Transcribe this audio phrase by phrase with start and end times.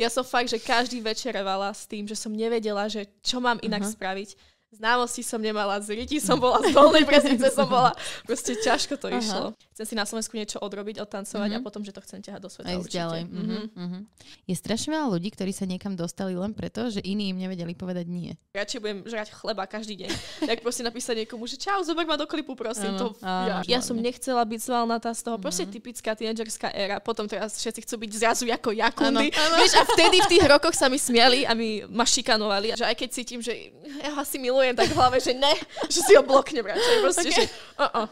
[0.00, 3.60] Ja som fakt, že každý večer revala s tým, že som nevedela, že čo mám
[3.60, 3.94] inak uh-huh.
[4.00, 4.32] spraviť
[4.70, 7.90] známosti som nemala, z riti som bola, z dolnej presnice som bola.
[8.22, 9.18] Proste ťažko to Aha.
[9.18, 9.46] išlo.
[9.74, 11.64] Chcem si na Slovensku niečo odrobiť, odtancovať mm-hmm.
[11.64, 13.00] a potom, že to chcem ťahať do sveta Aj určite.
[13.00, 13.22] ďalej.
[13.26, 13.62] Mm-hmm.
[13.74, 14.02] Mm-hmm.
[14.46, 18.04] Je strašne veľa ľudí, ktorí sa niekam dostali len preto, že iní im nevedeli povedať
[18.06, 18.36] nie.
[18.52, 20.10] Radšej budem žrať chleba každý deň.
[20.52, 22.94] tak proste napísať niekomu, že čau, zober ma do klipu, prosím.
[22.94, 25.40] Ano, to, ja, ja som nechcela byť svalnatá z toho.
[25.40, 25.44] Mm-hmm.
[25.48, 27.00] Proste typická tínedžerská éra.
[27.00, 29.32] Potom teraz všetci chcú byť zrazu ako Jakundy.
[29.32, 32.76] Vieš, a vtedy v tých rokoch sa mi smiali a mi ma šikanovali.
[32.76, 33.72] Že aj keď cítim, že
[34.04, 35.52] ja asi milujem, tak v hlave, že ne,
[35.88, 36.96] že si ho bloknem radšej.
[37.00, 37.36] Proste, okay.
[37.36, 37.44] že,
[37.80, 38.06] uh-uh.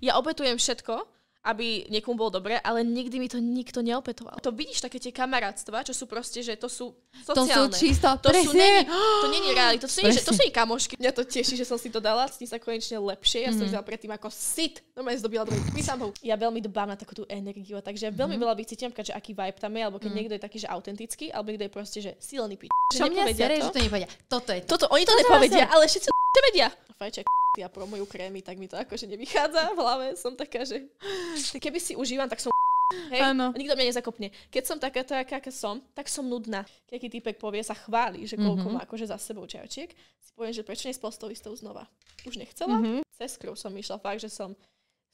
[0.00, 0.94] Ja obetujem všetko,
[1.40, 4.36] aby niekomu bolo dobre, ale nikdy mi to nikto neopetoval.
[4.44, 6.92] To vidíš také tie kamarátstva, čo sú proste, že to sú
[7.24, 7.72] sociálne.
[7.72, 8.44] To sú čisto, to presne.
[8.44, 8.80] Sú, není,
[9.24, 11.00] to není reálne, to sú, nie, že, to sú nie kamošky.
[11.00, 13.48] Mňa to teší, že som si to dala, cítim sa konečne lepšie.
[13.48, 13.56] Ja mm.
[13.56, 13.88] som mm-hmm.
[13.88, 16.12] predtým ako sit, normálne zdobila druhý prísamou.
[16.20, 18.42] Ja veľmi dbám na takú tú energiu, takže ja veľmi mm.
[18.44, 20.16] veľa vycítim, že aký vibe tam je, alebo keď mm.
[20.20, 22.68] niekto je taký, že autentický, alebo niekto je proste, že silný pič.
[22.92, 24.08] Čo mňa sere, že to nepovedia.
[24.28, 24.76] Toto je to.
[24.76, 26.68] Toto, oni to, to nepovedia, ale všetci to vedia.
[26.98, 27.26] Fajček
[27.58, 30.06] ja promujú krémy, tak mi to akože nevychádza v hlave.
[30.14, 30.86] Som taká, že
[31.58, 32.54] keby si užívam, tak som
[33.10, 33.50] Hej, ano.
[33.54, 34.30] nikto mňa nezakopne.
[34.50, 36.66] Keď som takáto, aká som, tak som nudná.
[36.90, 38.82] Keď týpek povie, sa chváli, že koľko mm-hmm.
[38.82, 41.86] má akože za sebou čajočiek, si poviem, že prečo nespol s tou istou znova.
[42.26, 42.78] Už nechcela.
[42.78, 43.02] Mm-hmm.
[43.18, 44.54] Cez krv som išla fakt, že som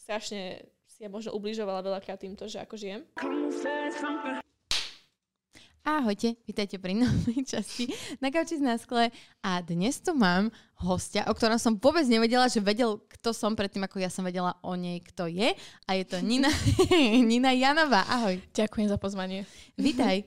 [0.00, 3.04] strašne si ja možno ubližovala veľakrát týmto, že ako žijem.
[5.86, 7.86] Ahojte, vítajte pri novej časti
[8.18, 9.06] na kauči na skle
[9.38, 10.50] a dnes tu mám
[10.82, 14.58] hostia, o ktorom som vôbec nevedela, že vedel, kto som predtým, ako ja som vedela
[14.66, 15.54] o nej, kto je
[15.86, 16.50] a je to Nina,
[17.30, 18.02] Nina Janová.
[18.10, 18.42] Ahoj.
[18.50, 19.46] Ďakujem za pozvanie.
[19.78, 20.26] Vítaj.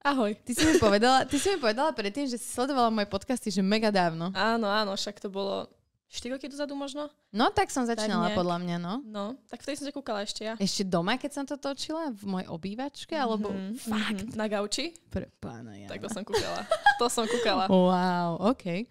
[0.00, 0.40] Ahoj.
[0.40, 3.60] Ty si mi povedala, ty si mi povedala predtým, že si sledovala moje podcasty, že
[3.60, 4.32] mega dávno.
[4.32, 5.68] Áno, áno, však to bolo
[6.14, 7.10] 4 roky dozadu možno?
[7.34, 8.94] No, tak som začínala tak podľa mňa, no.
[9.02, 10.54] No, tak vtedy som sa kúkala ešte ja.
[10.62, 12.14] Ešte doma, keď som to točila?
[12.14, 13.18] V mojej obývačke?
[13.18, 14.22] Alebo mm-hmm, fakt?
[14.30, 14.38] Mm-hmm.
[14.38, 14.94] Na gauči?
[15.10, 15.90] Pre pána ja.
[15.90, 16.62] Tak to som kúkala.
[17.02, 17.66] to som kúkala.
[17.66, 18.86] Wow, OK.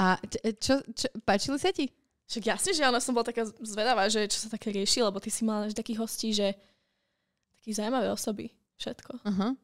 [0.00, 0.16] A
[0.56, 1.92] čo, čo, páčili sa ti?
[2.26, 5.28] Však jasne, že ona som bola taká zvedavá, že čo sa také rieši, lebo ty
[5.28, 6.56] si mala takých hostí, že
[7.60, 8.50] takí zaujímavé osoby.
[8.76, 9.12] Všetko.
[9.24, 9.56] Uh-huh.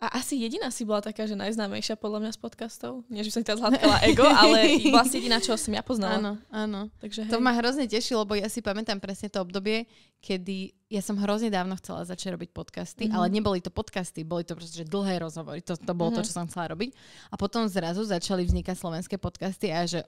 [0.00, 3.04] A asi jediná si bola taká, že najznámejšia podľa mňa z podcastov.
[3.12, 6.16] Nie, že som teraz hladkala ego, ale vlastne jediná, čo som ja poznala.
[6.16, 6.80] Áno, áno.
[7.04, 7.32] Takže, hej.
[7.36, 9.84] To ma hrozne tešilo, lebo ja si pamätám presne to obdobie,
[10.24, 13.16] kedy ja som hrozne dávno chcela začať robiť podcasty, mm-hmm.
[13.20, 15.60] ale neboli to podcasty, boli to proste dlhé rozhovory.
[15.68, 16.24] To, to bolo mm-hmm.
[16.24, 16.96] to, čo som chcela robiť.
[17.28, 20.00] A potom zrazu začali vznikať slovenské podcasty a že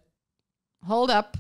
[0.89, 1.37] hold up,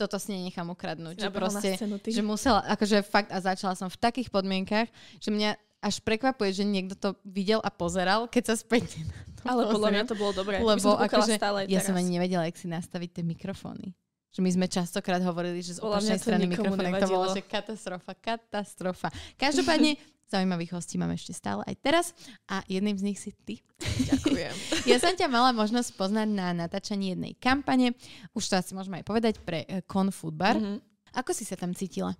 [0.00, 1.28] toto si nenechám ukradnúť.
[1.28, 1.76] Že proste,
[2.08, 4.88] že musela, akože fakt, a začala som v takých podmienkach,
[5.20, 9.02] že mňa až prekvapuje, že niekto to videl a pozeral, keď sa späť
[9.42, 10.62] Ale podľa mňa to bolo dobré.
[10.62, 11.90] Lebo akože, stále ja teraz.
[11.90, 13.90] som ani nevedela, jak si nastaviť tie mikrofóny.
[14.32, 19.10] Že my sme častokrát hovorili, že z opačnej strany mikrofóny to bolo, že katastrofa, katastrofa.
[19.36, 19.98] Každopádne
[20.32, 22.06] zaujímavých hostí máme ešte stále aj teraz
[22.48, 23.60] a jedným z nich si ty.
[23.82, 24.54] Ďakujem.
[24.94, 27.92] ja som ťa mala možnosť poznať na natáčaní jednej kampane,
[28.32, 30.56] už to asi môžeme aj povedať, pre Con eh, Bar.
[30.56, 30.78] Mm-hmm.
[31.12, 32.16] Ako si sa tam cítila?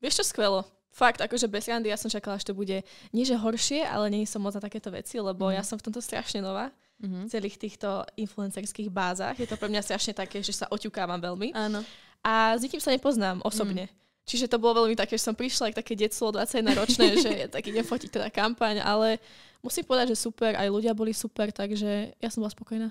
[0.00, 0.75] Vieš čo, skvelo.
[0.96, 2.80] Fakt, akože bez randy ja som čakala, že to bude
[3.12, 5.60] nie že horšie, ale nie som moc na takéto veci, lebo mm.
[5.60, 6.72] ja som v tomto strašne nová.
[6.96, 7.28] Mm-hmm.
[7.28, 9.36] V celých týchto influencerských bázach.
[9.36, 11.52] Je to pre mňa strašne také, že sa oťukávam veľmi.
[11.52, 11.84] Áno.
[12.24, 13.92] A s nikým sa nepoznám osobne.
[13.92, 13.94] Mm.
[14.24, 17.62] Čiže to bolo veľmi také, že som prišla ako také detstvo 21 ročné, že tak
[17.68, 19.20] idem fotiť teda kampaň, ale
[19.60, 22.88] musím povedať, že super, aj ľudia boli super, takže ja som bola spokojná.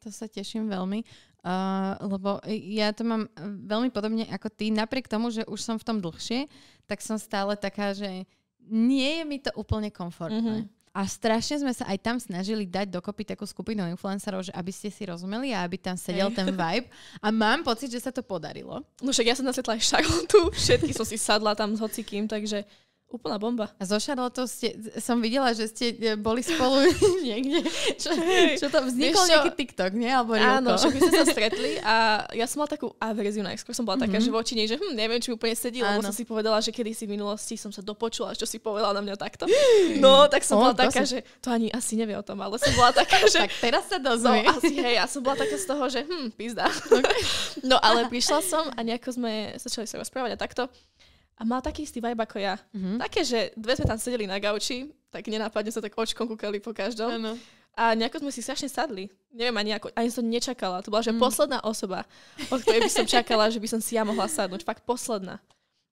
[0.00, 1.02] To sa teším veľmi.
[1.40, 3.24] Uh, lebo ja to mám
[3.64, 6.44] veľmi podobne ako ty, napriek tomu, že už som v tom dlhšie,
[6.84, 8.28] tak som stále taká, že
[8.68, 10.68] nie je mi to úplne komfortné.
[10.68, 10.78] Mm-hmm.
[10.90, 14.90] A strašne sme sa aj tam snažili dať dokopy takú skupinu influencerov, že aby ste
[14.90, 16.36] si rozumeli a aby tam sedel hey.
[16.42, 16.90] ten vibe.
[17.22, 18.82] A mám pocit, že sa to podarilo.
[18.98, 22.66] No však ja som nasvetla aj Charlotte, všetky som si sadla tam s hocikým, takže
[23.10, 23.66] Úplná bomba.
[23.74, 24.70] A so Charlotte ste,
[25.02, 26.78] som videla, že ste e, boli spolu
[27.26, 27.58] niekde.
[27.98, 28.14] Čo,
[28.54, 30.14] čo to vznikol Víš, nejaký TikTok, nie?
[30.14, 33.74] Alebo Áno, že my sme sa stretli a ja som mala takú averziu na skôr
[33.74, 34.30] som bola taká, mm-hmm.
[34.30, 36.94] že voči nej, že hm, neviem, či úplne sedí, lebo som si povedala, že kedy
[36.94, 39.50] si v minulosti som sa dopočula, čo si povedala na mňa takto.
[39.98, 41.18] No, tak som oh, bola taká, som...
[41.18, 43.42] že to ani asi nevie o tom, ale som bola taká, že...
[43.42, 44.46] tak teraz sa dozvie.
[44.46, 46.70] No, asi, hej, ja som bola taká z toho, že hm, pizda.
[46.70, 47.20] Okay.
[47.66, 50.62] No, ale prišla som a nejako sme začali sa rozprávať a takto.
[51.40, 52.60] A mal taký istý vibe ako ja.
[52.76, 53.00] Mm-hmm.
[53.00, 56.76] Také, že dve sme tam sedeli na gauči, tak nenápadne sa tak očkom kúkali po
[56.76, 57.08] každom.
[57.08, 57.32] Ano.
[57.72, 59.08] A nejako sme si strašne sadli.
[59.32, 60.84] Neviem ani ako, ani som nečakala.
[60.84, 61.22] To bola, že mm.
[61.22, 62.04] posledná osoba,
[62.52, 64.68] od ktorej by som čakala, že by som si ja mohla sadnúť.
[64.68, 65.40] Fakt posledná.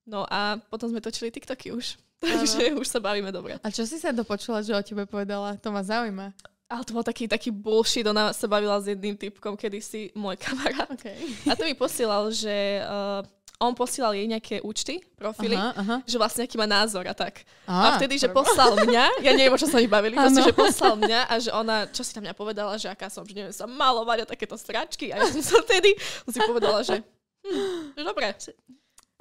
[0.05, 1.97] No a potom sme točili TikToky už.
[2.21, 3.57] Takže už sa bavíme dobre.
[3.65, 5.57] A čo si sa dopočula, že o tebe povedala?
[5.65, 6.35] To ma zaujíma.
[6.69, 8.05] Ale to bol taký, taký bullshit.
[8.05, 10.93] Ona sa bavila s jedným typkom kedysi, môj kamarát.
[10.93, 11.17] Okay.
[11.49, 13.25] A to mi posielal, že uh,
[13.59, 15.97] on posielal jej nejaké účty, profily, Aha, aha.
[16.07, 17.43] že vlastne aký má názor a tak.
[17.67, 20.55] Á, a vtedy, že poslal mňa, ja neviem, o čo sa mi bavili, proste, že
[20.55, 23.51] poslal mňa a že ona, čo si tam mňa povedala, že aká som, že neviem
[23.51, 25.91] sa malovať a takéto stračky a ja som sa vtedy,
[26.31, 27.03] si povedala, že,
[27.43, 28.31] hm, že dobre.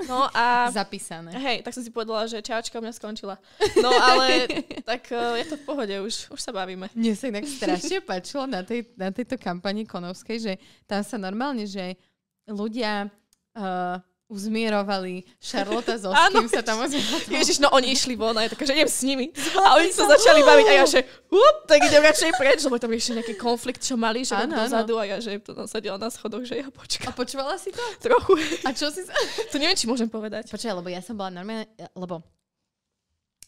[0.06, 1.34] No a Zapísané.
[1.34, 3.42] hej, tak som si povedala, že čačka u mňa skončila.
[3.82, 4.46] No ale
[4.86, 6.86] tak eh, je to v pohode, už, už sa bavíme.
[6.94, 10.54] Mne sa inak strašne páčilo na, tej, na tejto kampani Konovskej, že
[10.86, 11.98] tam sa normálne, že
[12.46, 13.10] ľudia
[13.58, 16.44] uh, uzmierovali Charlotte so Áno.
[16.44, 17.24] kým sa tam ozvala.
[17.32, 19.32] Ježiš, no oni išli von a ja taká, že idem s nimi.
[19.56, 21.00] A oni sa začali baviť a ja, že
[21.32, 24.60] up, tak idem radšej preč, lebo tam ešte nejaký konflikt, čo mali, že áno.
[24.60, 27.72] dozadu a ja, že to tam sedela na schodoch, že ja A počkám počúvala si
[27.72, 27.84] to?
[28.04, 28.36] trochu.
[28.68, 29.16] A čo si sa...
[29.52, 30.52] To neviem, či môžem povedať.
[30.52, 32.20] Počkaj, lebo ja som bola normálne, lebo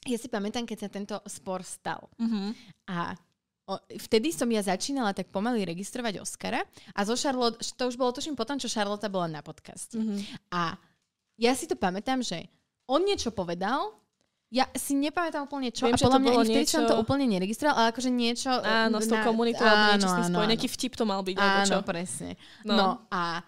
[0.08, 2.08] ja si pamätám, keď sa tento spor stal.
[2.16, 2.56] Uh-huh.
[2.88, 3.20] A
[4.10, 8.34] vtedy som ja začínala tak pomaly registrovať Oscara a zo Charlotte, to už bolo tuším
[8.34, 10.00] potom, čo Charlotte bola na podcaste.
[10.00, 10.18] Uh-huh.
[10.50, 10.74] A
[11.38, 12.50] ja si to pamätám, že
[12.90, 13.94] on niečo povedal,
[14.50, 17.26] ja si nepamätám úplne čo, Viem, a podľa mňa ani vtedy som to niečo- úplne
[17.30, 18.50] neregistroval, ale akože niečo...
[18.50, 20.46] Áno, s tou komunitou alebo niečo s tým áno, spojené.
[20.50, 20.52] áno.
[20.58, 21.76] Nejaký vtip to mal byť, alebo čo.
[21.78, 22.30] Áno, presne.
[22.66, 22.74] No.
[22.74, 23.46] No, a,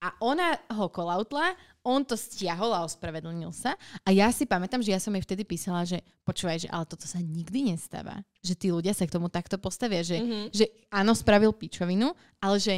[0.00, 1.52] a ona ho kolautla,
[1.88, 3.72] on to stiahol a ospravedlnil sa.
[4.04, 7.08] A ja si pamätám, že ja som jej vtedy písala, že počúvaj, že ale toto
[7.08, 8.20] sa nikdy nestáva.
[8.44, 10.52] Že tí ľudia sa k tomu takto postavia, že, Mhm.
[10.52, 12.74] že áno, spravil pičovinu, ale že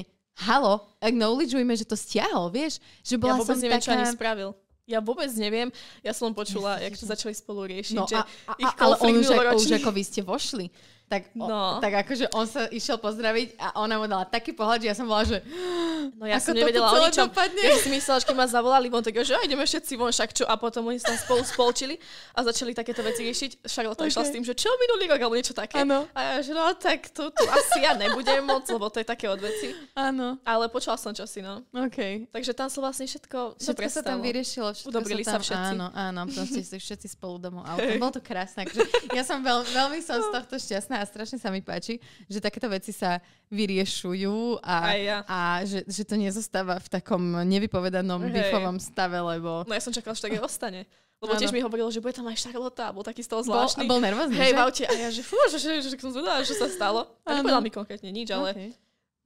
[0.46, 2.78] halo, acknowledgeujme, že to stiahol, vieš?
[3.02, 3.84] Že Ja bola vôbec som neviem, taká...
[3.84, 4.50] čo ani spravil.
[4.86, 5.68] Ja vôbec neviem.
[6.02, 8.94] Ja som len počula, jak to začali spolu riešiť, No že a, a, ich ale
[8.98, 9.28] on už,
[9.62, 10.66] už ako vy ste vošli,
[11.10, 11.82] tak, o, No.
[11.82, 15.04] tak akože on sa išiel pozdraviť a ona mu dala taký pohľad, že ja som
[15.04, 15.42] bola, že
[16.16, 17.28] No ja som nevedela o ničom.
[17.28, 17.60] dopadne.
[17.60, 20.08] Ja si myslela, že keď ma zavolali von, tak ja, že "A, ideme všetci von,
[20.08, 20.44] však čo.
[20.44, 21.98] A potom oni sa spolu spolčili
[22.32, 23.66] a začali takéto veci riešiť.
[23.66, 24.28] Charlotte išla Ok.
[24.28, 25.82] s tým, že čo minulý rok, alebo niečo také.
[25.82, 26.06] Áno.
[26.12, 29.26] A ja, že no tak to tu asi ja nebudem moc, lebo to je také
[29.26, 29.74] od veci.
[29.92, 31.66] áno, Ale počula som čosi, no.
[31.74, 32.30] OK.
[32.30, 34.70] Takže tam sa vlastne všetko, Všetko sa tam vyriešilo.
[34.70, 35.72] Všetko Udobrili sa, tam, sa všetci.
[35.74, 37.98] Áno, áno, proste všetci spolu domov autom.
[37.98, 38.62] Bolo to krásne.
[38.62, 41.96] Akože ja som veľ, veľmi som z tohto šťastná a strašne sa mi páči,
[42.28, 43.16] že takéto veci sa
[43.48, 45.18] vyriešujú a, ja.
[45.24, 48.32] a že, že to nezostáva v takom nevypovedanom Hej.
[48.36, 50.84] bifovom stave, lebo No ja som čakala, že tak ostane.
[51.20, 51.40] Lebo Áno.
[51.40, 53.84] tiež mi hovoril, že bude tam aj Charlotte a bol taký z toho bol, zvláštny.
[53.84, 54.56] bol nervózny, Hej, že?
[54.56, 54.84] v aute.
[54.84, 57.12] A ja, že fú, že, že, že, že som zvedala, čo sa stalo.
[57.24, 58.70] A nepovedal mi konkrétne nič, ale Okay.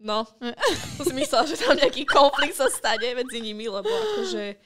[0.03, 0.27] no,
[0.99, 4.59] to si myslela, že tam nejaký konflikt sa stane medzi nimi, lebo akože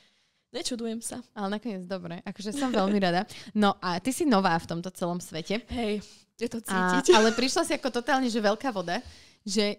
[0.49, 1.21] nečudujem sa.
[1.37, 3.29] Ale nakoniec dobre, akože som veľmi rada.
[3.53, 5.61] No a ty si nová v tomto celom svete.
[5.69, 6.01] Hej,
[6.39, 7.15] je to A, cítiť.
[7.19, 9.03] ale prišla si ako totálne, že veľká voda,
[9.43, 9.79] že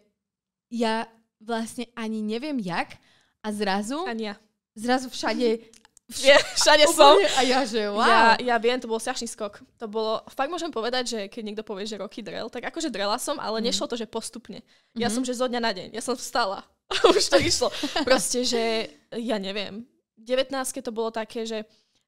[0.67, 1.07] ja
[1.39, 2.99] vlastne ani neviem jak
[3.39, 4.35] a zrazu, Ani ja.
[4.75, 5.47] zrazu všade
[6.09, 7.21] Vie, všade som.
[7.37, 8.01] A ja, že wow.
[8.01, 9.61] Ja, ja viem, to bol strašný skok.
[9.77, 13.21] To bolo, fakt môžem povedať, že keď niekto povie, že roky drel, tak akože drela
[13.21, 14.65] som, ale nešlo to, že postupne.
[14.97, 15.13] Ja Mhm.
[15.13, 15.87] som, že zo dňa na deň.
[15.93, 16.65] Ja som vstala.
[16.89, 17.69] A už to išlo.
[18.01, 19.85] Proste, že ja neviem.
[20.17, 20.49] V 19
[20.81, 21.61] to bolo také, že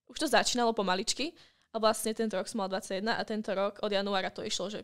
[0.10, 1.38] už to začínalo pomaličky
[1.72, 4.84] a vlastne tento rok som mala 21 a tento rok od januára to išlo, že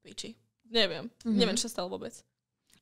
[0.00, 0.32] piči.
[0.66, 1.06] Neviem.
[1.22, 1.36] Mhm.
[1.36, 2.14] Neviem, čo stalo vôbec.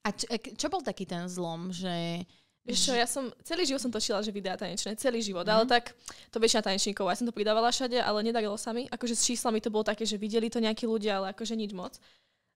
[0.04, 2.22] A čo, e, čo bol taký ten zlom, že...
[2.64, 5.52] Vieš čo, ja som, celý život som točila, že videá tanečné, celý život, Mhm.
[5.52, 5.92] ale tak
[6.32, 9.60] to väčšina tanečníkov, ja som to pridávala všade, ale nedarilo sa mi, akože s číslami
[9.60, 12.00] to bolo také, že videli to nejakí ľudia, ale akože nič moc.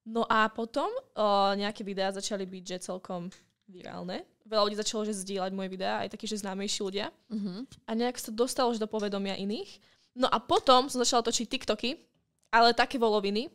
[0.09, 1.27] No a potom o,
[1.61, 3.29] nejaké videá začali byť, že celkom
[3.69, 4.25] virálne.
[4.49, 7.13] Veľa ľudí začalo, že zdieľať moje videá, aj takí, že známejší ľudia.
[7.29, 7.69] Uh-huh.
[7.85, 9.77] A nejak sa to dostalo už do povedomia iných.
[10.19, 11.95] No a potom som začala točiť TikToky,
[12.51, 13.47] ale také voloviny,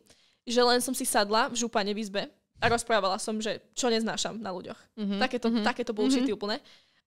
[0.42, 2.22] že len som si sadla v župane v izbe
[2.56, 4.80] a rozprávala som, že čo neznášam na ľuďoch.
[4.96, 5.20] Uh-huh.
[5.20, 5.60] Takéto, Mhm.
[5.60, 6.64] takéto bullshity úplne.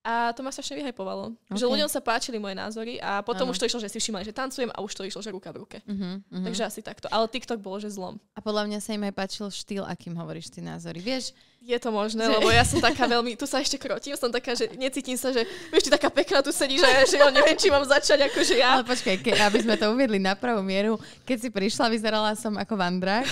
[0.08, 1.36] A to ma strašne vyhypovalo.
[1.52, 1.60] Ok.
[1.60, 3.52] Že ľuďom sa páčili moje názory a potom Áno.
[3.52, 5.68] už to išlo, že si všimali, že tancujem a už to išlo, že ruka v
[5.68, 5.78] ruke.
[5.84, 6.24] Uh-huh.
[6.24, 6.46] Uh-huh.
[6.48, 7.12] Takže asi takto.
[7.12, 8.16] Ale TikTok bolo, že zlom.
[8.32, 11.04] A podľa mňa sa im aj páčil štýl, akým hovoríš ty názory.
[11.04, 14.32] Vieš, Je to možné, Že- lebo ja som taká veľmi, tu sa ešte krotím, som
[14.32, 17.28] taká, že necítim sa, že vieš, ty taká pekná tu sedíš a ja, že ja
[17.28, 18.80] neviem, či mám začať akože ja.
[18.80, 20.96] ale počkaj, ke, aby sme to uviedli na pravú mieru,
[21.28, 23.28] keď si prišla, vyzerala som ako vandrák,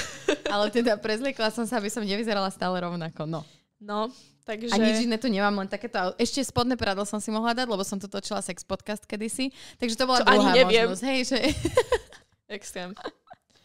[0.51, 3.23] ale teda prezliekla som sa, aby som nevyzerala stále rovnako.
[3.23, 3.47] No.
[3.79, 4.11] No,
[4.45, 4.71] takže...
[4.71, 5.97] A nič iné tu nemám, len takéto.
[6.15, 9.49] Ešte spodné pradlo som si mohla dať, lebo som to točila sex podcast kedysi.
[9.75, 10.85] Takže to bola Čo ani druhá neviem.
[10.85, 11.03] možnosť.
[11.03, 11.39] Hej, že...
[12.57, 12.93] Extrém.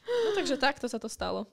[0.09, 1.45] No takže takto sa to stalo.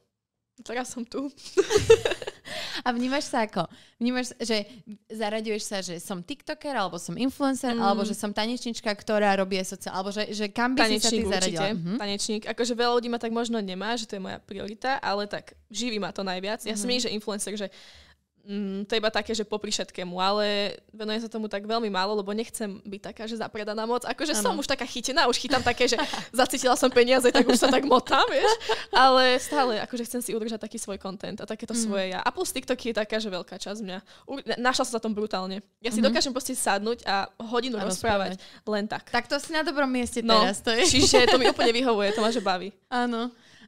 [0.58, 1.28] Teraz som tu.
[2.86, 3.68] A vnímaš sa ako?
[3.98, 4.64] Vnímaš, že
[5.08, 7.84] zaraďuješ sa, že som tiktoker, alebo som influencer, Mm.
[7.84, 11.20] alebo že som tanečnička, ktorá robí sociál, alebo že, že kam by si sa ty
[11.20, 11.68] Tanečník určite.
[11.76, 11.94] Mhm.
[11.98, 12.44] Tanečník.
[12.48, 16.00] Akože veľa ľudí ma tak možno nemá, že to je moja priorita, ale tak živí
[16.00, 16.64] ma to najviac.
[16.64, 16.92] Ja som Mhm.
[16.92, 17.68] nie, že influencer, že
[18.48, 22.16] Mm, to je iba také, že popri všetkému, ale venujem sa tomu tak veľmi málo,
[22.16, 24.08] lebo nechcem byť taká, že zapredaná moc.
[24.08, 24.44] Akože ano.
[24.44, 26.00] som už taká chytená, už chytám také, že
[26.32, 28.48] zacítila som peniaze, tak už sa tak motám, vieš.
[28.96, 31.82] Ale stále, akože chcem si udržať taký svoj content a takéto mm.
[31.84, 32.24] svoje ja.
[32.24, 33.98] A plus TikTok je taká, že veľká časť mňa.
[34.63, 35.60] Našla som sa tom brutálne.
[35.84, 36.08] Ja si mm-hmm.
[36.08, 38.39] dokážem proste sadnúť a hodinu a rozprávať.
[38.39, 39.12] rozprávať len tak.
[39.12, 40.63] Tak to si na dobrom mieste no, teraz.
[40.63, 40.88] To je.
[40.88, 42.72] Čiže to mi úplne vyhovuje, to ma že baví.
[42.88, 43.27] Áno.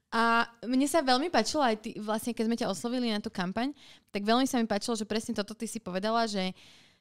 [0.10, 3.70] A mne sa veľmi páčilo aj ty, vlastne keď sme ťa oslovili na tú kampaň,
[4.10, 6.54] tak veľmi sa mi páčilo, že presne toto ty si povedala, že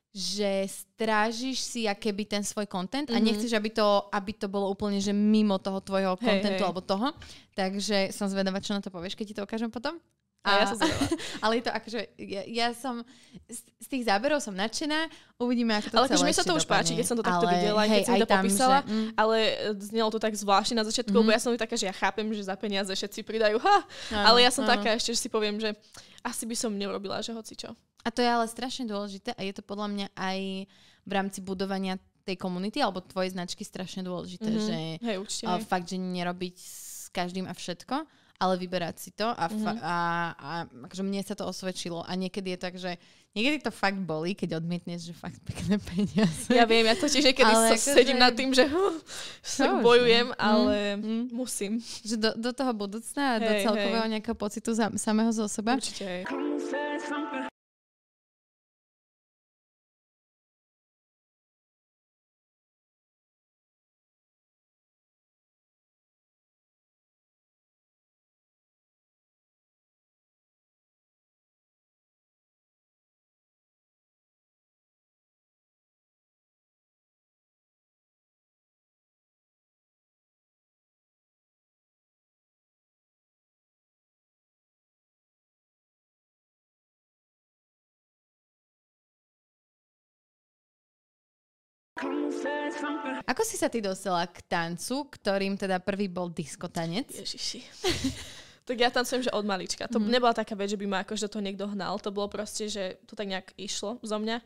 [0.08, 3.20] že strážiš si akéby ten svoj content mm-hmm.
[3.20, 3.26] a mhm.
[3.28, 6.66] nechceš, aby to, aby to bolo úplne, že mimo toho tvojho kontentu hey.
[6.66, 7.12] alebo toho.
[7.52, 10.00] Takže som zvedavá, čo na to povieš, keď ti to ukážem potom.
[10.48, 10.78] A, ja som
[11.44, 13.04] ale je to akože, ja, ja som,
[13.46, 16.64] z, z tých záberov som nadšená, uvidíme, ako to Ale akože mi sa to už
[16.64, 19.08] páči, keď som to takto ale, videla, hej, keď som to tam, popísala, že, mm.
[19.14, 19.36] ale
[19.78, 21.28] znelo to tak zvláštne na začiatku, mm-hmm.
[21.28, 23.78] lebo ja som taká, že ja chápem, že za peniaze všetci pridajú, ha,
[24.16, 24.72] ano, ale ja som ano.
[24.74, 25.76] taká ešte, že si poviem, že
[26.24, 27.76] asi by som neurobila, že hoci čo.
[28.02, 30.38] A to je ale strašne dôležité a je to podľa mňa aj
[31.08, 34.68] v rámci budovania tej komunity alebo tvojej značky strašne dôležité, mm-hmm.
[34.68, 38.04] že hej, určite, fakt, že nerobiť s každým a všetko,
[38.38, 39.82] ale vyberať si to a, fa- mm-hmm.
[39.82, 39.96] a,
[40.38, 40.50] a
[40.86, 42.94] akože mne sa to osvedčilo a niekedy je tak, že
[43.34, 46.46] niekedy to fakt bolí, keď odmietneš, že fakt pekné peniaze.
[46.54, 48.22] Ja viem, ja to tiež niekedy ale so, sedím že...
[48.22, 48.94] nad tým, že huh,
[49.42, 51.82] tak bojujem, mm, ale mm, musím.
[51.82, 54.12] Že do, do toho budúcna a hey, do celkového hey.
[54.16, 55.74] nejakého pocitu za, samého zo seba.
[55.74, 56.22] Určite.
[93.28, 97.10] Ako si sa ty dostala k tancu, ktorým teda prvý bol diskotanec?
[97.10, 97.60] Ježiši.
[98.68, 99.88] tak ja tancujem, že od malička.
[99.88, 100.08] To mm.
[100.08, 101.96] nebola taká vec, že by ma akože to niekto hnal.
[102.02, 104.40] To bolo proste, že to tak nejak išlo zo mňa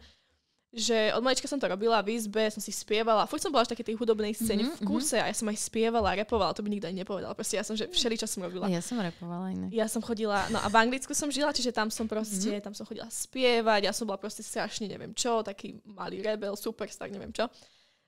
[0.72, 3.28] že od malička som to robila v izbe, som si spievala.
[3.28, 5.60] Furt som bola až také tej hudobnej scéne mm-hmm, v kúse a ja som aj
[5.60, 7.36] spievala, repovala, to by nikto ani nepovedal.
[7.36, 8.64] Proste ja som, že všeli, čo som robila.
[8.72, 9.68] Ja som repovala inak.
[9.68, 12.64] Ja som chodila, no a v Anglicku som žila, čiže tam som proste, mm-hmm.
[12.64, 17.12] tam som chodila spievať, ja som bola proste strašne neviem čo, taký malý rebel, superstar,
[17.12, 17.52] neviem čo.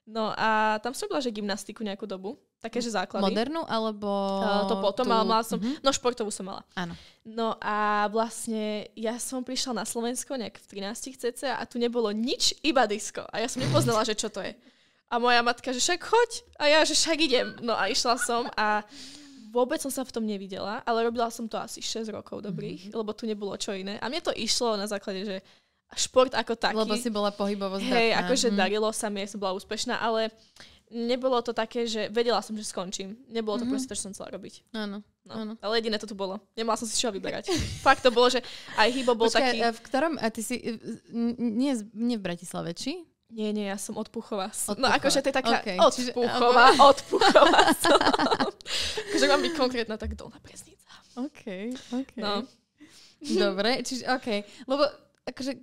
[0.05, 3.25] No a tam som bola, že gymnastiku nejakú dobu, také, že základy.
[3.25, 4.09] Modernú alebo...
[4.41, 5.13] Uh, to potom, tú...
[5.13, 5.81] ale mala som, uh-huh.
[5.81, 6.61] no športovú som mala.
[6.77, 6.93] Áno.
[7.25, 12.13] No a vlastne ja som prišla na Slovensko nejak v 13 cc a tu nebolo
[12.13, 13.25] nič, iba disko.
[13.33, 14.53] A ja som nepoznala, že čo to je.
[15.09, 16.31] A moja matka, že však choď.
[16.57, 17.47] A ja, že však idem.
[17.65, 18.85] No a išla som a
[19.49, 22.97] vôbec som sa v tom nevidela, ale robila som to asi 6 rokov dobrých, mm-hmm.
[22.97, 23.95] lebo tu nebolo čo iné.
[24.03, 25.37] A mne to išlo na základe, že
[25.93, 26.81] šport ako taký.
[26.81, 27.93] Lebo si bola pohybovo zdatná.
[27.93, 28.57] Hej, akože hm.
[28.57, 30.33] darilo sa mi, som bola úspešná, ale
[30.91, 33.17] nebolo to také, že vedela som, že skončím.
[33.29, 33.71] Nebolo to mm-hmm.
[33.73, 34.61] proste to, čo som chcela robiť.
[34.73, 35.01] Áno.
[35.25, 35.53] No, áno.
[35.57, 36.37] Ale jediné to tu bolo.
[36.53, 37.49] Nemala som si čo vyberať.
[37.85, 38.45] Fakt to bolo, že
[38.77, 39.59] aj Hybo bol Počkaj, taký...
[39.73, 40.13] v ktorom...
[40.21, 40.61] A ty si...
[41.41, 43.01] Nie, nie v Bratislave, či?
[43.33, 44.53] Nie, nie, ja som od Puchova.
[44.53, 45.81] Od no akože to je taká okay.
[45.81, 46.85] od Čiže, Puchova, okay.
[46.93, 47.59] od Puchova
[49.09, 50.93] akože mám byť konkrétna, tak dolná preznica.
[51.17, 51.73] OK,
[52.05, 52.13] OK.
[52.21, 52.45] No.
[53.25, 54.45] Dobre, čiže OK.
[54.69, 54.85] Lebo
[55.25, 55.57] akože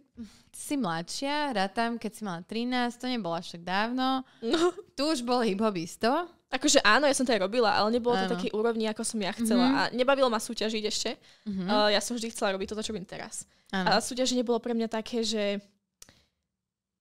[0.53, 4.27] si mladšia, rátam, keď si mala 13, to nebolo až tak dávno.
[4.43, 4.75] No.
[4.99, 6.11] Tu už bol hip-hop isto.
[6.53, 8.29] Akože áno, ja som to aj robila, ale nebolo áno.
[8.29, 9.65] to takej úrovni, ako som ja chcela.
[9.65, 9.81] Mm-hmm.
[9.81, 11.11] A nebavilo ma súťažiť ešte.
[11.49, 11.69] Mm-hmm.
[11.71, 13.49] Uh, ja som vždy chcela robiť toto, čo robím teraz.
[13.73, 13.89] Áno.
[13.89, 15.65] A súťaži nebolo pre mňa také, že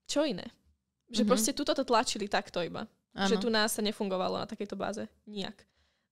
[0.08, 0.48] čo iné?
[1.12, 1.27] Že mm-hmm.
[1.27, 2.88] proste tuto to tlačili takto iba.
[3.12, 3.27] Áno.
[3.27, 5.03] Že tu nás sa nefungovalo na takejto báze.
[5.27, 5.68] Nijak.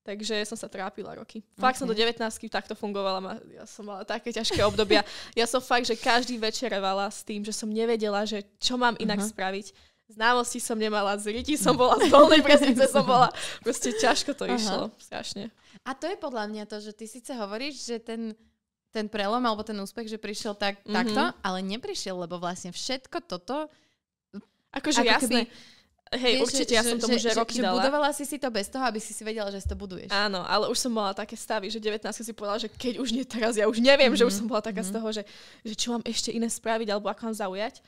[0.10, 1.46] Takže som sa trápila roky.
[1.54, 1.86] Fakt okay.
[1.86, 2.18] som do 19
[2.50, 3.38] takto fungovala.
[3.54, 5.06] Ja som mala také ťažké obdobia.
[5.38, 8.98] Ja som fakt, že každý večer revala s tým, že som nevedela, že čo mám
[8.98, 9.30] inak uh-huh.
[9.30, 9.70] spraviť.
[10.10, 13.30] Známosti som nemala, z riti som bola, z dolnej presnice som bola.
[13.62, 14.58] Proste ťažko to uh-huh.
[14.58, 14.84] išlo.
[14.98, 15.54] Strašne.
[15.86, 18.34] A to je podľa mňa to, že ty síce hovoríš, že ten
[18.90, 20.98] ten prelom alebo ten úspech, že prišiel tak, mm-hmm.
[20.98, 23.70] takto, ale neprišiel, lebo vlastne všetko toto
[24.70, 25.42] Akože ako jasné.
[25.46, 25.78] Keby,
[26.10, 27.78] Hej, Vieš, určite, že, ja som tomu že, že roky že, dala.
[27.78, 30.10] budovala si si to bez toho, aby si si vedela, že si to buduješ.
[30.10, 33.22] Áno, ale už som mala také stavy, že 19 si povedala, že keď už nie
[33.22, 34.18] teraz, ja už neviem, mm-hmm.
[34.18, 34.90] že už mhm, som bola taká mm-hmm.
[34.90, 35.24] z toho, že,
[35.62, 37.86] že čo mám ešte iné spraviť, alebo ako mám zaujať.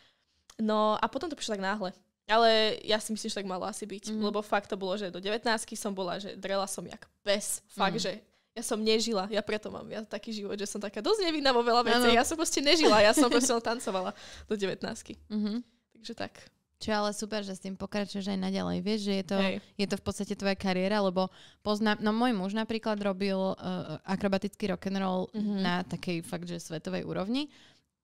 [0.62, 1.90] No a potom to prišlo tak náhle.
[2.30, 4.14] Ale ja si myslím, že tak malo asi byť.
[4.14, 4.24] Mm-hmm.
[4.30, 5.42] Lebo fakt to bolo, že do 19
[5.74, 7.66] som bola, že drela som jak pes.
[7.74, 8.06] Fakt, mm-hmm.
[8.06, 8.22] že
[8.54, 9.26] ja som nežila.
[9.34, 12.14] Ja preto mám ja taký život, že som taká dosť nevinná vo veľa veciach.
[12.14, 13.02] Ja som proste nežila.
[13.02, 14.14] Ja som proste tancovala
[14.46, 15.58] do 19 mm-hmm.
[15.98, 16.34] Takže tak.
[16.82, 18.78] Čo je ale super, že s tým pokračuješ aj naďalej.
[18.82, 19.38] Vieš, že je to,
[19.78, 21.30] je to v podstate tvoja kariéra, lebo
[21.62, 25.60] poznám, no môj muž napríklad robil uh, akrobatický rock'n'roll mm-hmm.
[25.62, 27.54] na takej fakt, že svetovej úrovni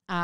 [0.07, 0.19] A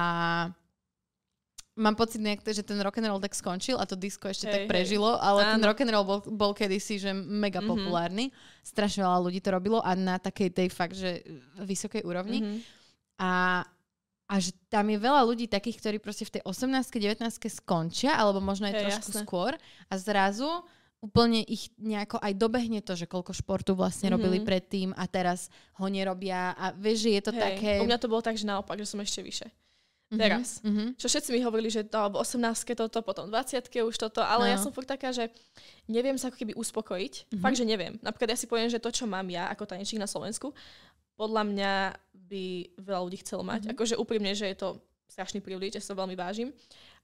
[1.75, 4.53] mám pocit, nejak, že ten rock and roll tak skončil a to disco ešte hey,
[4.53, 5.51] tak prežilo, ale áno.
[5.57, 7.71] ten rock and roll bol, bol kedysi, že mega mm-hmm.
[7.73, 8.25] populárny.
[8.61, 11.25] Strašne veľa ľudí to robilo a na takej tej fakt, že
[11.57, 12.45] vysokej úrovni.
[12.45, 12.59] Mm-hmm.
[13.19, 13.31] A,
[14.33, 17.21] a že tam je veľa ľudí takých, ktorí proste v tej 18 19
[17.53, 19.21] skončia, alebo možno aj hey, trošku jasné.
[19.21, 19.53] skôr
[19.85, 20.49] a zrazu
[21.05, 24.17] úplne ich nejako aj dobehne to, že koľko športu vlastne mm-hmm.
[24.17, 27.71] robili predtým a teraz ho nerobia a vieš, že je to hey, také...
[27.77, 29.47] U mňa to bolo tak, že naopak, že som ešte vyššie.
[29.51, 30.17] Mm-hmm.
[30.17, 30.47] Teraz.
[30.65, 30.87] Mm-hmm.
[30.97, 32.39] Čo všetci mi hovorili, že to, alebo 18
[32.73, 34.51] toto, potom 20 už toto, ale no.
[34.55, 35.29] ja som fakt taká, že
[35.85, 37.13] neviem sa ako keby uspokojiť.
[37.29, 37.41] Mm-hmm.
[37.43, 38.01] Fakt, že neviem.
[38.01, 40.55] Napríklad ja si poviem, že to, čo mám ja ako tanečník na Slovensku,
[41.13, 41.71] podľa mňa
[42.33, 42.45] by
[42.81, 43.69] veľa ľudí chcelo mať.
[43.69, 43.73] Mm-hmm.
[43.77, 44.69] Akože úprimne, že je to
[45.05, 46.49] strašný príliš, že sa veľmi vážim.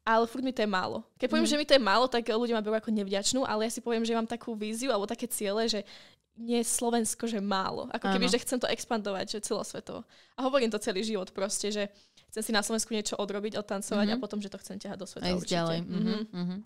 [0.02, 1.06] Ale furt mi to je málo.
[1.22, 1.52] Keď poviem, mm.
[1.54, 4.02] že mi to je málo, tak ľudia ma berú ako nevďačnú, ale ja si poviem,
[4.02, 5.84] že mám takú víziu alebo také ciele, že
[6.40, 7.92] nie je Slovensko, že málo.
[7.92, 10.08] Ako keby, že chcem to expandovať, že celosvetovo.
[10.40, 11.92] A hovorím to celý život proste, že
[12.30, 14.22] chcem si na Slovensku niečo odrobiť, odtancovať mm-hmm.
[14.22, 15.56] a potom, že to chcem ťahať do sveta Aj určite.
[15.58, 15.80] Ďalej.
[15.82, 16.20] Mm-hmm.
[16.30, 16.60] Mm-hmm.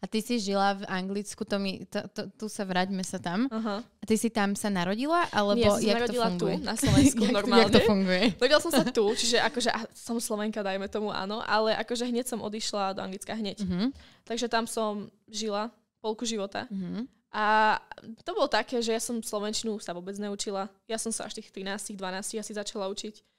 [0.00, 3.48] A ty si žila v Anglicku, to mi, to, to, tu sa vráťme sa tam.
[3.48, 3.80] Uh-huh.
[3.80, 5.28] A ty si tam sa narodila?
[5.32, 7.68] Alebo Nie, ja som narodila tu, na Slovensku jak, normálne.
[7.68, 8.24] Jak to funguje?
[8.36, 12.40] Narodila som sa tu, čiže akože som Slovenka, dajme tomu áno, ale akože hneď som
[12.44, 13.64] odišla do Anglicka hneď.
[13.64, 13.88] Uh-huh.
[14.24, 16.68] Takže tam som žila polku života.
[16.68, 17.04] Uh-huh.
[17.30, 17.78] A
[18.26, 20.66] to bolo také, že ja som slovenčinu sa vôbec neučila.
[20.90, 23.29] Ja som sa až tých 13, 12 asi začala učiť.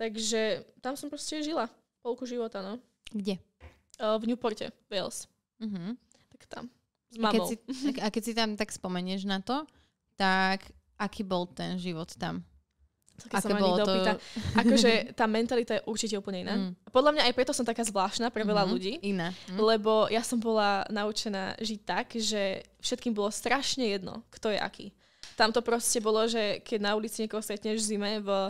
[0.00, 1.68] Takže tam som proste žila
[2.00, 2.80] polku života, no.
[3.12, 3.36] Kde?
[4.00, 5.28] Uh, v Newporte, Wales.
[5.60, 5.92] Uh-huh.
[6.32, 6.64] Tak tam.
[7.12, 7.28] S mamou.
[7.28, 7.54] A keď, si,
[8.00, 9.68] a keď si tam tak spomenieš na to,
[10.16, 10.64] tak
[10.96, 12.40] aký bol ten život tam?
[13.28, 13.92] Aké bolo to...
[14.56, 16.56] Akože tá mentalita je určite úplne iná.
[16.56, 16.72] Mm.
[16.88, 18.72] Podľa mňa aj preto som taká zvláštna pre veľa mm-hmm.
[18.72, 18.92] ľudí.
[19.04, 19.36] Iná.
[19.52, 19.60] Mm.
[19.60, 24.86] Lebo ja som bola naučená žiť tak, že všetkým bolo strašne jedno, kto je aký.
[25.36, 28.48] Tam to proste bolo, že keď na ulici niekoho stretneš v zime v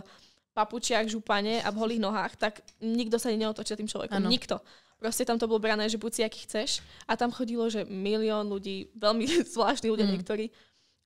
[0.51, 2.53] papučiach, župane a v holých nohách, tak
[2.83, 4.19] nikto sa neotočil tým človekom.
[4.19, 4.27] Ano.
[4.27, 4.59] Nikto.
[5.01, 6.85] Proste tam to bolo brané, že buď si aký chceš.
[7.09, 10.13] A tam chodilo, že milión ľudí, veľmi zvláštni ľudia mm.
[10.13, 10.51] niektorí.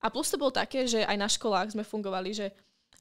[0.04, 2.48] A plus to bolo také, že aj na školách sme fungovali, že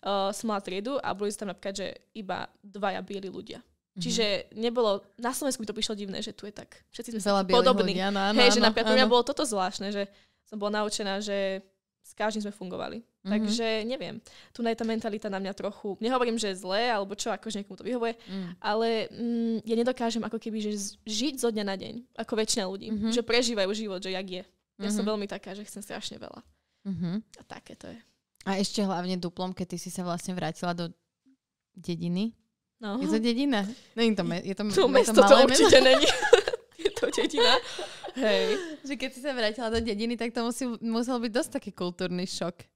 [0.06, 3.60] uh, som mala triedu a boli tam napríklad, že iba dvaja bieli ľudia.
[3.60, 4.02] Mm-hmm.
[4.02, 7.44] Čiže nebolo, na Slovensku mi to prišlo divné, že tu je tak, všetci sme sa
[7.46, 7.94] podobní.
[7.94, 10.10] Ľudia, no, no, Hej, že napríklad pre mňa bolo toto zvláštne, že
[10.42, 11.62] som bola naučená, že
[12.04, 13.00] s každým sme fungovali.
[13.00, 13.32] Mm-hmm.
[13.32, 14.20] Takže neviem,
[14.52, 17.80] tu je tá mentalita na mňa trochu, nehovorím, že je zlé, alebo čo, akože niekomu
[17.80, 18.60] to vyhovuje, mm.
[18.60, 22.92] ale mm, ja nedokážem ako keby, že žiť zo dňa na deň, ako väčšina ľudí,
[22.92, 23.12] mm-hmm.
[23.16, 24.44] že prežívajú život, že jak je.
[24.44, 24.92] Ja mm-hmm.
[24.92, 26.44] som veľmi taká, že chcem strašne veľa.
[26.84, 27.14] Mm-hmm.
[27.40, 27.98] A také to je.
[28.44, 30.92] A ešte hlavne duplom, keď ty si sa vlastne vrátila do
[31.72, 32.36] dediny.
[32.76, 33.00] No.
[33.00, 33.64] Je to dedina?
[33.96, 36.04] Není to, me- je to, to mesto to, to určite není.
[36.84, 37.56] je to dedina.
[38.14, 38.78] Hej.
[38.86, 42.26] Že keď si sa vrátila do dediny, tak to musí, musel byť dosť taký kultúrny
[42.26, 42.73] šok.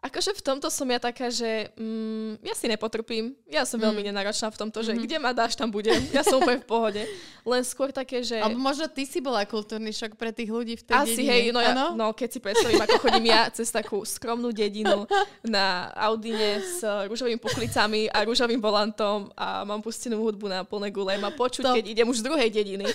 [0.00, 3.36] Akože v tomto som ja taká, že mm, ja si nepotrpím.
[3.44, 4.08] Ja som veľmi mm.
[4.08, 5.04] nenáročná v tomto, že mm-hmm.
[5.04, 6.00] kde ma dáš, tam budem.
[6.16, 7.02] Ja som úplne v pohode.
[7.44, 8.40] Len skôr také, že...
[8.40, 11.28] Alebo možno ty si bola kultúrny šok pre tých ľudí v tej Asi, dedine.
[11.28, 15.04] hej, no, ja, no keď si predstavím, ako chodím ja cez takú skromnú dedinu
[15.44, 21.12] na Audine s rúžovými puklicami a rúžovým volantom a mám pustenú hudbu na plné gule,
[21.20, 21.76] ma počuť, to...
[21.76, 22.88] keď idem už z druhej dediny.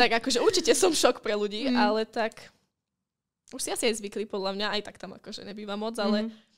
[0.00, 1.76] tak akože určite som šok pre ľudí, mm.
[1.80, 2.52] ale tak
[3.52, 6.51] už si asi aj zvykli podľa mňa, aj tak tam akože nebýva moc, ale mm-hmm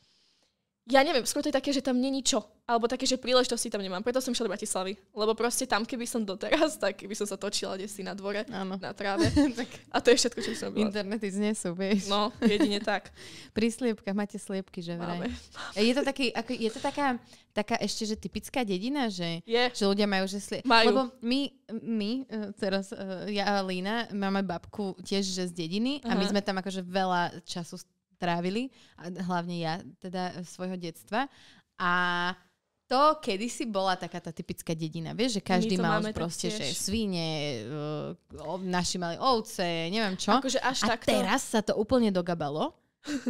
[0.84, 2.44] ja neviem, skôr to je také, že tam není čo.
[2.64, 4.04] Alebo také, že príležitosti tam nemám.
[4.04, 4.96] Preto som išla do Bratislavy.
[5.16, 8.44] Lebo proste tam, keby som doteraz, tak by som sa točila kde si na dvore,
[8.52, 8.76] Áno.
[8.76, 9.28] na tráve.
[9.60, 9.68] tak.
[9.88, 10.88] A to je všetko, čo som bola.
[10.88, 12.08] Internety znesú, vieš.
[12.08, 13.12] No, jedine tak.
[13.56, 15.24] Pri sliepkach máte sliepky, že vraj.
[15.24, 15.28] Máme.
[15.32, 15.80] Máme.
[15.80, 17.06] Je to, taký, ako, je to taká,
[17.56, 19.64] taká ešte, že typická dedina, že, je.
[19.72, 20.68] že ľudia majú, že sliepky.
[20.68, 20.88] Majú.
[20.92, 21.40] Lebo my,
[21.80, 26.12] my, e, teraz e, ja a Lína, máme babku tiež, že z dediny uh-huh.
[26.12, 27.80] a my sme tam akože veľa času
[28.24, 31.28] trávili, hlavne ja, teda svojho detstva.
[31.76, 31.92] A
[32.88, 37.28] to kedysi bola taká tá typická dedina, vieš, že každý mal proste, že svine,
[37.68, 40.32] uh, naši mali ovce, neviem čo.
[40.36, 41.12] Akože až a takto.
[41.12, 42.72] teraz sa to úplne dogabalo.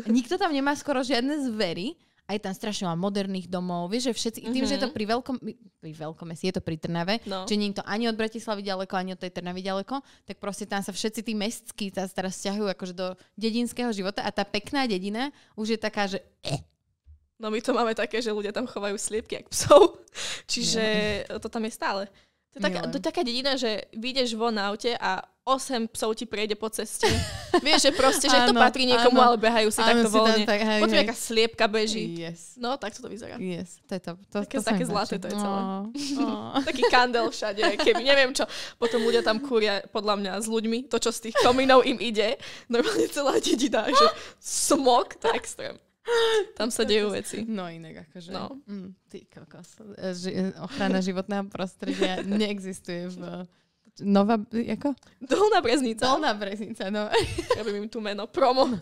[0.07, 3.92] Nikto tam nemá skoro žiadne zvery aj tam strašne veľa moderných domov.
[3.92, 4.54] Vieš, že všetci, mm-hmm.
[4.56, 4.96] tým, že je to mhm.
[4.96, 5.37] pri veľkom,
[5.84, 7.44] pri veľkom meste, je to pri Trnave, no.
[7.44, 10.64] že nie je to ani od Bratislavy ďaleko, ani od tej Trnavy ďaleko, tak proste
[10.64, 14.88] tam sa všetci tí mestskí sa teraz stiahujú akože do dedinského života a tá pekná
[14.88, 16.64] dedina už je taká, že eh.
[17.34, 20.00] No my to máme také, že ľudia tam chovajú sliepky jak psov,
[20.52, 20.84] čiže
[21.28, 21.42] no.
[21.42, 22.02] to tam je stále.
[22.54, 26.16] To je, taká, to je taká dedina, že vyjdeš von na aute a 8 psov
[26.16, 27.04] ti prejde po ceste.
[27.66, 29.28] Vieš, že proste, že to patrí niekomu, áno.
[29.28, 30.44] ale behajú si áno, takto si voľne.
[30.48, 32.04] Tak, hej, Potom nejaká sliepka beží.
[32.16, 32.57] Yes.
[32.57, 33.37] No, tak to vyzerá.
[33.37, 34.12] Yes, to je to.
[34.33, 35.61] to také to také zlaté to je celé.
[35.61, 35.85] Oh,
[36.24, 36.64] oh.
[36.64, 38.48] Taký kandel všade, keby neviem čo.
[38.80, 42.40] Potom ľudia tam kúria podľa mňa s ľuďmi, to čo z tých komínov im ide.
[42.72, 44.07] Normálne celá dedina, že
[44.40, 45.76] smog, to je extrém.
[46.57, 47.44] Tam sa dejú veci.
[47.44, 48.33] No inak akože.
[48.33, 48.61] No.
[48.68, 49.80] Mm, ty kokos.
[50.16, 53.44] Ži- ochrana životného prostredia neexistuje v
[54.02, 54.90] Nová, ako?
[55.22, 56.02] Dolná Breznica.
[56.02, 57.07] Dolná Breznica, no.
[57.54, 58.66] Robím im tu meno, promo.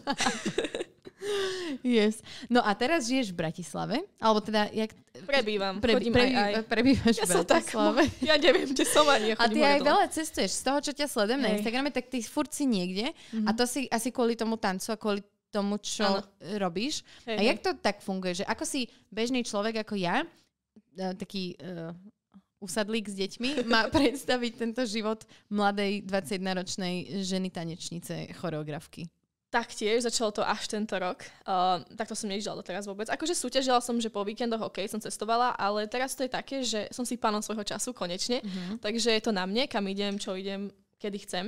[1.85, 2.25] yes.
[2.48, 3.96] No a teraz žiješ v Bratislave?
[4.16, 4.96] Alebo teda, jak...
[5.29, 6.55] Prebývam, Pre, chodím prebý, aj, aj.
[6.64, 8.03] Prebývaš ja v Bratislave.
[8.09, 9.37] Tak, ja neviem, kde som ani.
[9.37, 10.51] A ty aj veľa cestuješ.
[10.57, 13.12] Z toho, čo ťa sledujem na Instagrame, tak ty furt si niekde.
[13.12, 13.46] Mm-hmm.
[13.46, 15.20] A to si asi kvôli tomu tancu a kvôli
[15.53, 16.25] tomu, čo ano.
[16.57, 17.05] robíš.
[17.29, 18.40] Hej, a jak to tak funguje?
[18.40, 20.25] Že ako si bežný človek ako ja,
[20.96, 21.92] e, taký uh,
[22.62, 29.11] usadlík s deťmi, má predstaviť tento život mladej 21-ročnej ženy tanečnice, choreografky?
[29.53, 31.29] Taktiež, začalo to až tento rok.
[31.44, 33.05] Uh, takto som nežila doteraz vôbec.
[33.12, 36.88] Akože súťažila som, že po víkendoch, OK, som cestovala, ale teraz to je také, že
[36.88, 38.40] som si pánom svojho času, konečne.
[38.40, 38.81] Uh-huh.
[38.81, 41.44] Takže je to na mne, kam idem, čo idem, kedy chcem.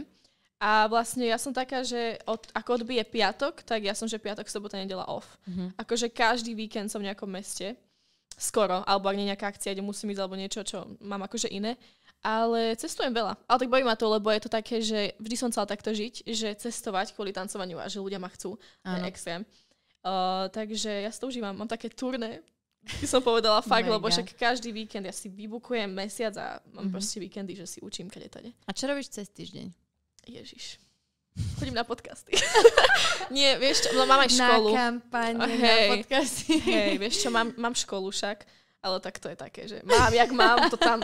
[0.61, 4.53] A vlastne ja som taká, že od, ako odbije piatok, tak ja som, že piatok,
[4.53, 5.41] sobota, nedela off.
[5.49, 5.73] Uh-huh.
[5.81, 7.73] Akože každý víkend som v nejakom meste
[8.39, 11.79] skoro, alebo ak nie nejaká akcia, kde musím ísť, alebo niečo, čo mám akože iné.
[12.25, 13.37] Ale cestujem veľa.
[13.45, 16.25] Ale tak bojí ma to, lebo je to také, že vždy som chcela takto žiť,
[16.25, 18.57] že cestovať kvôli tancovaniu a že ľudia ma chcú.
[18.57, 19.45] To je extrém.
[20.01, 21.53] Uh, takže ja si to užívam.
[21.53, 22.41] Mám také turné,
[23.01, 26.93] by som povedala fakt, lebo však každý víkend ja si vybukujem mesiac a mám mm-hmm.
[26.93, 28.53] proste víkendy, že si učím kade tade.
[28.69, 29.73] A čo robíš cez týždeň?
[30.29, 30.84] Ježiš.
[31.59, 32.39] Chodím na podcasty.
[33.35, 34.71] Nie, vieš čo, no mám aj školu.
[34.71, 36.53] Na kampani, hej, na podcasty.
[36.63, 38.47] Hej, vieš čo, mám, mám školu však,
[38.79, 41.03] ale tak to je také, že mám, jak mám, to tam,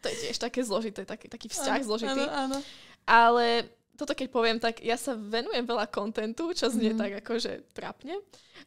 [0.00, 2.22] to je tiež také zložité, taký, taký vzťah ano, zložitý.
[2.24, 2.58] Áno, áno.
[3.04, 3.68] Ale
[4.00, 7.00] toto keď poviem, tak ja sa venujem veľa kontentu, čo znie mm.
[7.00, 8.16] tak akože trapne,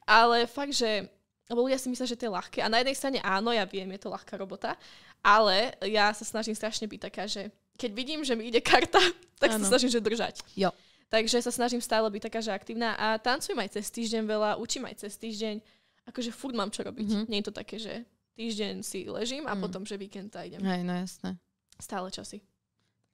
[0.05, 1.09] ale fakt, že
[1.49, 2.61] lebo ľudia si myslia, že to je ľahké.
[2.61, 4.77] A na jednej strane áno, ja viem, je to ľahká robota,
[5.25, 9.01] ale ja sa snažím strašne byť taká, že keď vidím, že mi ide karta,
[9.41, 9.65] tak ano.
[9.65, 10.45] sa snažím, že držať.
[10.53, 10.69] Jo.
[11.09, 14.85] Takže sa snažím stále byť taká, že aktívna a tancujem aj cez týždeň veľa, učím
[14.85, 15.57] aj cez týždeň.
[16.05, 17.05] Akože furt mám čo robiť.
[17.05, 17.25] Mm-hmm.
[17.33, 18.05] Nie je to také, že
[18.37, 19.61] týždeň si ležím a mm.
[19.61, 20.61] potom, že víkend idem.
[20.61, 21.41] Hej, no jasné.
[21.81, 22.45] Stále časy.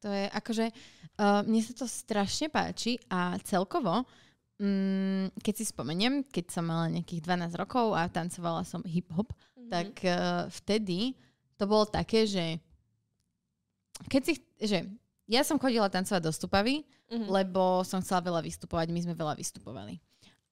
[0.03, 4.03] To je akože, uh, mne sa to strašne páči a celkovo,
[4.60, 9.71] um, keď si spomeniem, keď som mala nejakých 12 rokov a tancovala som hip-hop, mm-hmm.
[9.71, 11.15] tak uh, vtedy
[11.55, 12.60] to bolo také, že
[14.12, 14.84] keď si, že
[15.25, 17.27] ja som chodila tancovať do Stupavy, mm-hmm.
[17.29, 19.97] lebo som chcela veľa vystupovať, my sme veľa vystupovali.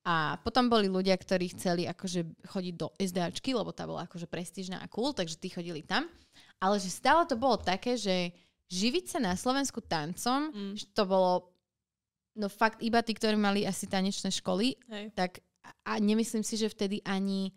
[0.04, 4.84] A potom boli ľudia, ktorí chceli akože chodiť do SDAčky, lebo tá bola akože prestížna
[4.84, 6.12] a cool, takže tí chodili tam.
[6.60, 8.36] Ale že stále to bolo také, že
[8.68, 10.74] živiť sa na Slovensku tancom, mm.
[10.76, 11.54] že to bolo
[12.36, 15.14] no fakt iba tí, ktorí mali asi tanečné školy, Hej.
[15.16, 15.40] tak
[15.88, 17.56] a nemyslím si, že vtedy ani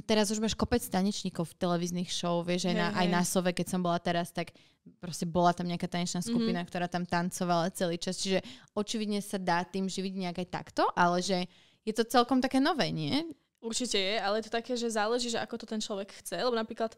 [0.00, 3.76] teraz už máš kopec tanečníkov v televíznych show, vieš, aj, na, aj na Sove, keď
[3.76, 4.56] som bola teraz, tak
[4.98, 6.28] proste bola tam nejaká tanečná mhm.
[6.32, 6.70] skupina, mm-hmm.
[6.72, 8.16] ktorá tam tancovala celý čas.
[8.16, 8.40] Čiže
[8.72, 11.44] očividne sa dá tým živiť nejak aj takto, ale že
[11.84, 13.26] je to celkom také nové, nie?
[13.62, 16.56] Určite je, ale je to také, že záleží, že ako to ten človek chce, lebo
[16.56, 16.96] napríklad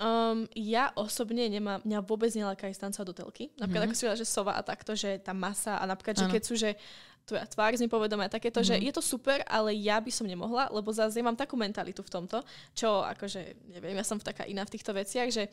[0.00, 3.44] Um, ja osobne nemám, mňa vôbec neláka ísť tancovať do telky.
[3.60, 4.08] Napríklad, mm-hmm.
[4.08, 6.74] ako si že sova a takto, že tá masa a napríklad, že keď sú, že
[7.22, 8.74] tvoja tvár z nepovedomia takéto, mm-hmm.
[8.74, 8.84] že mhm.
[8.90, 12.10] je to super, ale ja by som nemohla, lebo zase ja mám takú mentalitu v
[12.10, 12.42] tomto,
[12.74, 15.46] čo akože, neviem, ja som taká iná v týchto veciach, že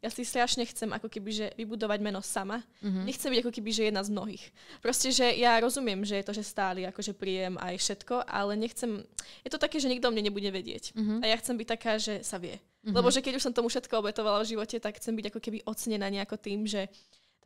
[0.00, 2.62] ja si strašne chcem ako keby, že vybudovať meno sama.
[2.82, 3.04] Mm-hmm.
[3.04, 4.44] Nechcem byť ako keby, že jedna z mnohých.
[4.78, 9.02] Proste, že ja rozumiem, že je to, že stáli akože príjem aj všetko, ale nechcem,
[9.42, 10.94] je to také, že nikto mne nebude vedieť.
[10.94, 11.18] Mm-hmm.
[11.22, 12.56] A ja chcem byť taká, že sa vie.
[12.56, 12.94] Mm-hmm.
[12.94, 15.58] Lebo že keď už som tomu všetko obetovala v živote, tak chcem byť ako keby
[15.66, 16.86] ocenená nejako tým, že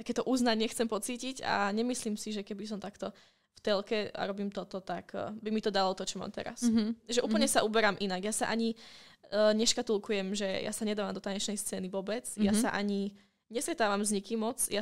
[0.01, 3.13] takéto uznanie chcem pocítiť a nemyslím si, že keby som takto
[3.61, 6.65] v telke a robím toto, tak uh, by mi to dalo to, čo mám teraz.
[6.65, 7.13] Mm-hmm.
[7.13, 7.61] Že úplne mm-hmm.
[7.61, 8.25] sa uberám inak.
[8.25, 12.25] Ja sa ani uh, neškatulkujem, že ja sa nedávam do tanečnej scény vôbec.
[12.25, 12.49] Mm-hmm.
[12.49, 13.13] Ja sa ani
[13.53, 14.65] nesretávam s nikým moc.
[14.73, 14.81] Ja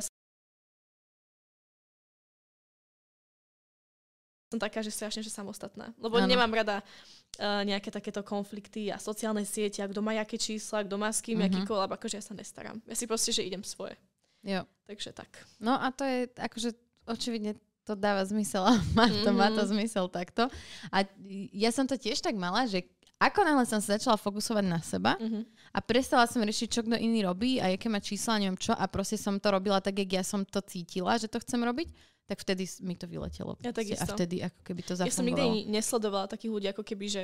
[4.49, 5.91] som taká, že strašne, že samostatná.
[5.99, 6.31] Lebo ano.
[6.31, 10.95] nemám rada uh, nejaké takéto konflikty a sociálne siete, a kto má aké čísla, kto
[10.95, 11.51] má s kým, uh-huh.
[11.51, 12.79] aký kolab, akože ja sa nestaram.
[12.87, 13.99] Ja si proste, že idem svoje.
[14.39, 14.63] Jo.
[14.87, 15.27] Takže tak.
[15.59, 16.71] No a to je akože
[17.05, 19.35] očividne to dáva zmysel a má to, mm-hmm.
[19.35, 19.69] má to mhm.
[19.75, 20.47] zmysel takto.
[20.93, 21.05] A
[21.53, 22.85] ja som to tiež tak mala, že
[23.19, 25.43] ako náhle som sa začala fokusovať na seba mm-hmm.
[25.75, 28.87] a prestala som riešiť, čo kto iný robí a aké má čísla, neviem čo a
[28.87, 31.91] proste som to robila tak, jak ja som to cítila, že to chcem robiť,
[32.31, 33.59] tak vtedy mi to vyletelo.
[33.59, 35.11] Ja a vtedy ako keby to zafungovalo.
[35.11, 37.21] Ja som nikdy nesledovala takých ľudí, ako keby, že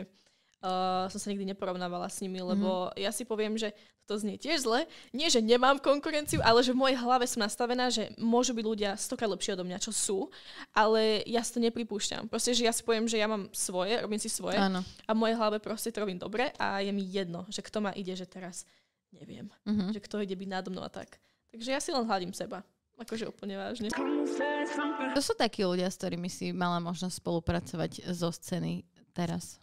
[0.61, 3.01] uh, som sa nikdy neporovnávala s nimi, lebo mm-hmm.
[3.01, 3.73] ja si poviem, že
[4.05, 4.85] to znie tiež zle.
[5.11, 8.91] Nie, že nemám konkurenciu, ale že v mojej hlave som nastavená, že môžu byť ľudia
[9.01, 10.29] stokrát lepšie odo mňa, čo sú,
[10.77, 12.29] ale ja si to nepripúšťam.
[12.29, 14.85] Proste, že ja si poviem, že ja mám svoje, robím si svoje Áno.
[14.85, 17.91] a v mojej hlave proste to robím dobre a je mi jedno, že kto ma
[17.97, 18.63] ide, že teraz
[19.09, 19.89] neviem, mm-hmm.
[19.89, 21.17] že kto ide byť nádo mnou a tak.
[21.49, 22.61] Takže ja si len hľadím seba.
[22.95, 23.91] Akože úplne vážne.
[23.91, 29.59] To sú takí ľudia, s ktorými si mala možnosť spolupracovať zo scény teraz.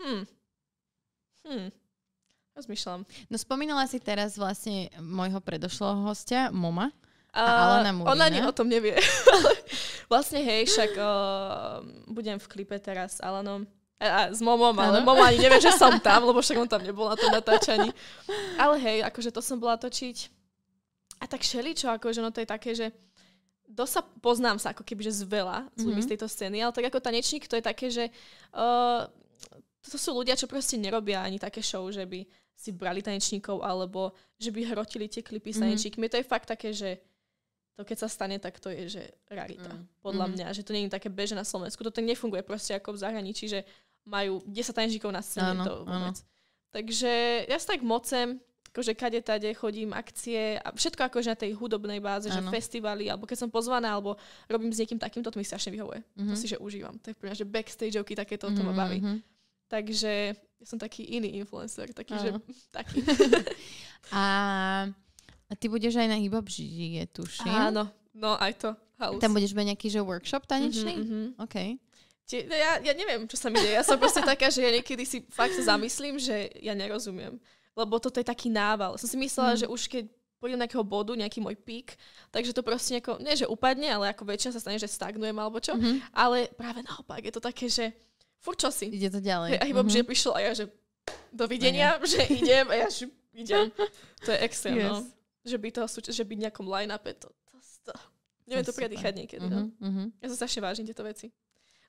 [0.00, 0.22] Hm.
[1.44, 1.68] Hm.
[2.54, 3.02] Rozmýšľam.
[3.26, 6.94] No spomínala si teraz vlastne môjho predošlého hostia, Moma.
[7.34, 8.14] A Alana Murina.
[8.14, 8.94] Ona ani o tom nevie.
[10.12, 13.66] vlastne hej, však uh, budem v klipe teraz s Alanom.
[13.98, 16.82] A, a s Momom, ale Momo ani nevie, že som tam, lebo však on tam
[16.86, 17.90] nebol na tom natáčaní.
[18.54, 20.30] Ale hej, akože to som bola točiť.
[21.18, 22.94] A tak čo, akože no to je také, že
[23.64, 26.04] dosa poznám sa ako keby, že z veľa mm-hmm.
[26.04, 28.12] z tejto scény, ale tak ako tanečník to je také, že
[28.54, 29.08] uh,
[29.90, 34.14] to sú ľudia, čo proste nerobia ani také show, že by si brali tanečníkov alebo
[34.38, 35.62] že by hrotili tie klipy s mhm.
[35.68, 36.06] tanečníkmi.
[36.06, 36.12] Mm.
[36.12, 37.02] To je fakt také, že
[37.74, 39.74] to keď sa stane, tak to je, že rarita.
[39.74, 39.82] Mm.
[39.98, 40.32] Podľa mm.
[40.38, 41.82] mňa, že to nie je také bežné na Slovensku.
[41.82, 43.66] Toto nefunguje proste ako v zahraničí, že
[44.06, 45.58] majú 10 tanečníkov na scéne.
[45.58, 46.16] Áno, to vôbec.
[46.22, 46.32] Áno.
[46.70, 47.12] Takže
[47.50, 48.38] ja sa tak mocem,
[48.70, 52.34] akože kade tade chodím, akcie a všetko akože na tej hudobnej báze, ano.
[52.34, 56.02] že festivaly, alebo keď som pozvaná, alebo robím s niekým takýmto, to mi strašne vyhovuje.
[56.02, 56.30] Mm-hmm.
[56.30, 56.94] To si že užívam.
[57.02, 58.98] To je pre mňa, že backstageovky takéto, to ma mhm, baví.
[59.02, 59.33] Mm-hmm.
[59.68, 62.30] Takže ja som taký iný influencer, taký, že
[62.76, 63.04] taký.
[64.12, 64.22] a,
[65.50, 67.52] a ty budeš aj na hip-hop žije, tuším.
[67.52, 68.70] Áno, no aj to.
[68.94, 69.18] House.
[69.18, 70.94] Tam budeš mať nejaký že workshop tanečný?
[70.94, 71.82] Mm-hmm, OK.
[72.24, 73.74] Tie, no ja, ja neviem, čo sa mi deje.
[73.74, 77.36] Ja som proste taká, že ja niekedy si fakt sa zamyslím, že ja nerozumiem.
[77.74, 78.96] Lebo toto je taký nával.
[78.96, 79.60] Som si myslela, mm.
[79.60, 80.04] že už keď
[80.38, 81.96] pôjdem nejakého bodu, nejaký môj pík,
[82.28, 85.56] takže to proste nejako, nie že upadne, ale ako väčšina sa stane, že stagnujem alebo
[85.56, 85.72] čo.
[85.72, 86.12] Mm-hmm.
[86.12, 87.96] Ale práve naopak je to také, že
[88.44, 88.92] furt čo si.
[88.92, 89.56] Ide to ďalej.
[89.56, 90.04] A iba, mm-hmm.
[90.04, 90.64] že prišiel a ja, že
[91.32, 93.72] dovidenia, že idem a ja, že idem.
[94.24, 94.80] To je extrém, no.
[94.80, 94.92] yes.
[94.92, 94.98] no.
[95.44, 97.92] Že by to, že byť nejakom line-upe, to, to, to,
[98.48, 99.68] neviem to, to predýchať niekedy, mm-hmm.
[99.76, 99.84] no.
[99.84, 100.06] Mm-hmm.
[100.24, 101.28] Ja sa strašne vážim tieto veci.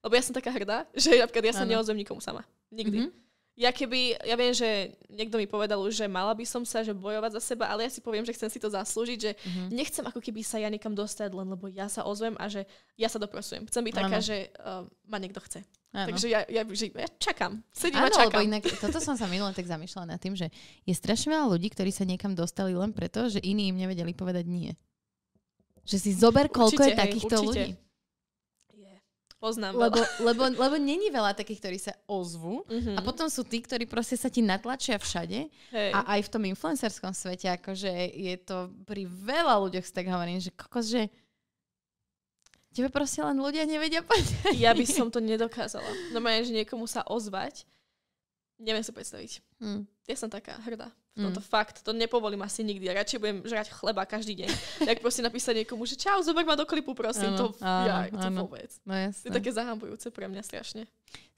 [0.04, 2.44] Lebo ja som taká hrdá, že napríklad ja sa neozvem nikomu sama.
[2.76, 3.08] Nikdy.
[3.08, 3.25] Mm-hmm
[3.56, 6.92] ja keby, ja viem, že niekto mi povedal už, že mala by som sa, že
[6.92, 9.68] bojovať za seba, ale ja si poviem, že chcem si to zaslúžiť, že mm-hmm.
[9.72, 12.68] nechcem ako keby sa ja niekam dostať, len lebo ja sa ozvem a že
[13.00, 13.64] ja sa doprosujem.
[13.72, 14.04] Chcem byť ano.
[14.04, 15.64] taká, že uh, ma niekto chce.
[15.96, 16.12] Ano.
[16.12, 17.64] Takže ja, ja, že, ja čakám.
[17.72, 18.44] Sedím ano, a čakám.
[18.44, 20.52] Lebo inak, toto som sa minule tak zamýšľala nad tým, že
[20.84, 24.44] je strašne veľa ľudí, ktorí sa niekam dostali len preto, že iní im nevedeli povedať
[24.52, 24.76] nie.
[25.88, 27.70] Že si zober, koľko určite, je takýchto hej, ľudí.
[29.46, 32.98] Poznám lebo, lebo, lebo není veľa takých, ktorí sa ozvu mm-hmm.
[32.98, 35.90] a potom sú tí, ktorí proste sa ti natlačia všade Hej.
[35.94, 40.50] a aj v tom influencerskom svete, akože je to pri veľa ľuďoch tak hovorím, že
[40.50, 41.14] kokos, že
[42.74, 44.58] tebe proste len ľudia nevedia povedať.
[44.58, 45.86] Ja by som to nedokázala.
[46.10, 47.70] No že niekomu sa ozvať,
[48.58, 49.46] neviem si predstaviť.
[49.62, 49.86] Hmm.
[50.10, 50.90] Ja som taká hrdá.
[51.16, 51.40] Mm.
[51.40, 52.92] fakt, to nepovolím asi nikdy.
[52.92, 54.52] Ja radšej budem žrať chleba každý deň.
[54.84, 57.32] tak proste napísať niekomu, že čau, zober ma do klipu, prosím.
[57.32, 58.44] Ano, to, áno, ja, to áno.
[58.44, 58.68] vôbec.
[58.84, 59.24] No jasné.
[59.24, 60.84] To je také zahambujúce pre mňa strašne.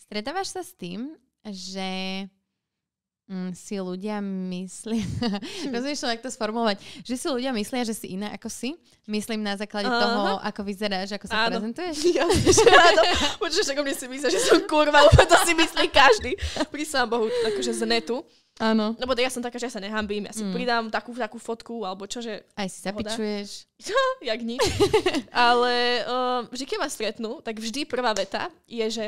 [0.01, 1.13] Stretávaš sa s tým,
[1.45, 1.89] že
[3.51, 5.03] si ľudia myslia,
[5.67, 5.75] hm.
[5.83, 8.79] jak to sformulovať, že si ľudia myslia, že si iná ako si?
[9.03, 9.99] Myslím na základe Aha.
[9.99, 11.59] toho, ako vyzeráš, ako sa Áno.
[11.59, 11.97] prezentuješ?
[12.17, 13.03] Ja, ráno.
[13.35, 16.39] Počuješ, ako mne si myslia, že som kurva, to si myslí každý.
[16.71, 18.23] Prísam Bohu, akože z netu.
[18.57, 18.97] Áno.
[18.97, 20.53] Lebo ja som taká, že ja sa nehambím, ja si mm.
[20.55, 22.41] pridám takú, takú fotku, alebo čo, že...
[22.57, 23.69] Aj si zapičuješ.
[24.29, 24.63] Jak nič.
[25.29, 29.05] Ale um, vždy, keď ma stretnú, tak vždy prvá veta je, že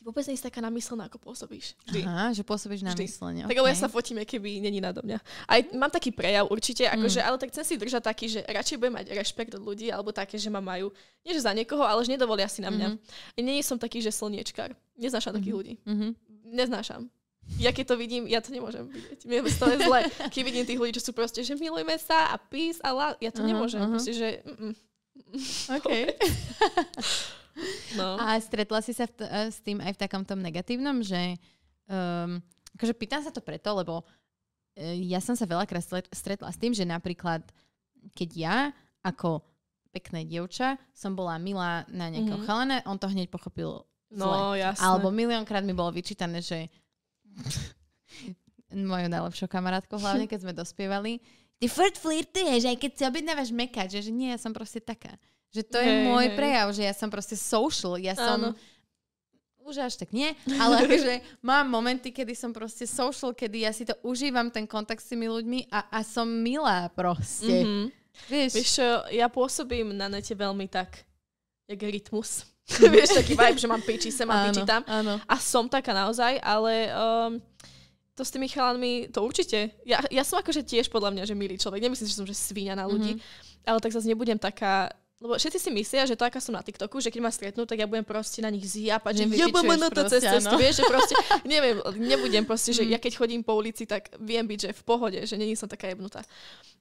[0.00, 1.76] ty vôbec nie si taká namyslená, ako pôsobíš.
[1.84, 2.00] Vždy.
[2.08, 3.44] Aha, že pôsobíš namyslene.
[3.44, 3.52] Okay.
[3.52, 5.20] Tak ja sa fotím, keby není nado mňa.
[5.44, 7.26] Aj mám taký prejav určite, akože, mm.
[7.28, 10.40] ale tak chcem si držať taký, že radšej budem mať rešpekt od ľudí, alebo také,
[10.40, 10.88] že ma majú,
[11.20, 12.96] nie že za niekoho, ale že nedovolia si na mňa.
[12.96, 13.44] Mm-hmm.
[13.44, 14.72] Nie som taký, že slniečkar.
[14.96, 15.44] Neznášam mm-hmm.
[15.44, 15.74] takých ľudí.
[15.84, 16.10] Mm-hmm.
[16.56, 17.12] Neznášam
[17.58, 19.26] ja keď to vidím, ja to nemôžem vidieť.
[19.26, 20.00] Mne je zle.
[20.30, 23.34] Keď vidím tých ľudí, čo sú proste, že milujeme sa a peace a la, ja
[23.34, 23.82] to uh-huh, nemôžem.
[23.82, 23.98] Uh-huh.
[23.98, 24.28] Proste, že...
[24.46, 24.70] Mm-mm.
[25.74, 25.90] OK.
[27.98, 28.16] no.
[28.18, 31.36] A stretla si sa t- s tým aj v takom tom negatívnom, že...
[31.90, 32.38] Um,
[32.78, 35.82] akože pýtam sa to preto, lebo uh, ja som sa veľakrát
[36.14, 37.42] stretla s tým, že napríklad,
[38.14, 38.56] keď ja
[39.02, 39.42] ako
[39.90, 42.46] pekné dievča som bola milá na nejakého mm-hmm.
[42.46, 44.22] chalana, on to hneď pochopil zle.
[44.22, 44.82] No, jasné.
[44.82, 46.70] Alebo miliónkrát mi bolo vyčítané, že
[48.70, 51.18] moju najlepšiu kamarátku, hlavne keď sme dospievali,
[51.58, 55.14] ty furt flirtuješ, aj keď si objednávaš mekať, že, že nie, ja som proste taká.
[55.50, 56.36] Že to hey, je môj hey.
[56.38, 58.38] prejav, že ja som proste social, ja som...
[58.38, 58.50] Áno.
[59.60, 63.84] Už až tak nie, ale akože mám momenty, kedy som proste social, kedy ja si
[63.86, 67.62] to užívam, ten kontakt s tými ľuďmi a, a som milá proste.
[67.62, 67.84] Mm-hmm.
[68.26, 68.50] Vieš?
[68.56, 68.72] Vieš
[69.14, 71.04] ja pôsobím na nete veľmi tak,
[71.70, 72.48] jak rytmus.
[72.94, 74.86] Vieš, taký vibe, že mám piči sem a piči tam.
[74.86, 75.18] Áno.
[75.26, 77.32] A som taká naozaj, ale um,
[78.14, 79.74] to s tými chalanmi, to určite.
[79.82, 81.82] Ja, ja som akože tiež podľa mňa, že milý človek.
[81.82, 83.66] Nemyslím, že som že svíňa na ľudí, mm-hmm.
[83.66, 86.96] ale tak zase nebudem taká lebo všetci si myslia, že to, aká som na TikToku,
[86.96, 90.08] že keď ma stretnú, tak ja budem proste na nich zjapať, že jebam na to
[90.08, 92.90] cez cestu, vieš, že proste, neviem, nebudem proste, že mm.
[92.96, 95.92] ja keď chodím po ulici, tak viem byť, že v pohode, že není som taká
[95.92, 96.24] jebnutá.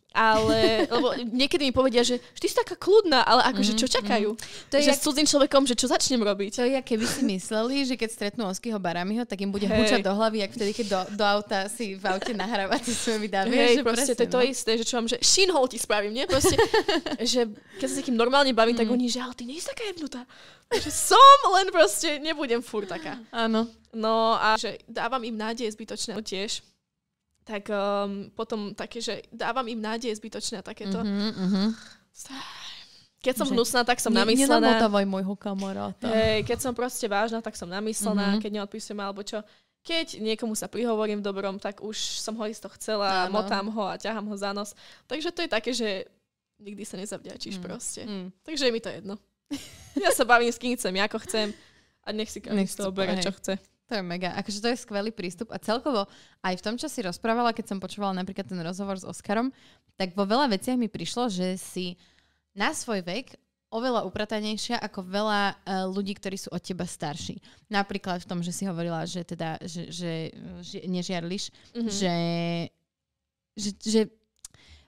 [0.09, 4.29] Ale, lebo niekedy mi povedia, že ty si taká kľudná, ale akože čo mhm, čakajú?
[4.33, 4.69] Mm-hmm.
[4.69, 4.97] To je že jak...
[4.97, 6.51] s cudzým človekom, že čo začnem robiť?
[6.57, 9.85] To je, keby si mysleli, že keď stretnú Oskyho Baramiho, tak im bude hey.
[9.85, 13.45] hučať do hlavy, ak vtedy, keď do, do auta si v aute nahrávate svoje videá.
[13.45, 14.45] Hej, proste, to je to no.
[14.49, 16.25] isté, že čo mám, že shinhole ti spravím, nie?
[16.25, 16.57] Proste,
[17.37, 17.45] že
[17.77, 18.81] keď sa s takým normálne bavím, mm.
[18.81, 20.25] tak oni, že ale ty nie si taká jebnutá.
[20.73, 23.21] Že som, len proste nebudem furt taká.
[23.29, 23.69] Áno.
[23.93, 26.61] No a že dávam im nádej zbytočné tiež
[27.49, 31.01] tak um, potom také, že dávam im nádej zbytočné a takéto.
[31.01, 31.69] Uh-huh, uh-huh.
[33.25, 34.61] Keď som že hnusná, tak som ne, namyslená.
[34.61, 36.13] Nenamotávaj môjho kamaráta.
[36.13, 38.41] Hej, keď som proste vážna, tak som namyslená, uh-huh.
[38.45, 39.41] keď neodpísujem alebo čo.
[39.81, 43.41] Keď niekomu sa prihovorím v dobrom, tak už som ho isto chcela, Áno.
[43.41, 44.77] motám ho a ťahám ho za nos.
[45.09, 46.05] Takže to je také, že
[46.61, 47.63] nikdy sa nezavďačíš mm.
[47.65, 48.05] proste.
[48.05, 48.29] Mm.
[48.45, 49.15] Takže je mi to jedno.
[50.05, 51.49] ja sa bavím s kým chcem, ako chcem
[52.05, 53.57] a nech si každý z toho bere, čo chce.
[53.89, 54.37] To je mega.
[54.37, 56.05] Akože to je skvelý prístup a celkovo
[56.45, 59.49] aj v tom, čo si rozprávala, keď som počúvala napríklad ten rozhovor s Oskarom,
[59.97, 61.97] tak vo veľa veciach mi prišlo, že si
[62.53, 63.33] na svoj vek
[63.73, 67.41] oveľa upratanejšia ako veľa uh, ľudí, ktorí sú od teba starší.
[67.69, 70.13] Napríklad v tom, že si hovorila, že teda, že, že,
[70.61, 71.89] že nežiarliš, mm-hmm.
[71.89, 72.15] že,
[73.57, 74.01] že, že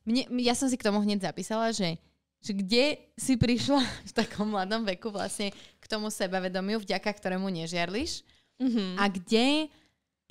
[0.06, 1.98] mne, ja som si k tomu hneď zapísala, že
[2.42, 8.26] že kde si prišla v takom mladom veku vlastne k tomu sebavedomiu, vďaka ktorému nežiarliš
[8.62, 8.90] Mm-hmm.
[9.02, 9.46] A kde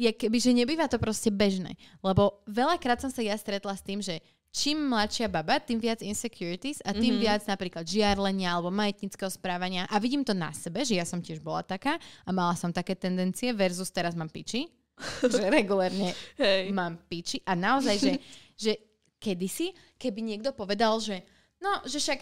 [0.01, 1.77] je keby, že nebýva to proste bežné.
[2.01, 6.81] Lebo veľakrát som sa ja stretla s tým, že čím mladšia baba, tým viac insecurities
[6.83, 7.23] a tým mm-hmm.
[7.23, 9.85] viac napríklad žiarlenia alebo majetnického správania.
[9.93, 12.97] A vidím to na sebe, že ja som tiež bola taká a mala som také
[12.97, 14.71] tendencie versus teraz mám piči.
[15.33, 16.69] že regulérne hey.
[16.73, 17.40] mám piči.
[17.49, 18.12] A naozaj, že,
[18.69, 18.73] že
[19.21, 21.25] kedysi, keby niekto povedal, že
[21.61, 22.21] no, že však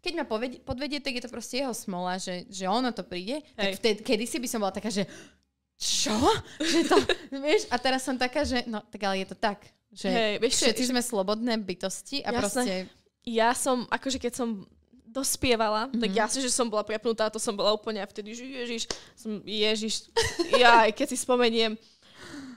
[0.00, 0.26] keď ma
[0.62, 3.42] podvedie, tak je to proste jeho smola, že, že ono to príde.
[3.58, 3.58] Hej.
[3.58, 5.02] Tak vtedy, kedysi by som bola taká, že
[5.76, 6.16] čo?
[6.60, 6.96] Že to,
[7.44, 7.68] vieš?
[7.68, 9.60] A teraz som taká, že no, tak ale je to tak.
[9.92, 12.40] Že Hej, vieš, všetci že, sme slobodné bytosti a Jasné.
[12.40, 12.74] proste...
[13.26, 14.48] Ja som, akože keď som
[15.16, 16.02] dospievala, mm-hmm.
[16.04, 18.82] tak ja si, že som bola prepnutá, to som bola úplne a vtedy, že Ježiš,
[19.16, 20.12] som, Ježiš,
[20.60, 21.74] ja keď si spomeniem,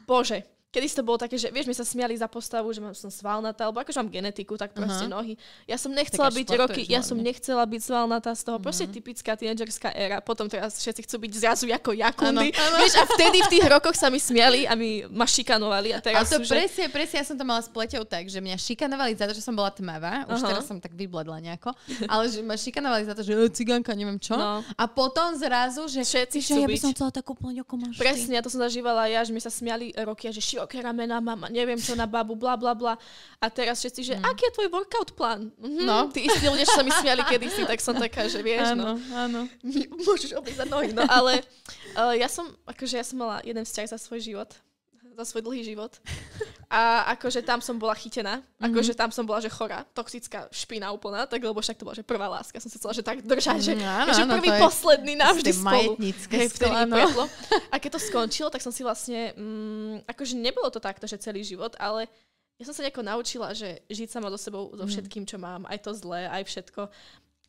[0.03, 3.10] Bože, Kedy to bolo také, že vieš, my sa smiali za postavu, že mám, som
[3.10, 5.17] svalnatá, alebo akože mám genetiku, tak proste uh-huh.
[5.17, 5.34] nohy.
[5.65, 8.69] Ja som nechcela byť roky, ja som nechcela byť svalnatá z toho, uh-huh.
[8.69, 10.21] proste typická tínedžerská éra.
[10.21, 12.53] Potom teraz všetci chcú byť zrazu ako Jakundy.
[12.53, 12.77] Ano, ano.
[12.86, 15.89] Vieš, a vtedy v tých rokoch sa mi smiali a mi ma šikanovali.
[15.89, 16.93] A teraz a to sú, presne, že...
[16.93, 19.58] presne, ja som to mala s pleťou tak, že mňa šikanovali za to, že som
[19.58, 20.29] bola tmavá.
[20.29, 20.53] Už uh-huh.
[20.53, 21.73] teraz som tak vybledla nejako.
[22.05, 24.38] Ale že ma šikanovali za to, že cigánka, neviem čo.
[24.38, 24.62] No.
[24.77, 28.38] A potom zrazu, že všetci že ja by som chcela takú pleť, ako máš Presne,
[28.38, 31.48] ja to som zažívala ja, že mi sa smiali roky a že široké ramena mám
[31.48, 33.00] a neviem čo na babu, bla bla bla.
[33.39, 34.24] A teraz všetci, že mm.
[34.28, 35.56] aký je tvoj workout plán?
[35.56, 35.88] Mm-hmm.
[35.88, 36.12] No.
[36.12, 38.93] Tí istí ľudia, čo sa mi smiali kedysi, tak som taká, že vieš, áno, no.
[39.15, 39.39] Áno,
[40.08, 41.08] Môžeš oblízať nohy, no.
[41.08, 41.39] Ale
[41.95, 44.52] uh, ja som, akože ja som mala jeden vzťah za svoj život
[45.19, 45.91] za svoj dlhý život.
[46.69, 48.69] A akože tam som bola chytená, mm-hmm.
[48.69, 52.05] akože tam som bola, že chorá, toxická špina úplná, tak lebo však to bola, že
[52.05, 52.62] prvá láska.
[52.62, 55.97] Som si chcela, že tak držať, že, mm, áno, že prvý, áno, posledný navždy spolu.
[55.97, 56.69] Hej, vtedy
[57.73, 61.41] A keď to skončilo, tak som si vlastne, mm, akože nebolo to takto, že celý
[61.41, 62.05] život, ale
[62.62, 64.91] ja som sa nejako naučila, že žiť sama so sebou, so mhm.
[64.93, 66.86] všetkým, čo mám, aj to zlé, aj všetko.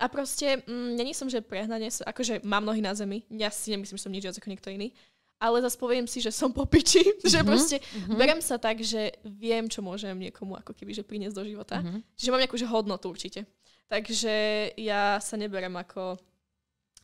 [0.01, 4.01] A proste, mm, není som, že prehnanie, akože mám nohy na zemi, ja si nemyslím,
[4.01, 4.97] že som nič viac ako niekto iný,
[5.41, 7.31] ale zase poviem si, že som po piči, mm-hmm.
[7.33, 8.17] že mhm, proste mm-hmm.
[8.21, 11.81] berem sa tak, že viem, čo môžem niekomu ako keby že priniesť do života.
[11.81, 12.01] Mm-hmm.
[12.21, 13.49] Čiže mám nejakú že hodnotu určite.
[13.91, 14.35] Takže
[14.79, 16.21] ja sa neberem ako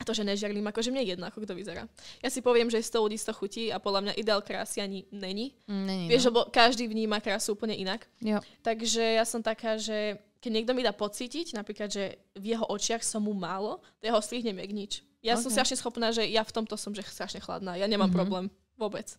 [0.05, 1.89] to, že nežiarlím, akože mne jedno, ako kto vyzerá.
[2.21, 5.57] Ja si poviem, že 100 ľudí 100 chutí a podľa mňa ideál krásy ani není.
[5.65, 6.31] Není Vieš, no.
[6.31, 8.05] lebo každý vníma krásu úplne inak.
[8.21, 8.45] Jo.
[8.61, 13.03] Takže ja som taká, že keď niekto mi dá pocítiť, napríklad, že v jeho očiach
[13.03, 14.93] som mu málo, to jeho strihnem jak nič.
[15.25, 15.43] Ja okay.
[15.43, 17.75] som strašne schopná, že ja v tomto som že strašne chladná.
[17.75, 18.15] Ja nemám mm-hmm.
[18.15, 18.47] problém
[18.79, 19.19] vôbec.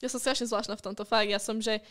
[0.00, 1.02] Ja som strašne zvláštna v tomto.
[1.02, 1.82] Fakt, ja som, že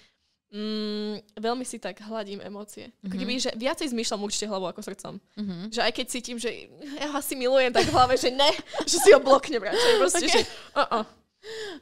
[0.56, 2.90] mm, veľmi si tak hladím emócie.
[2.90, 3.06] Mm-hmm.
[3.06, 5.14] Ako keby, že viacej zmýšľam určite hlavou ako srdcom.
[5.36, 5.62] Mm-hmm.
[5.74, 6.50] Že aj keď cítim, že
[6.98, 8.50] ja ho asi milujem, tak v hlave, že ne,
[8.90, 9.94] že si ho bloknem radšej.
[10.00, 10.34] Proste, okay.
[10.34, 10.42] že
[10.74, 11.06] uh-uh.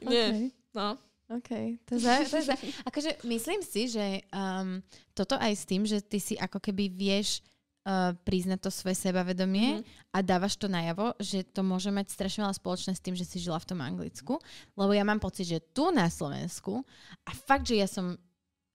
[0.04, 0.26] Nie.
[0.28, 0.46] Okay.
[0.74, 0.98] No.
[1.28, 1.50] OK,
[1.84, 2.56] to je, to je
[2.88, 4.80] Akože myslím si, že um,
[5.12, 7.44] toto aj s tým, že ty si ako keby vieš
[7.84, 10.16] uh, priznať to svoje sebavedomie mm-hmm.
[10.16, 13.44] a dávaš to najavo, že to môže mať strašne veľa spoločné s tým, že si
[13.44, 14.40] žila v tom Anglicku.
[14.72, 16.80] Lebo ja mám pocit, že tu na Slovensku
[17.28, 18.16] a fakt, že ja som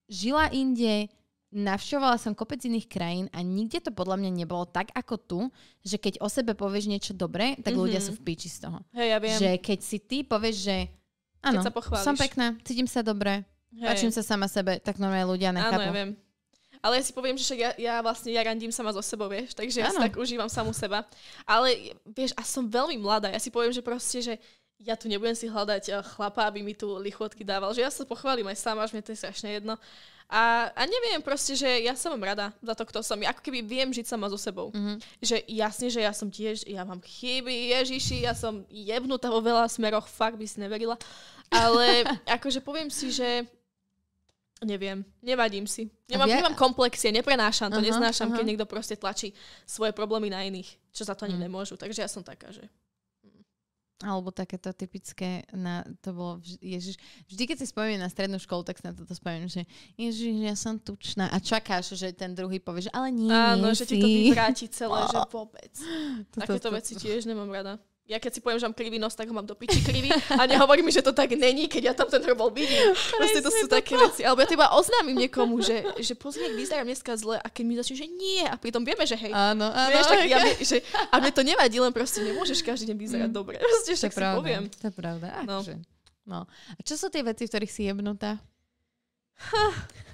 [0.05, 1.09] žila inde,
[1.53, 5.39] navšťovala som kopec iných krajín a nikde to podľa mňa nebolo tak ako tu,
[5.81, 7.81] že keď o sebe povieš niečo dobré, tak mm-hmm.
[7.81, 8.77] ľudia sú v píči z toho.
[8.93, 9.37] Hey, ja viem.
[9.37, 10.77] Že keď si ty povieš, že
[11.43, 11.59] áno,
[11.99, 13.43] som pekná, cítim sa dobre,
[13.75, 13.91] hey.
[13.91, 15.83] páčim sa sama sebe, tak normálne ľudia nechápu.
[15.83, 16.11] Áno, ja viem.
[16.83, 19.79] Ale ja si poviem, že ja, ja vlastne ja randím sama so sebou, vieš, takže
[19.79, 21.07] ja si tak užívam samu seba.
[21.47, 24.35] Ale vieš, a som veľmi mladá, ja si poviem, že proste, že
[24.83, 28.03] ja tu nebudem si hľadať eh, chlapa, aby mi tu lichotky dával, že ja sa
[28.03, 29.79] pochválim aj sama, až mi to je strašne jedno.
[30.27, 33.19] A, a neviem proste, že ja som vám rada za to, kto som.
[33.21, 34.73] Ja ako keby viem žiť sama so sebou.
[34.73, 34.97] Mm-hmm.
[35.21, 39.69] Že jasne, že ja som tiež, ja mám chyby, ježiši, ja som jebnutá vo veľa
[39.69, 40.97] smeroch, fakt by si neverila.
[41.53, 43.45] Ale akože poviem si, že
[44.63, 45.91] Neviem, nevadím si.
[46.07, 46.39] Nemám, ja...
[46.39, 48.39] nemám komplexie, neprenášam to, uh-huh, neznášam, uh-huh.
[48.39, 49.35] keď niekto proste tlačí
[49.67, 51.45] svoje problémy na iných, čo za to ani uh-huh.
[51.51, 51.75] nemôžu.
[51.75, 52.63] Takže ja som taká, že...
[54.03, 56.99] Alebo takéto typické, na, to bolo, ježiš,
[57.31, 59.63] vždy keď si spomínam na strednú školu, tak si na toto spomínam, že
[59.95, 63.79] ježiš, ja som tučná a čakáš, že ten druhý povie, že ale nie, Áno, nie
[63.79, 63.95] že si.
[63.95, 65.71] ti to vyvráti celé, že vôbec.
[66.35, 69.35] Takéto veci tiež nemám rada ja keď si poviem, že mám krivý nos, tak ho
[69.35, 72.19] mám do piči krivý a nehovorí mi, že to tak není, keď ja tam ten
[72.19, 72.91] hrbol vidím.
[72.91, 74.27] Proste to sú také veci.
[74.27, 77.95] Alebo ja teba oznámim niekomu, že, že pozri, vyzerám dneska zle a keď mi začne,
[78.03, 79.31] že nie a pritom vieme, že hej.
[79.31, 79.87] Áno, áno.
[79.95, 83.35] Vieš, tak ja, že, a mne to nevadí, len proste nemôžeš každý deň vyzerať mm.
[83.35, 83.55] dobre.
[83.63, 84.63] Proste však si pravda, poviem.
[84.67, 85.27] To je pravda.
[85.47, 85.57] No.
[86.27, 86.39] no.
[86.75, 88.35] A čo sú tie veci, v ktorých si jebnutá?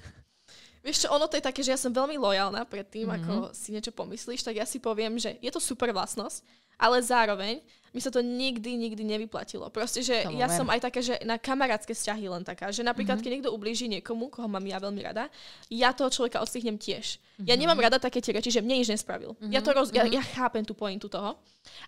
[0.80, 3.20] Vieš čo, ono to je také, že ja som veľmi lojálna pred tým, mm-hmm.
[3.24, 6.40] ako si niečo pomyslíš, tak ja si poviem, že je to super vlastnosť,
[6.80, 7.60] ale zároveň
[7.90, 9.66] mi sa to nikdy, nikdy nevyplatilo.
[9.74, 13.18] Proste, že Tomu ja som aj taká, že na kamarátske vzťahy len taká, že napríklad,
[13.18, 13.26] mm-hmm.
[13.26, 15.26] keď niekto ublíži niekomu, koho mám ja veľmi rada,
[15.66, 17.18] ja toho človeka odstihnem tiež.
[17.18, 17.46] Mm-hmm.
[17.50, 17.60] Ja mhm.
[17.66, 19.34] nemám rada také tie reči, že mne nič nespravil.
[19.34, 19.50] Mm-hmm.
[19.50, 20.14] Ja to roz, ja, mhm.
[20.14, 21.34] ja chápem tú pointu toho,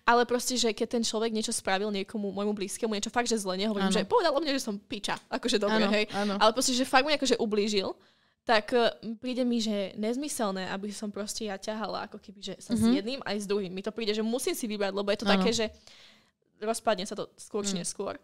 [0.03, 3.55] ale proste, že keď ten človek niečo spravil niekomu, môjmu blízkemu, niečo fakt, že zle,
[3.55, 3.95] nehovorím, ano.
[3.95, 6.05] že povedal o mne, že som piča, akože dobre, ano, hej.
[6.11, 6.35] Ano.
[6.35, 7.95] Ale proste, že fakt mu akože ublížil,
[8.43, 8.91] tak uh,
[9.23, 12.83] príde mi, že nezmyselné, aby som proste ja ťahala ako keby, že sa mm-hmm.
[12.83, 12.95] s mhm.
[12.99, 13.71] jedným aj s druhým.
[13.71, 15.33] Mi to príde, že musím si vybrať, lebo je to ano.
[15.39, 15.65] také, že
[16.63, 17.79] rozpadne sa to skôr či mm.
[17.83, 18.15] neskôr.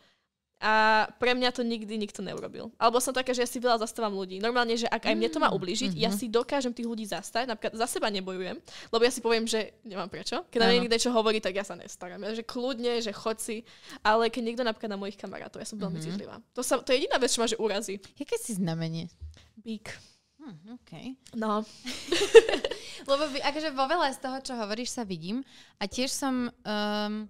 [0.60, 2.68] A pre mňa to nikdy nikto neurobil.
[2.76, 4.44] Alebo som taká, že ja si veľa zastávam ľudí.
[4.44, 5.56] Normálne, že ak aj mne to má mm.
[5.56, 6.04] ublížiť, mm-hmm.
[6.04, 7.48] ja si dokážem tých ľudí zastať.
[7.48, 8.60] Napríklad za seba nebojujem,
[8.92, 10.44] lebo ja si poviem, že nemám prečo.
[10.52, 12.20] Keď na niekto čo hovorí, tak ja sa nestaram.
[12.20, 13.64] Ja, že kľudne, že chod si.
[14.04, 16.12] Ale keď niekto napríklad na mojich kamarátov, ja som veľmi mm-hmm.
[16.12, 16.36] citlivá.
[16.52, 17.96] To, sa, to je jediná vec, čo ma že urazí.
[18.20, 19.08] Jaké si znamenie?
[19.60, 19.92] Bík.
[20.40, 21.20] Hm, okay.
[21.36, 21.62] No.
[23.12, 25.44] lebo akože vo veľa z toho, čo hovoríš, sa vidím.
[25.80, 26.48] A tiež som...
[26.64, 27.28] Um,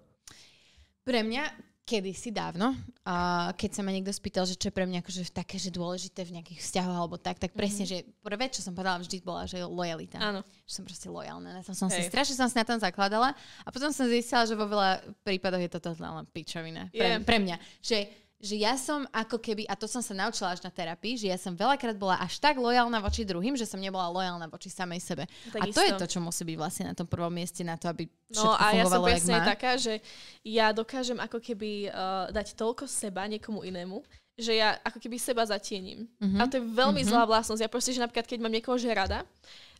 [1.00, 1.42] pre mňa
[1.90, 2.70] kedysi dávno,
[3.02, 6.22] uh, keď sa ma niekto spýtal, že čo je pre mňa akože také, že dôležité
[6.22, 8.06] v nejakých vzťahoch alebo tak, tak presne, mm-hmm.
[8.06, 10.22] že prvé, čo som povedala vždy bola, že lojalita.
[10.22, 10.46] Áno.
[10.70, 11.50] Že som proste lojálna.
[11.50, 12.06] Na tom som Hej.
[12.06, 13.34] si strašne som si na tom zakladala
[13.66, 16.86] a potom som zistila, že vo veľa prípadoch je to len pičovina.
[16.94, 17.18] Pre, yeah.
[17.18, 17.58] pre mňa.
[17.82, 17.98] Že
[18.40, 21.36] že ja som ako keby, a to som sa naučila až na terapii, že ja
[21.36, 25.28] som veľakrát bola až tak lojálna voči druhým, že som nebola lojálna voči samej sebe.
[25.52, 27.92] Tak a to je to, čo musí byť vlastne na tom prvom mieste, na to,
[27.92, 30.00] aby No a ja som presne taká, že
[30.46, 34.00] ja dokážem ako keby uh, dať toľko seba niekomu inému,
[34.38, 36.08] že ja ako keby seba zatiením.
[36.16, 36.40] Uh-huh.
[36.40, 37.12] A to je veľmi uh-huh.
[37.12, 37.60] zlá vlastnosť.
[37.60, 39.26] Ja proste, že napríklad, keď mám niekoho že rada,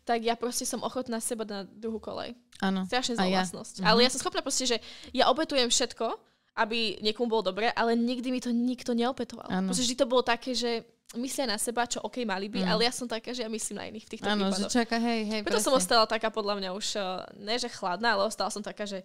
[0.05, 2.37] tak ja proste som ochotná seba na druhú kolej.
[2.61, 2.85] Áno.
[2.85, 3.41] Strašne zlá ja.
[3.41, 3.75] vlastnosť.
[3.81, 3.89] Uh-huh.
[3.89, 4.77] Ale ja som schopná proste, že
[5.17, 6.30] ja obetujem všetko,
[6.61, 9.49] aby niekomu bolo dobre, ale nikdy mi to nikto neopetoval.
[9.49, 10.85] Pretože vždy to bolo také, že
[11.19, 12.71] myslia na seba, čo OK mali by, mm.
[12.71, 14.71] ale ja som taká, že ja myslím na iných v týchto ano, prípadoch.
[14.71, 15.67] Že čaká, hej, hej, Preto presne.
[15.67, 19.03] som ostala taká podľa mňa už, uh, ne že chladná, ale ostala som taká, že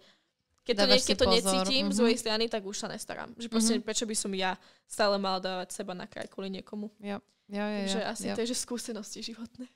[0.66, 1.98] keď to, nie, keď to necítim mm-hmm.
[1.98, 3.30] z mojej strany, tak už sa nestaram.
[3.38, 3.86] Že proste, mm-hmm.
[3.86, 4.58] prečo by som ja
[4.90, 6.90] stále mala dávať seba na kraj kvôli niekomu.
[7.02, 7.22] Jo.
[7.46, 8.34] Jo, jo, Takže jo, asi jo.
[8.34, 9.70] to je, že skúsenosti životné.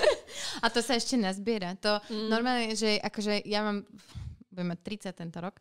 [0.64, 1.76] A to sa ešte nazbiera.
[1.84, 2.32] To mm.
[2.32, 3.84] normálne, že akože ja mám,
[4.48, 4.80] budem mať
[5.12, 5.60] 30 tento rok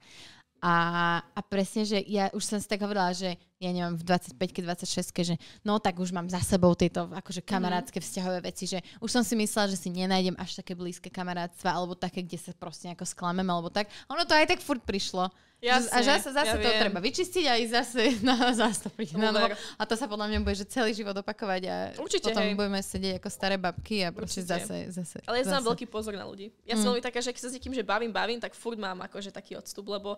[0.60, 0.76] a,
[1.24, 5.12] a presne, že ja už som si tak hovorila, že ja neviem, v 25-ke, 26
[5.24, 5.36] že
[5.68, 8.04] no tak už mám za sebou tieto akože kamarátske mm.
[8.04, 11.96] vzťahové veci, že už som si myslela, že si nenájdem až také blízke kamarátstva alebo
[11.96, 13.92] také, kde sa proste nejako sklamem alebo tak.
[14.08, 15.28] Ono to aj tak furt prišlo.
[15.60, 16.80] Jasne, a zase, zase ja to viem.
[16.88, 19.20] treba vyčistiť a ísť zase na zastopiť.
[19.20, 19.52] Na novo.
[19.76, 22.56] A to sa podľa mňa bude, že celý život opakovať a Určite, potom hej.
[22.56, 25.20] budeme sedieť ako staré babky a proste zase, zase.
[25.28, 26.56] Ale ja som veľký pozor na ľudí.
[26.64, 26.80] Ja mm.
[26.80, 29.36] som veľmi taká, že keď sa s niekým že bavím, bavím, tak furt mám akože
[29.36, 30.16] taký odstup, lebo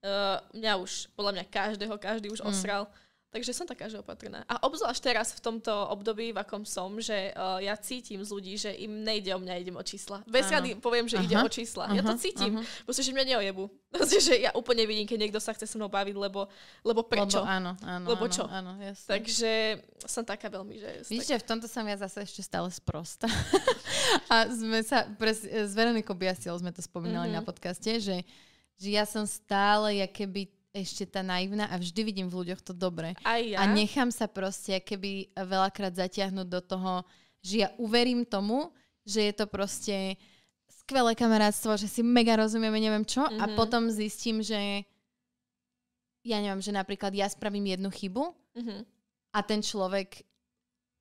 [0.00, 2.48] Uh, mňa už, podľa mňa každého, každý už mm.
[2.48, 2.88] osral.
[3.30, 4.42] Takže som taká, že opatrná.
[4.50, 8.58] A obzvlášť teraz v tomto období, v akom som, že uh, ja cítim z ľudí,
[8.58, 10.26] že im nejde o mňa, idem o čísla.
[10.26, 11.86] Bez rady poviem, že aha, ide o čísla.
[11.86, 12.58] Aha, ja to cítim.
[12.58, 12.66] Aha.
[12.82, 13.70] Proste, že mňa neojebu.
[14.22, 16.46] Že ja úplne vidím, keď niekto sa chce so mnou baviť, lebo,
[16.86, 17.42] lebo prečo?
[17.42, 18.06] Lebo áno, áno.
[18.06, 18.44] Lebo áno, čo?
[18.46, 19.08] Áno, jasne.
[19.18, 19.52] Takže
[20.06, 20.90] som taká veľmi, že...
[21.10, 21.42] Vidíte, tak...
[21.42, 23.26] v tomto som ja zase ešte stále sprosta.
[24.30, 27.42] A sme sa, pres, s Veronikou Biasiel sme to spomínali mm-hmm.
[27.42, 28.22] na podcaste, že
[28.80, 33.12] že ja som stále keby ešte tá naivná a vždy vidím v ľuďoch to dobre.
[33.26, 33.60] Aj ja.
[33.60, 36.92] A nechám sa proste keby veľakrát zatiahnuť do toho,
[37.44, 38.72] že ja uverím tomu,
[39.04, 40.14] že je to proste
[40.70, 43.26] skvelé kamarátstvo, že si mega rozumieme, neviem čo.
[43.26, 43.42] Mm-hmm.
[43.42, 43.54] A mhm.
[43.58, 44.86] potom zistím, že
[46.24, 48.24] ja neviem, že napríklad ja spravím jednu chybu
[48.56, 48.80] mm-hmm.
[49.34, 50.22] a ten človek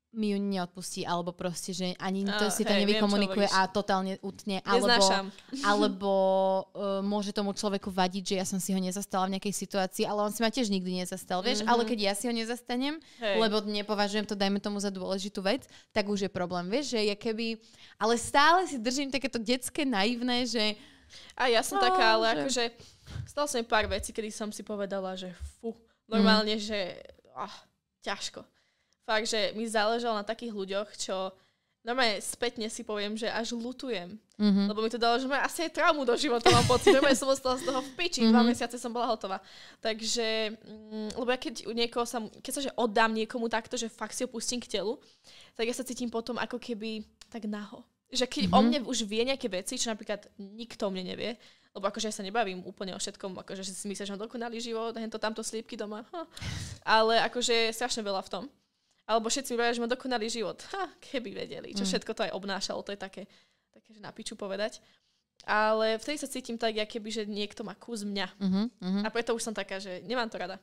[0.09, 3.69] mi ju neodpustí, alebo proste, že ani to uh, si to hej, nevykomunikuje viem, a
[3.69, 5.05] totálne utne, alebo,
[5.69, 6.11] alebo
[6.73, 10.25] uh, môže tomu človeku vadiť, že ja som si ho nezastala v nejakej situácii, ale
[10.25, 11.69] on si ma tiež nikdy nezastal, vieš, mm-hmm.
[11.69, 13.37] ale keď ja si ho nezastanem, hej.
[13.37, 17.15] lebo nepovažujem to, dajme tomu za dôležitú vec, tak už je problém, vieš, že je
[17.15, 17.61] keby,
[18.01, 20.73] ale stále si držím takéto detské naivné, že
[21.37, 22.33] a ja som no, taká, ale že...
[22.41, 22.63] akože
[23.29, 25.29] stalo sa mi pár vecí, kedy som si povedala, že
[25.61, 25.77] fu,
[26.09, 26.61] normálne, mm.
[26.65, 26.97] že
[27.37, 27.55] oh,
[28.01, 28.41] ťažko
[29.09, 31.33] fakt, že mi záležalo na takých ľuďoch, čo
[31.81, 34.21] normálne spätne si poviem, že až lutujem.
[34.37, 34.65] Mm-hmm.
[34.69, 36.93] Lebo mi to dalo, že ma asi aj traumu do života mám pocit.
[36.93, 38.21] Normálne som ostala z toho v piči.
[38.21, 38.35] Mm-hmm.
[38.37, 39.41] Dva mesiace som bola hotová.
[39.81, 43.89] Takže, mm, lebo ja keď u niekoho sa, keď sa že oddám niekomu takto, že
[43.89, 45.01] fakt si ho pustím k telu,
[45.57, 47.01] tak ja sa cítim potom ako keby
[47.33, 47.81] tak naho.
[48.13, 48.57] Že keď mm-hmm.
[48.57, 51.35] o mne už vie nejaké veci, čo napríklad nikto o mne nevie,
[51.73, 54.97] lebo akože ja sa nebavím úplne o všetkom, akože si myslíš, že mám dokonalý život,
[54.97, 56.25] hento tamto slípky doma, ha.
[56.81, 58.43] ale akože strašne veľa v tom.
[59.09, 60.61] Alebo všetci mi že má dokonalý život.
[60.69, 61.89] Ha, keby vedeli, čo mm.
[61.89, 63.25] všetko to aj obnášalo, to je také,
[63.73, 64.77] také že na piču povedať.
[65.49, 68.27] Ale vtedy sa cítim tak, keby, že niekto má kus mňa.
[68.37, 70.61] Mm-hmm, A preto už som taká, že nemám to rada.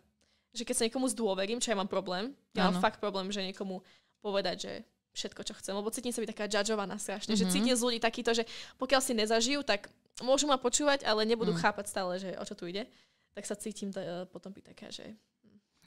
[0.54, 2.78] Že keď sa niekomu zdôverím, čo ja mám problém, ja ano.
[2.78, 3.82] mám fakt problém, že niekomu
[4.20, 4.72] povedať, že
[5.16, 5.74] všetko, čo chcem.
[5.74, 7.34] Lebo cítim sa byť taká judgeovaná strašne.
[7.34, 7.40] Mm-hmm.
[7.40, 7.54] Že mhm.
[7.56, 8.44] cítim z ľudí takýto, že
[8.76, 9.88] pokiaľ si nezažijú, tak
[10.20, 11.60] môžu ma počúvať, ale nebudú mm.
[11.60, 12.88] chápať stále, že o čo tu ide.
[13.36, 14.00] Tak sa cítim t-
[14.32, 15.12] potom byť taká, že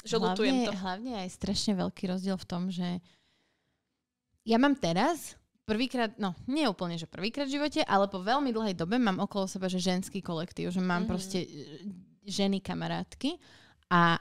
[0.03, 0.73] že hlavne, to.
[0.75, 3.03] Hlavne aj strašne veľký rozdiel v tom, že
[4.47, 5.35] ja mám teraz
[5.69, 9.45] prvýkrát, no nie úplne, že prvýkrát v živote, ale po veľmi dlhej dobe mám okolo
[9.45, 11.11] seba, že ženský kolektív, že mám mm-hmm.
[11.11, 11.49] proste e,
[12.25, 13.37] ženy kamarátky
[13.93, 14.17] a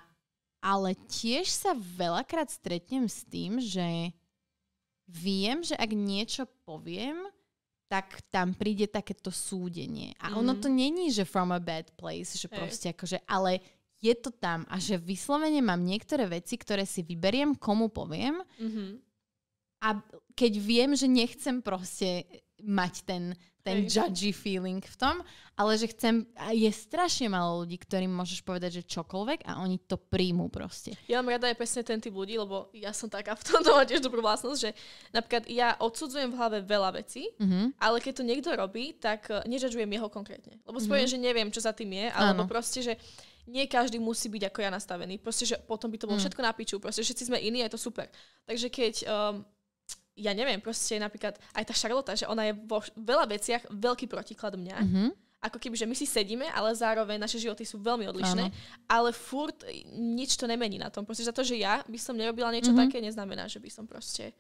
[0.59, 4.11] ale tiež sa veľakrát stretnem s tým, že
[5.07, 7.31] viem, že ak niečo poviem,
[7.89, 10.13] tak tam príde takéto súdenie.
[10.21, 10.41] A mm-hmm.
[10.45, 12.59] ono to není, že from a bad place, že hey.
[12.59, 13.65] proste akože, ale
[13.99, 18.91] je to tam a že vyslovene mám niektoré veci, ktoré si vyberiem, komu poviem mm-hmm.
[19.83, 19.89] a
[20.39, 22.23] keď viem, že nechcem proste
[22.63, 23.23] mať ten,
[23.63, 23.91] ten Hej.
[23.91, 25.23] judgy feeling v tom,
[25.55, 29.95] ale že chcem, je strašne málo ľudí, ktorým môžeš povedať, že čokoľvek a oni to
[29.95, 30.95] príjmú proste.
[31.07, 33.87] Ja mám rada aj presne ten typ ľudí, lebo ja som taká v tomto mám
[33.87, 34.71] tiež dobrú vlastnosť, že
[35.15, 37.79] napríklad ja odsudzujem v hlave veľa vecí, mm-hmm.
[37.79, 40.59] ale keď to niekto robí, tak uh, nežadžujem jeho konkrétne.
[40.67, 41.23] Lebo spojím, mm-hmm.
[41.23, 42.51] že neviem, čo za tým je, alebo Áno.
[42.51, 42.95] proste, že
[43.49, 45.17] nie každý musí byť ako ja nastavený.
[45.19, 46.25] Proste, že potom by to bolo mm.
[46.29, 46.77] všetko na piču.
[46.77, 48.07] Proste, všetci sme iní a je to super.
[48.45, 49.41] Takže keď, um,
[50.21, 54.61] ja neviem, proste napríklad aj tá Charlotte, že ona je vo veľa veciach veľký protiklad
[54.61, 54.77] mňa.
[54.85, 55.09] Mm-hmm.
[55.39, 58.51] Ako keby, že my si sedíme, ale zároveň naše životy sú veľmi odlišné.
[58.51, 58.55] Áno.
[58.91, 59.63] Ale furt
[59.95, 61.07] nič to nemení na tom.
[61.07, 62.91] Proste za to, že ja by som nerobila niečo mm-hmm.
[62.91, 64.35] také, neznamená, že by som proste...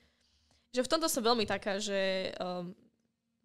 [0.74, 2.76] Že v tomto som veľmi taká, že um,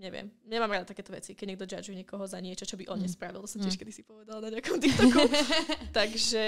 [0.02, 3.06] neviem, nemám rada takéto veci, keď niekto judge niekoho za niečo, čo by on mm.
[3.06, 3.42] nespravil.
[3.46, 3.82] To som tiež mm.
[3.82, 5.22] kedy si povedala na nejakom TikToku.
[5.98, 6.44] Takže...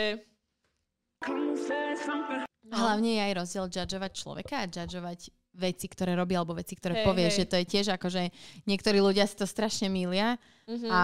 [2.66, 2.76] No.
[2.82, 5.20] Hlavne je aj rozdiel judgeovať človeka a judgeovať
[5.56, 7.36] veci, ktoré robí, alebo veci, ktoré hey, povie, hey.
[7.36, 8.30] že to je tiež ako, že
[8.68, 10.36] niektorí ľudia si to strašne milia
[10.68, 10.92] mm-hmm.
[10.92, 11.04] a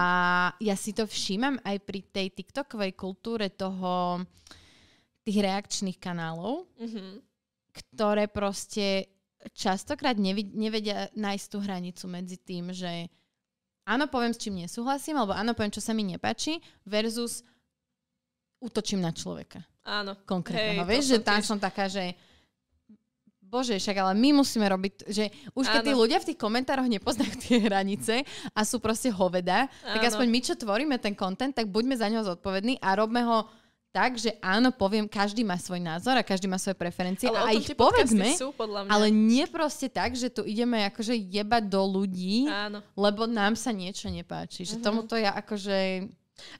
[0.60, 4.20] ja si to všímam aj pri tej TikTokovej kultúre toho
[5.24, 7.10] tých reakčných kanálov, mm-hmm.
[7.72, 9.08] ktoré proste
[9.50, 10.14] častokrát
[10.54, 13.10] nevedia nájsť tú hranicu medzi tým, že
[13.82, 17.42] áno, poviem, s čím nesúhlasím, alebo áno, poviem, čo sa mi nepáči, versus
[18.62, 19.66] útočím na človeka.
[19.82, 20.14] Áno.
[20.22, 20.86] Konkrétneho.
[20.86, 21.46] Vieš, že tam tiež...
[21.50, 22.14] som taká, že
[23.52, 27.36] Bože, však ale my musíme robiť, že už keď tí ľudia v tých komentároch nepoznajú
[27.36, 28.24] tie hranice
[28.56, 29.92] a sú proste hoveda, Áno.
[29.92, 33.44] tak aspoň my, čo tvoríme ten kontent, tak buďme za neho zodpovední a robme ho
[33.92, 37.48] tak, že áno, poviem, každý má svoj názor a každý má svoje preferencie ale a
[37.52, 38.90] ich povedzme, sú, podľa mňa.
[38.90, 42.80] ale nie proste tak, že tu ideme akože jebať do ľudí, áno.
[42.96, 44.64] lebo nám sa niečo nepáči.
[44.64, 44.86] Že uh-huh.
[44.88, 46.08] tomuto ja akože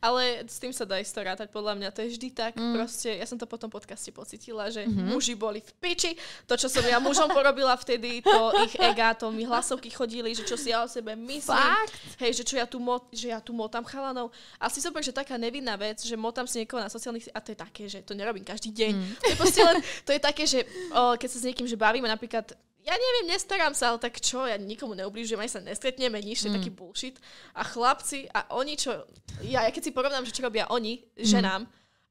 [0.01, 2.53] ale s tým sa dá isto rátať, podľa mňa to je vždy tak.
[2.57, 2.75] Mm.
[2.75, 5.09] Proste, ja som to po tom podcaste pocitila, že mm-hmm.
[5.13, 6.13] muži boli v piči.
[6.49, 10.47] To, čo som ja mužom porobila vtedy, to ich ega, to mi hlasovky chodili, že
[10.47, 11.59] čo si ja o sebe myslím.
[11.59, 11.93] Fakt?
[12.23, 14.31] Hej, že čo ja tu, mo- že ja tu motám chalanov.
[14.57, 17.51] A si som že taká nevinná vec, že motám si niekoho na sociálnych a to
[17.51, 18.93] je také, že to nerobím každý deň.
[18.95, 19.13] Mm.
[19.19, 20.63] To, je len, to je také, že
[20.95, 24.43] o, keď sa s niekým že bavíme, napríklad ja neviem, nestarám sa, ale tak čo,
[24.43, 26.57] ja nikomu neublížujem, aj sa nestretneme, nič, to mm.
[26.59, 27.17] taký bullshit.
[27.55, 29.07] A chlapci, a oni čo,
[29.47, 31.23] ja, ja keď si porovnám, že čo robia oni, mm.
[31.23, 31.63] ženám,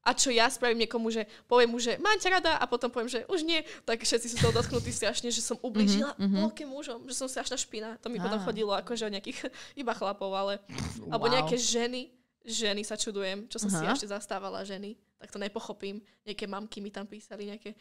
[0.02, 3.06] a čo ja spravím niekomu, že poviem mu, že mám ťa rada a potom poviem,
[3.06, 6.42] že už nie, tak všetci sú toho dotknutí strašne, že som ublížila mm-hmm.
[6.42, 8.02] veľkým mužom, že som strašná špina.
[8.02, 8.26] To mi ah.
[8.26, 10.58] potom chodilo akože o nejakých iba chlapov, ale
[11.06, 11.14] wow.
[11.18, 12.10] alebo nejaké ženy,
[12.42, 13.86] ženy sa čudujem, čo som uh-huh.
[13.86, 16.02] si ešte zastávala ženy, tak to nepochopím.
[16.26, 17.78] Nejaké mamky mi tam písali, nejaké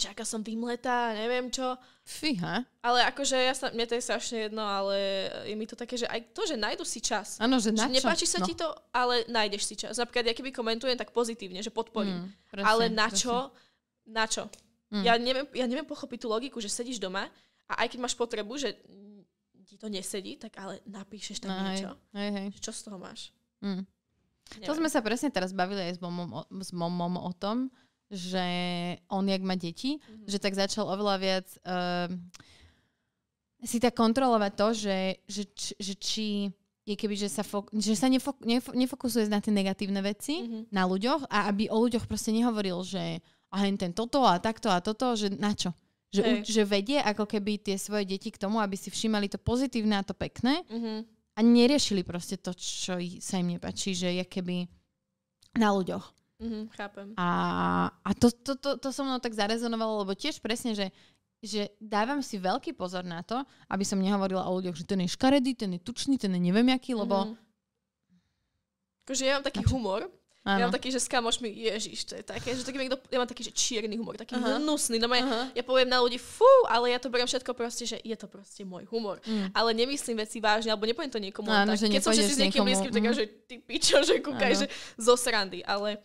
[0.00, 1.76] že aká som vymletá, neviem čo.
[2.02, 2.64] Fíha.
[2.80, 4.96] Ale akože ja sa, mne to je strašne jedno, ale
[5.44, 7.36] je mi to také, že aj to, že nájdu si čas.
[7.36, 8.00] Áno, že na čo?
[8.00, 8.46] Nepáči sa no.
[8.48, 10.00] ti to, ale nájdeš si čas.
[10.00, 12.24] Napríklad, ja keby komentujem, tak pozitívne, že podporím.
[12.24, 13.20] Mm, presne, ale na presne.
[13.20, 13.34] čo?
[14.08, 14.42] Na čo?
[14.90, 15.04] Mm.
[15.06, 17.30] Ja, neviem, ja neviem pochopiť tú logiku, že sedíš doma
[17.70, 18.74] a aj keď máš potrebu, že
[19.70, 21.94] ti to nesedí, tak ale napíšeš tam no, niečo.
[22.10, 22.46] Hej, hej.
[22.58, 23.30] Čo z toho máš?
[23.62, 23.86] Mm.
[24.66, 27.70] To sme sa presne teraz bavili aj s momom, s momom o tom,
[28.10, 28.44] že
[29.06, 30.26] on, jak má deti, mm-hmm.
[30.26, 32.10] že tak začal oveľa viac uh,
[33.62, 34.98] si tak kontrolovať to, že,
[35.28, 35.42] že,
[35.78, 36.26] že či
[36.88, 40.62] je keby, že sa, fok- že sa nefok- nef- nefokusuje na tie negatívne veci mm-hmm.
[40.74, 44.70] na ľuďoch a aby o ľuďoch proste nehovoril, že a hen ten toto a takto
[44.72, 45.70] a toto, že na čo?
[46.10, 46.42] Že, hey.
[46.42, 50.02] že vedie ako keby tie svoje deti k tomu, aby si všímali to pozitívne a
[50.02, 50.98] to pekné mm-hmm.
[51.36, 54.66] a neriešili proste to, čo sa im nepačí, že je keby
[55.54, 56.19] na ľuďoch.
[56.40, 57.06] Mm-hmm, chápem.
[57.20, 57.28] A,
[57.92, 60.88] a to, to, to, to so mnou tak zarezonovalo, lebo tiež presne, že,
[61.44, 65.12] že dávam si veľký pozor na to, aby som nehovorila o ľuďoch, že ten je
[65.12, 67.36] škaredý, ten je tučný, ten je neviem aký, lebo...
[69.04, 70.08] Akože ja mám taký humor,
[70.40, 70.56] Ano.
[70.56, 73.44] Ja mám taký, že s kamošmi, ježiš, to je také, že taký, ja mám taký,
[73.44, 74.56] že čierny humor, taký uh-huh.
[74.56, 74.96] hnusný.
[74.96, 75.52] No uh-huh.
[75.52, 78.64] ja poviem na ľudí, fú, ale ja to beriem všetko proste, že je to proste
[78.64, 79.20] môj humor.
[79.28, 79.52] Mm.
[79.52, 81.52] Ale nemyslím veci vážne, alebo nepoviem to niekomu.
[81.52, 81.92] Áno, tak.
[81.92, 83.12] Keď som všetci s niekým blízkym, tak mm.
[83.20, 84.66] že ty pičo, že kúkaj, že
[84.96, 85.60] zo srandy.
[85.60, 86.00] Ale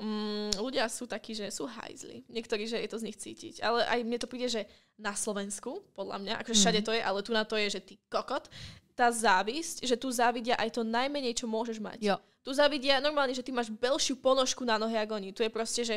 [0.00, 2.24] mm, ľudia sú takí, že sú hajzli.
[2.28, 3.60] Niektorí, že je to z nich cítiť.
[3.64, 4.62] Ale aj mne to príde, že
[4.96, 6.86] na Slovensku, podľa mňa, akože všade mm.
[6.86, 8.48] to je, ale tu na to je, že ty kokot,
[8.96, 12.00] tá závisť, že tu závidia aj to najmenej, čo môžeš mať.
[12.00, 12.16] Jo.
[12.40, 15.36] Tu závidia normálne, že ty máš belšiu ponožku na nohe ako oni.
[15.36, 15.96] Tu je proste, že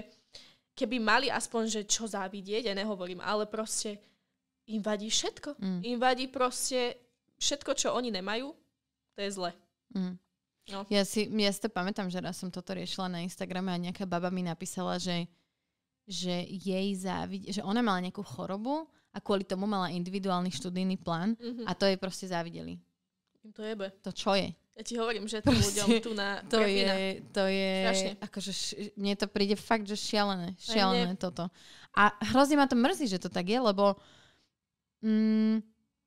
[0.76, 4.00] keby mali aspoň, že čo závidieť, ja nehovorím, ale proste
[4.68, 5.56] im vadí všetko.
[5.60, 5.80] Mm.
[5.86, 7.00] Im vadí proste
[7.40, 8.52] všetko, čo oni nemajú,
[9.16, 9.52] to je zle.
[9.96, 10.20] Mm.
[10.70, 10.86] No.
[10.90, 14.06] Ja, si, ja si to pamätám, že raz som toto riešila na Instagrame a nejaká
[14.06, 15.26] baba mi napísala, že,
[16.06, 21.34] že jej závidie, že ona mala nejakú chorobu a kvôli tomu mala individuálny študijný plán
[21.34, 21.66] mm-hmm.
[21.66, 22.78] a to jej proste závideli.
[23.56, 23.90] To jebe.
[24.06, 24.54] To čo je?
[24.80, 28.52] Ja ti hovorím, že tým ľuďom tu na to je, to je, akože
[28.96, 31.52] mne to príde fakt, že šialené, šialené toto.
[32.00, 34.00] A hrozne ma to mrzí, že to tak je, lebo
[35.04, 35.60] mm,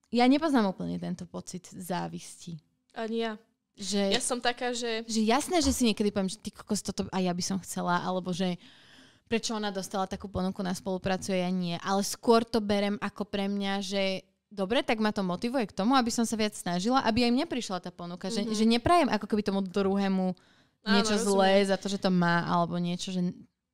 [0.09, 2.57] ja nepoznám úplne tento pocit závisti.
[2.97, 3.37] Ani ja.
[3.83, 5.03] Že, ja som taká, že...
[5.11, 7.99] Že jasné, že si niekedy poviem, že ty kokos, toto a ja by som chcela,
[7.99, 8.55] alebo že
[9.27, 11.75] prečo ona dostala takú ponuku na spoluprácu a ja nie.
[11.83, 14.23] Ale skôr to berem ako pre mňa, že
[14.53, 17.47] dobre, tak ma to motivuje k tomu, aby som sa viac snažila, aby aj mne
[17.49, 18.29] prišla tá ponuka.
[18.29, 18.53] Mm-hmm.
[18.53, 20.37] Že, že neprajem ako keby tomu druhému
[20.85, 23.25] niečo Áno, zlé za to, že to má, alebo niečo, že...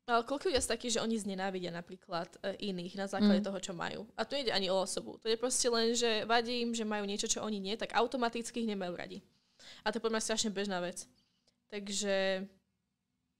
[0.08, 3.48] Ale koľko ľudia sú takí, že oni znenávidia napríklad e, iných na základe mm.
[3.48, 4.08] toho, čo majú.
[4.16, 5.20] A to nejde ani o osobu.
[5.20, 8.64] To je proste len, že vadí im, že majú niečo, čo oni nie, tak automaticky
[8.64, 9.20] ich nemajú radi.
[9.82, 11.04] A to je podľa mňa strašne bežná vec.
[11.68, 12.46] Takže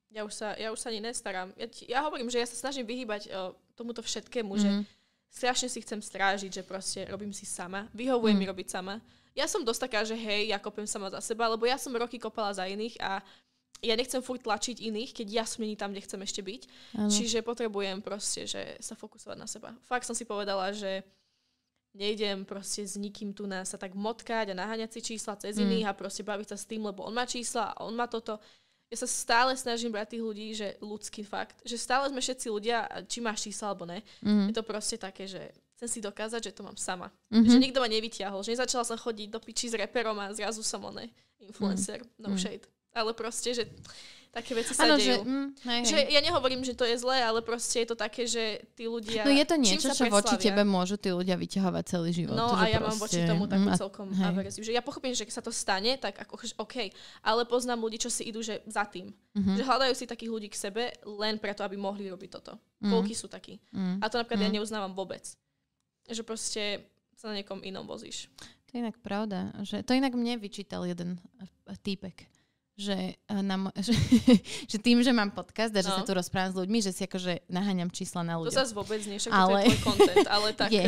[0.08, 1.52] ja už sa, ja už sa ani nestarám.
[1.56, 4.60] Ja, ja hovorím, že ja sa snažím vyhýbať o, tomuto všetkému, mm.
[4.60, 4.70] že
[5.28, 7.88] strašne si chcem strážiť, že proste robím si sama.
[7.92, 8.40] Vyhovuje mm.
[8.40, 9.00] mi robiť sama.
[9.36, 12.18] Ja som dosť taká, že hej, ja kopem sama za seba, lebo ja som roky
[12.18, 13.22] kopala za iných a
[13.78, 16.62] ja nechcem furt tlačiť iných, keď ja som tam, kde chcem ešte byť.
[16.98, 17.06] Ano.
[17.06, 19.70] Čiže potrebujem proste, že sa fokusovať na seba.
[19.86, 21.06] Fakt som si povedala, že
[21.98, 25.62] nejdem proste s nikým tu na sa tak motkať a naháňať si čísla cez mm.
[25.66, 28.38] iných a proste baviť sa s tým, lebo on má čísla a on má toto
[28.88, 32.88] ja sa stále snažím brať tých ľudí, že ľudský fakt, že stále sme všetci ľudia,
[33.04, 34.00] či máš čísla alebo ne.
[34.24, 34.48] Mm-hmm.
[34.48, 37.12] Je to proste také, že chcem si dokázať, že to mám sama.
[37.28, 37.52] Mm-hmm.
[37.52, 40.80] Že nikto ma nevyťahol, že nezačala som chodiť do piči s reperom a zrazu som
[40.88, 42.24] oné influencer, mm-hmm.
[42.24, 42.64] no shade.
[42.96, 43.68] Ale proste, že
[44.32, 45.04] také veci sa ano, dejú.
[45.04, 45.84] Že, mm, hej, hej.
[45.88, 49.24] že ja nehovorím, že to je zlé, ale proste je to také, že tí ľudia...
[49.24, 52.36] No je to niečo, čo voči tebe môžu tí ľudia vyťahovať celý život.
[52.36, 52.88] No a ja proste...
[52.88, 54.26] mám voči tomu takú mm, celkom hej.
[54.28, 54.62] averziu.
[54.64, 56.92] Že ja pochopím, že keď sa to stane, tak ako, OK.
[57.24, 59.10] Ale poznám ľudí, čo si idú že za tým.
[59.10, 59.56] Mm-hmm.
[59.58, 62.56] Že hľadajú si takých ľudí k sebe len preto, aby mohli robiť toto.
[62.84, 62.90] Mm.
[62.94, 63.58] Koľky sú takí.
[63.74, 63.98] Mm.
[64.00, 64.46] A to napríklad mm.
[64.46, 65.24] ja neuznávam vôbec.
[66.08, 66.62] Že proste
[67.18, 68.30] sa na niekom inom vozíš.
[68.70, 69.50] To je inak pravda.
[69.64, 71.18] Že to inak mne vyčítal jeden
[71.82, 72.37] týpek
[72.78, 73.92] že, eh, na, že,
[74.70, 75.98] že tým, že mám podcast a že no.
[75.98, 78.54] sa tu rozprávam s ľuďmi, že si akože naháňam čísla na ľudí.
[78.54, 79.50] To sa vôbec nie, však ale...
[79.50, 80.70] to je tvoj content, ale tak...
[80.70, 80.86] Je.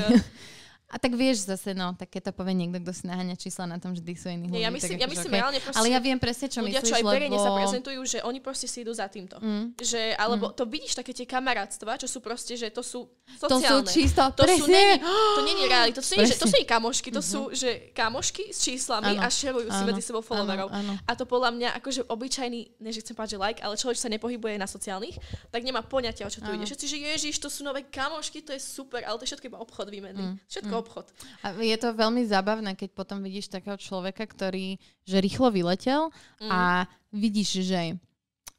[0.90, 3.78] A tak vieš zase, no, tak keď to povie niekto, kto si naháňa čísla na
[3.78, 4.58] tom, že sú iní ľudí.
[4.58, 5.38] Ja myslím, ja myslím okay.
[5.38, 7.46] reálne proste, Ale ja viem presne, čo ľudia, myslíš, čo aj verejne lebo...
[7.46, 9.38] sa prezentujú, že oni proste si idú za týmto.
[9.38, 9.78] Mm.
[9.78, 10.54] Že, alebo mm.
[10.58, 13.06] to vidíš také tie kamarátstva, čo sú proste, že to sú
[13.38, 13.86] sociálne.
[13.86, 14.98] To sú čisto, to presne.
[14.98, 17.38] Sú, není, to je reálne, to, sú, nie, že, to sú nie kamošky, to mm-hmm.
[17.38, 19.22] sú, že kamošky s číslami ano.
[19.22, 20.74] a šerujú si medzi sebou followerov.
[20.74, 21.06] Ano, ano.
[21.06, 24.58] A to podľa mňa, akože obyčajný, než chcem povedať, že like, ale človek sa nepohybuje
[24.58, 25.14] na sociálnych,
[25.54, 26.66] tak nemá poňatia, o čo tu ide.
[26.66, 29.62] Všetci, že ježiš, to sú nové kamošky, to je super, ale to je všetko iba
[29.62, 30.34] obchod výmenný.
[30.34, 30.36] Mm.
[30.50, 30.79] Všetko mm.
[30.80, 31.06] Obchod.
[31.44, 36.10] A je to veľmi zábavné, keď potom vidíš takého človeka, ktorý že rýchlo vyletel
[36.40, 36.50] mm.
[36.50, 38.00] a vidíš, že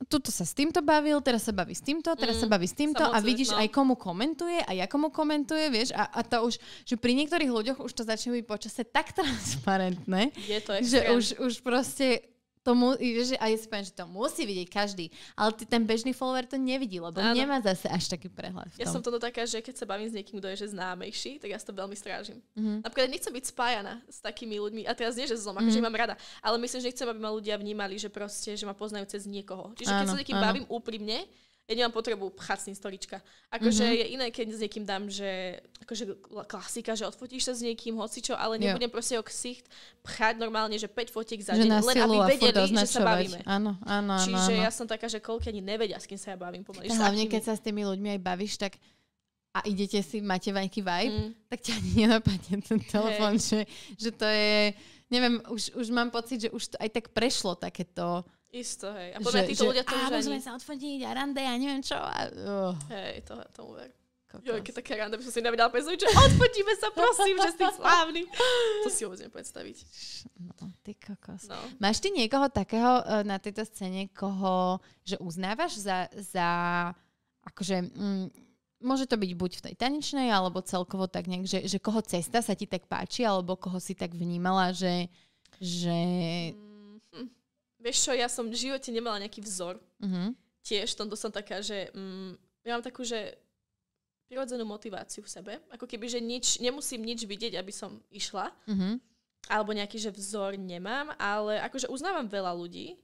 [0.09, 2.73] tuto sa s týmto bavil, teraz sa baví s týmto, teraz mm, sa baví s
[2.73, 3.61] týmto a vidíš no.
[3.61, 6.57] aj komu komentuje a ja komu komentuje, vieš, a, a to už,
[6.87, 11.25] že pri niektorých ľuďoch už to začne byť počase tak transparentné, Je to že už,
[11.37, 12.30] už proste
[12.61, 15.09] to mu, že, a ja si poviem, že to musí vidieť každý.
[15.33, 17.33] Ale ty, ten bežný follower to nevidí, lebo Áno.
[17.33, 18.69] nemá zase až taký prehľad.
[18.77, 21.49] Ja som toto taká, že keď sa bavím s niekým, kto je že známejší, tak
[21.49, 22.37] ja to veľmi strážim.
[22.53, 22.85] Mm-hmm.
[22.85, 24.85] Napríklad nechcem byť spájana s takými ľuďmi.
[24.85, 25.85] A teraz nie, že som, akože mm-hmm.
[25.89, 26.15] mám rada.
[26.45, 29.73] Ale myslím, že nechcem, aby ma ľudia vnímali, že proste, že ma poznajú cez niekoho.
[29.73, 30.45] Čiže áno, keď sa s niekým áno.
[30.45, 31.25] bavím úprimne,
[31.71, 33.23] ja nemám potrebu pchať s ním storička.
[33.47, 33.99] Akože mm-hmm.
[34.03, 35.55] je iné, keď s niekým dám, že
[35.87, 36.03] akože
[36.51, 38.95] klasika, že odfotíš sa s niekým, hocičo, ale nebudem yeah.
[38.99, 39.71] proste o ksicht
[40.03, 43.39] pchať normálne, že 5 fotiek za deň, len aby vedeli, že sa bavíme.
[43.47, 44.25] Áno, áno, áno.
[44.27, 44.63] Čiže áno.
[44.67, 46.91] ja som taká, že koľko ani nevedia, s kým sa ja bavím pomaly.
[46.91, 48.75] Hlavne, keď sa s tými ľuďmi aj bavíš, tak
[49.51, 51.31] a idete si, máte nejaký vibe, mm.
[51.51, 53.43] tak ťa ani nenapadne ten telefón, hey.
[53.43, 53.59] že,
[53.99, 54.71] že to je,
[55.11, 59.15] neviem, už, už mám pocit, že už to aj tak prešlo takéto Isto, hej.
[59.15, 60.43] A podľa títo ľudia to už ani...
[60.43, 61.95] sa odfotiť a rande a neviem čo.
[61.95, 62.75] A, oh.
[62.91, 63.95] Hej, to, tomu ver.
[64.43, 67.63] Jo, keď také rande by som si nevedela predstaviť, že odfotíme sa, prosím, že si
[67.79, 68.21] slávny.
[68.83, 69.77] To si vôbec predstaviť.
[70.39, 71.51] No, ty kokos.
[71.51, 71.59] No.
[71.83, 76.47] Máš ty niekoho takého uh, na tejto scéne, koho, že uznávaš za, za
[77.43, 78.27] akože, mm,
[78.83, 82.39] môže to byť buď v tej tanečnej, alebo celkovo tak nejak, že, že koho cesta
[82.39, 85.11] sa ti tak páči, alebo koho si tak vnímala, že,
[85.59, 85.95] že
[86.55, 86.70] mm
[87.81, 89.81] Vieš čo, ja som v živote nemala nejaký vzor.
[89.97, 90.37] Uh-huh.
[90.61, 93.33] Tiež tomto som taká, že mm, ja mám takú, že
[94.29, 95.53] prirodzenú motiváciu v sebe.
[95.73, 98.53] Ako keby, že nič, nemusím nič vidieť, aby som išla.
[98.69, 99.01] Uh-huh.
[99.49, 102.95] Alebo nejaký, že vzor nemám, ale akože uznávam veľa ľudí.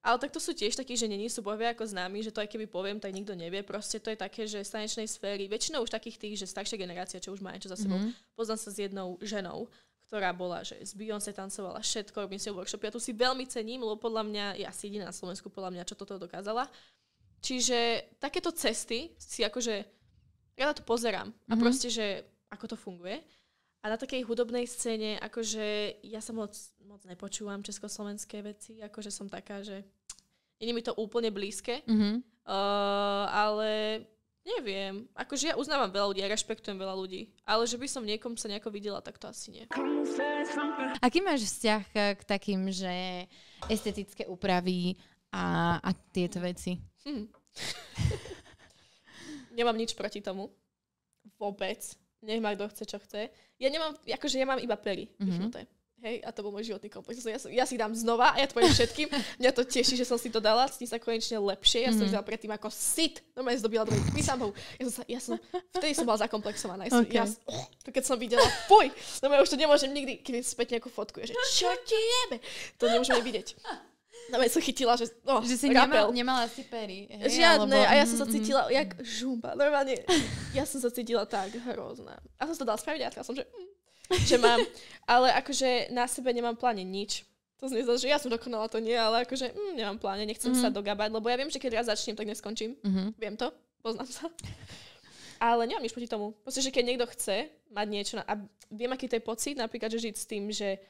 [0.00, 2.48] Ale tak to sú tiež takí, že není sú bohvia ako známi, že to aj
[2.48, 3.60] keby poviem, tak nikto nevie.
[3.60, 7.20] Proste to je také, že z tanečnej sféry, väčšinou už takých tých, že staršia generácia,
[7.20, 8.32] čo už má niečo za sebou, mm-hmm.
[8.32, 9.68] poznám sa s jednou ženou,
[10.10, 12.82] ktorá bola, že z Beyoncé tancovala všetko, robím si workshop.
[12.82, 15.86] Ja tu si veľmi cením, lebo podľa mňa je asi jediná na Slovensku, podľa mňa,
[15.86, 16.66] čo toto dokázala.
[17.38, 19.74] Čiže takéto cesty si akože,
[20.58, 21.62] ja na to pozerám a mm-hmm.
[21.62, 23.22] proste, že ako to funguje.
[23.86, 29.30] A na takej hudobnej scéne, akože ja sa moc, moc nepočúvam československé veci, akože som
[29.30, 29.86] taká, že
[30.58, 32.14] nie je mi to úplne blízke, mm-hmm.
[32.50, 34.02] uh, ale
[34.40, 35.04] Neviem.
[35.12, 37.28] Akože ja uznávam veľa ľudí, ja rešpektujem veľa ľudí.
[37.44, 39.64] Ale že by som niekom sa nejako videla, tak to asi nie.
[41.04, 41.82] Aký máš vzťah
[42.16, 43.28] k takým, že
[43.68, 44.96] estetické úpravy
[45.30, 46.80] a, a tieto veci?
[47.04, 47.28] Hm.
[49.60, 50.48] nemám nič proti tomu.
[51.36, 51.80] Vôbec.
[52.24, 53.32] Nech ma kto chce, čo chce.
[53.60, 55.52] Ja nemám, akože ja mám iba pery mm-hmm.
[56.00, 57.20] Hej, a to bol môj životný komplex.
[57.20, 59.12] Ja, ja si dám znova a ja to poviem všetkým.
[59.44, 61.84] Mňa to teší, že som si to dala, cítim sa konečne lepšie.
[61.84, 62.00] Ja mm-hmm.
[62.00, 62.14] som mhm.
[62.16, 63.20] dala predtým ako sit.
[63.36, 64.00] No ma zdobila druhý.
[64.16, 64.56] Písam ho.
[64.80, 65.36] Ja som, sa, ja som,
[65.76, 66.88] vtedy som bola zakomplexovaná.
[66.88, 67.20] Ja som, okay.
[67.20, 68.88] ja, oh, to keď som videla, fuj,
[69.20, 72.40] no ja už to nemôžem nikdy, keď späť nejakú fotku, že čo ti jebe?
[72.80, 73.60] To nemôžeme vidieť.
[74.32, 77.12] No ja som chytila, že, oh, že si nemal, nemala si pery.
[77.12, 77.76] Hej, Žiadne.
[77.76, 77.92] Alebo...
[77.92, 79.52] A ja som sa cítila, jak žumba.
[79.52, 80.00] Normálne,
[80.56, 82.16] ja som sa cítila tak hrozná.
[82.40, 83.44] A som to dala spraviť a som, že...
[83.44, 83.69] Mm
[84.30, 84.60] že mám.
[85.06, 87.26] Ale akože na sebe nemám pláne nič.
[87.60, 90.64] To znie že ja som dokonala, to nie, ale akože mm, nemám pláne, nechcem mm-hmm.
[90.64, 92.72] sa dogabať, lebo ja viem, že keď raz začnem, tak neskončím.
[92.80, 93.06] Mm-hmm.
[93.20, 93.52] Viem to,
[93.84, 94.32] poznám sa.
[95.36, 96.32] Ale nemám nič proti tomu.
[96.40, 98.40] Proste, že keď niekto chce mať niečo na, a
[98.72, 100.80] viem, aký to je pocit, napríklad, že žiť s tým, že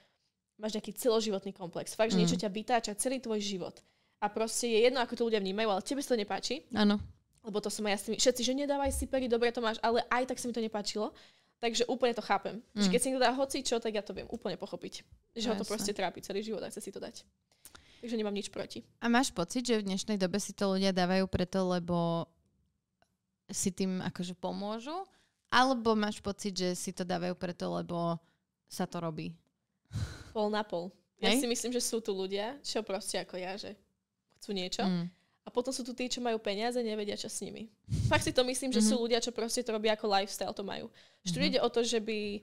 [0.62, 1.98] máš nejaký celoživotný komplex.
[1.98, 2.22] Fakt, že mm.
[2.22, 3.74] niečo ťa vytáča celý tvoj život.
[4.20, 6.68] A proste je jedno, ako to ľudia vnímajú, ale tebe sa to nepáči.
[6.76, 7.00] Áno.
[7.40, 9.80] Lebo to som aj ja s tými, všetci, že nedávaj si pery, dobre to máš,
[9.80, 11.08] ale aj tak sa mi to nepáčilo.
[11.60, 12.64] Takže úplne to chápem.
[12.72, 12.82] Mm.
[12.82, 15.04] Že keď si niekto dá hoci čo, tak ja to viem úplne pochopiť.
[15.36, 17.20] Že no, ho to proste trápi celý život a chce si to dať.
[18.00, 18.80] Takže nemám nič proti.
[19.04, 22.24] A máš pocit, že v dnešnej dobe si to ľudia dávajú preto, lebo
[23.52, 25.04] si tým akože pomôžu?
[25.52, 28.16] Alebo máš pocit, že si to dávajú preto, lebo
[28.64, 29.36] sa to robí?
[30.32, 30.88] Pol na pol.
[31.20, 31.44] Ja Hej?
[31.44, 33.76] si myslím, že sú tu ľudia, čo proste ako ja, že
[34.40, 34.80] chcú niečo.
[34.80, 35.12] Mm.
[35.50, 37.66] A potom sú tu tí, čo majú peniaze, nevedia, čo s nimi.
[38.06, 38.86] Fakt si to myslím, že mm-hmm.
[38.86, 39.02] sú mhm.
[39.02, 40.86] ľudia, čo proste to robia ako lifestyle, to majú.
[41.26, 41.50] Že tu mm-hmm.
[41.50, 42.38] ide o to, že by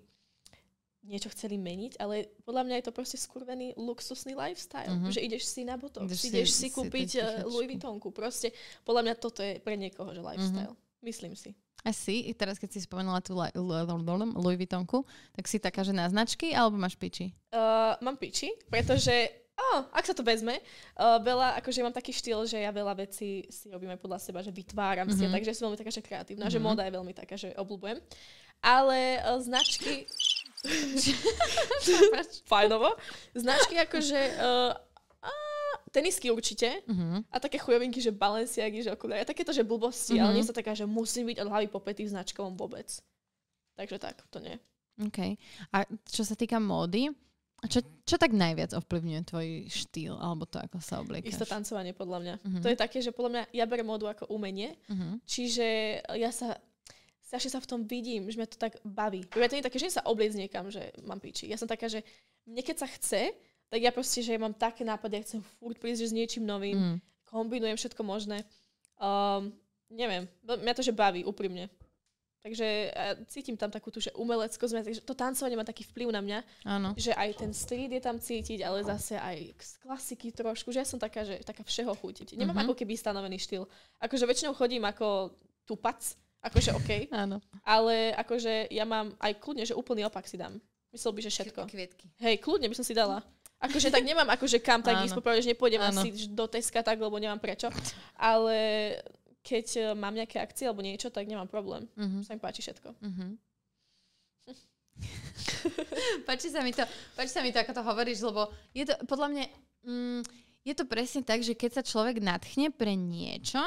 [1.08, 4.92] niečo chceli meniť, ale podľa mňa je to proste skurvený luxusný lifestyle.
[4.92, 5.16] Mm-hmm.
[5.16, 8.12] Že ideš si na botok, ideš, ideš si, si kúpiť si eh, Louis Vuittonku.
[8.12, 8.52] Proste
[8.84, 10.76] podľa mňa toto je pre niekoho, že lifestyle.
[10.76, 11.08] Mm-hmm.
[11.08, 11.56] Myslím si.
[11.88, 13.40] A si, teraz keď si spomenula tú
[14.36, 17.32] Louis Vuittonku, tak si taká, že na značky, alebo máš piči?
[17.56, 22.46] Uh, mám piči, pretože oh, ak sa to vezme, uh, veľa, akože mám taký štýl,
[22.46, 25.18] že ja veľa vecí si robím aj podľa seba, že vytváram mm-hmm.
[25.18, 25.34] si, mhm.
[25.34, 26.62] takže som veľmi taká, že kreatívna, mm-hmm.
[26.62, 27.98] že móda je veľmi taká, že obľúbujem.
[28.62, 30.06] Ale uh, značky...
[32.50, 32.94] Fajnovo.
[33.34, 34.20] Značky akože...
[34.42, 34.74] Uh,
[35.92, 37.24] tenisky určite uh-huh.
[37.32, 40.30] a také chujovinky, že Balenciagy, že okuliare, takéto, že blbosti, uh-huh.
[40.30, 42.86] ale nie sa taká, že musím byť od hlavy po pety v značkovom vôbec.
[43.78, 44.58] Takže tak, to nie.
[44.98, 45.38] OK.
[45.74, 47.14] A čo sa týka módy,
[47.68, 51.36] a čo, čo tak najviac ovplyvňuje tvoj štýl, alebo to, ako sa obliekaš?
[51.36, 52.36] Isto tancovanie, podľa mňa.
[52.40, 52.62] Uh-huh.
[52.64, 55.20] To je také, že podľa mňa ja berem módu ako umenie, uh-huh.
[55.28, 56.56] čiže ja sa
[57.28, 59.28] strašne sa v tom vidím, že mňa to tak baví.
[59.36, 61.52] Ja to nie je také, že sa obliec niekam, že mám piči.
[61.52, 62.08] Ja som taká, že
[62.48, 63.36] mne keď sa chce,
[63.68, 66.48] tak ja proste, že ja mám také nápady, ja chcem furt prísť že s niečím
[66.48, 66.98] novým, mm.
[67.28, 68.48] kombinujem všetko možné.
[68.96, 69.52] Um,
[69.92, 71.68] neviem, mňa to, že baví, úprimne.
[72.46, 76.22] Takže ja cítim tam takú tú, že umeleckosť, takže to tancovanie má taký vplyv na
[76.24, 76.90] mňa, Áno.
[76.96, 80.88] že aj ten street je tam cítiť, ale zase aj z klasiky trošku, že ja
[80.88, 82.40] som taká, že taká všeho chutiť.
[82.40, 82.72] Nemám uh-huh.
[82.72, 83.68] ako keby stanovený štýl.
[84.00, 85.36] Akože väčšinou chodím ako
[85.68, 86.00] tupac,
[86.40, 86.92] akože OK,
[87.26, 87.44] Áno.
[87.68, 90.56] ale akože ja mám aj kľudne, že úplný opak si dám.
[90.96, 91.68] Myslel by, že všetko.
[91.68, 92.08] Kvietky.
[92.24, 93.20] Hej, kľudne by som si dala.
[93.58, 96.06] Akože tak nemám akože kam tak ísť, že nepôjdem Áno.
[96.06, 97.74] asi do Teska tak, lebo nemám prečo.
[98.14, 98.56] Ale
[99.48, 101.88] keď uh, mám nejaké akcie alebo niečo, tak nemám problém.
[101.96, 102.20] Uh-huh.
[102.28, 102.92] Sa mi páči všetko.
[103.00, 103.32] Uh-huh.
[106.28, 106.84] páči, sa mi to,
[107.16, 109.44] páči sa mi to, ako to hovoríš, lebo je to podľa mňa...
[109.88, 110.22] Mm,
[110.68, 113.64] je to presne tak, že keď sa človek nadchne pre niečo,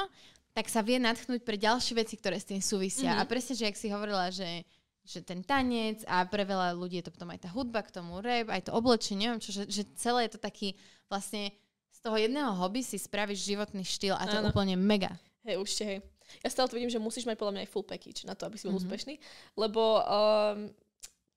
[0.52, 3.16] tak sa vie nadchnúť pre ďalšie veci, ktoré s tým súvisia.
[3.16, 3.24] Mm-hmm.
[3.24, 4.68] A presne, že ak si hovorila, že,
[5.00, 8.20] že ten tanec a pre veľa ľudí je to potom aj tá hudba k tomu
[8.20, 10.76] rap, aj to oblečenie, neviem čo, že, že celé je to taký
[11.08, 11.54] vlastne
[11.88, 15.16] z toho jedného hobby si spravíš životný štýl a to je úplne mega.
[15.46, 15.98] Hej, určite, hej.
[16.44, 18.54] Ja stále to vidím, že musíš mať podľa mňa aj full package na to, aby
[18.54, 18.86] si bol mm-hmm.
[18.86, 19.14] úspešný,
[19.58, 20.70] lebo um,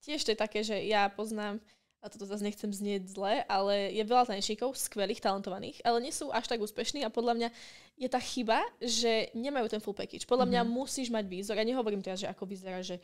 [0.06, 1.58] tiež to je také, že ja poznám,
[2.04, 6.36] a toto zase nechcem znieť zle, ale je veľa tanečníkov, skvelých, talentovaných, ale nie sú
[6.36, 7.50] až tak úspešní a podľa mňa
[7.96, 10.28] je tá chyba, že nemajú ten full package.
[10.28, 10.68] Podľa mm-hmm.
[10.68, 10.72] mňa mhm.
[10.76, 11.56] musíš mať výzor.
[11.56, 13.00] Ja nehovorím teraz, že ako vyzerá, že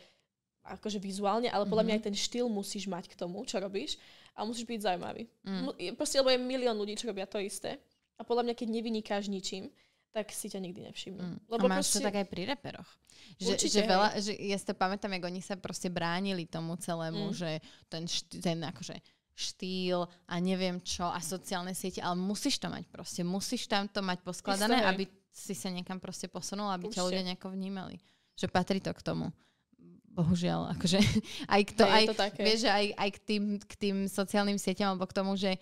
[0.68, 2.04] akože vizuálne, ale podľa mm-hmm.
[2.04, 3.95] mňa aj ten štýl musíš mať k tomu, čo robíš
[4.36, 5.32] a musíš byť zaujímavý.
[5.47, 5.95] Mm.
[5.95, 7.80] Proste, lebo je milión ľudí, čo robia to isté
[8.20, 9.72] a podľa mňa, keď nevynikáš ničím,
[10.10, 11.22] tak si ťa nikdy nevšimnú.
[11.22, 11.38] Mm.
[11.45, 11.97] Lebo a máš proste...
[12.01, 12.89] to tak aj pri reperoch.
[13.38, 16.74] Že, Určite, že, veľa, že ja si to pamätám, ako oni sa proste bránili tomu
[16.76, 17.36] celému, mm.
[17.38, 17.51] že
[17.86, 18.03] ten,
[18.41, 18.97] ten akože
[19.39, 23.22] štýl a neviem čo a sociálne siete, ale musíš to mať proste.
[23.24, 26.99] Musíš tam to mať poskladané, Isté, aby si sa niekam proste posunul, aby Určite.
[26.99, 27.95] ťa ľudia nejako vnímali.
[28.36, 29.32] Že patrí to k tomu.
[30.12, 30.99] Bohužiaľ, akože
[31.55, 35.07] aj, k to, aj, to vieš, aj, aj k, tým, k tým sociálnym sieťam alebo
[35.07, 35.55] k tomu, že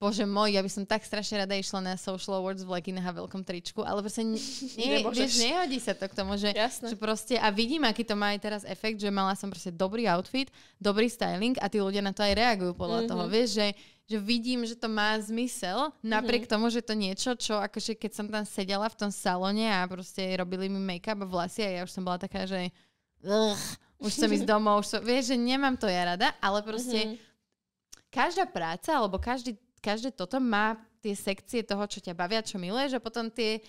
[0.00, 3.18] Bože môj, ja by som tak strašne rada išla na Social Awards v leginách a
[3.20, 4.40] veľkom tričku, ale proste nie,
[5.12, 8.40] vieš, nehodí sa to k tomu, že, že proste, a vidím, aký to má aj
[8.40, 10.48] teraz efekt, že mala som proste dobrý outfit,
[10.80, 13.12] dobrý styling a tí ľudia na to aj reagujú podľa mm-hmm.
[13.12, 13.66] toho, vieš, že,
[14.08, 16.64] že vidím, že to má zmysel, napriek mm-hmm.
[16.64, 20.24] tomu, že to niečo, čo akože keď som tam sedela v tom salone a proste
[20.32, 22.72] robili mi make-up a vlasy a ja už som bola taká, že
[23.20, 23.60] ugh,
[24.00, 28.08] už som ísť domov, už som, vieš, že nemám to ja rada, ale proste mm-hmm.
[28.08, 33.00] každá práca alebo každý každé toto má tie sekcie toho, čo ťa bavia, čo miluješ
[33.00, 33.64] a potom tie,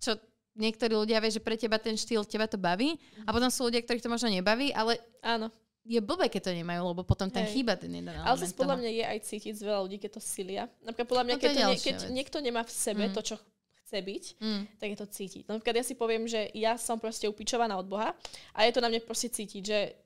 [0.00, 0.16] čo
[0.56, 3.84] niektorí ľudia vie, že pre teba ten štýl, teba to baví a potom sú ľudia,
[3.84, 5.52] ktorých to možno nebaví, ale áno.
[5.80, 8.90] Je blbé, keď to nemajú, lebo potom ten chýba ten jeden Ale zase podľa mňa
[9.00, 10.68] je aj cítiť z veľa ľudí, keď to silia.
[10.84, 13.12] Napríklad podľa mňa, no keď, to nie, keď niekto nemá v sebe mm.
[13.16, 13.36] to, čo
[13.80, 14.62] chce byť, mm.
[14.76, 15.42] tak je to cítiť.
[15.48, 18.12] No, napríklad ja si poviem, že ja som proste upičovaná od Boha
[18.52, 19.96] a je to na mne proste cítiť, že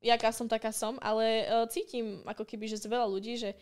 [0.00, 3.52] jaká som, taká som, ale uh, cítim ako keby, že z veľa ľudí, že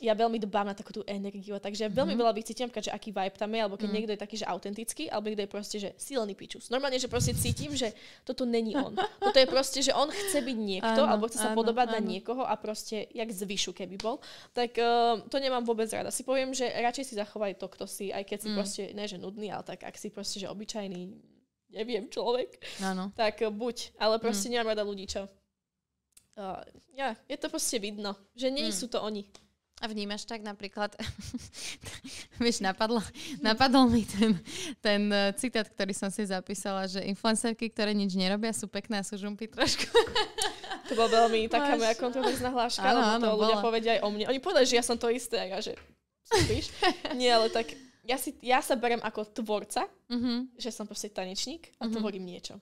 [0.00, 2.20] ja veľmi dbám na takú tú energiu, takže ja veľmi mm-hmm.
[2.20, 3.94] veľa vycítim, že aký vibe tam je, alebo keď mm.
[3.96, 6.68] niekto je taký, že autentický, alebo niekto je proste, že silný pičus.
[6.68, 8.92] Normálne, že proste cítim, že toto není on.
[9.26, 11.94] Toto je proste, že on chce byť niekto, áno, alebo chce sa áno, podobať áno.
[11.96, 14.20] na niekoho a proste jak zvyšu, keby bol.
[14.52, 16.12] Tak uh, to nemám vôbec rada.
[16.14, 18.56] Si poviem, že radšej si zachovaj to, kto si, aj keď si mm.
[18.56, 21.10] proste, ne že nudný, ale tak ak si proste, že obyčajný,
[21.74, 23.10] neviem, človek, áno.
[23.16, 23.96] tak uh, buď.
[23.98, 24.52] Ale proste mm.
[24.52, 25.26] nemám rada ľudí, čo
[26.36, 26.60] Uh,
[26.92, 28.76] ja, je to proste vidno, že nie mm.
[28.76, 29.24] sú to oni.
[29.76, 30.96] A vnímaš tak napríklad,
[32.42, 33.04] vieš, napadlo,
[33.44, 34.32] napadol mi ten,
[34.80, 39.04] ten uh, citát, ktorý som si zapísala, že influencerky, ktoré nič nerobia, sú pekné a
[39.04, 39.84] sú žumpy trošku.
[40.88, 43.66] To bola veľmi taká moja kontroverzná hláška, lebo to áno, ľudia bola.
[43.68, 44.24] povedia aj o mne.
[44.32, 45.76] Oni povedali, že ja som to isté, a ja že
[46.24, 46.72] spíš.
[47.18, 50.56] Nie, ale tak ja, si, ja sa berem ako tvorca, mm-hmm.
[50.56, 51.94] že som proste tanečník a mm-hmm.
[51.98, 52.56] tvorím niečo.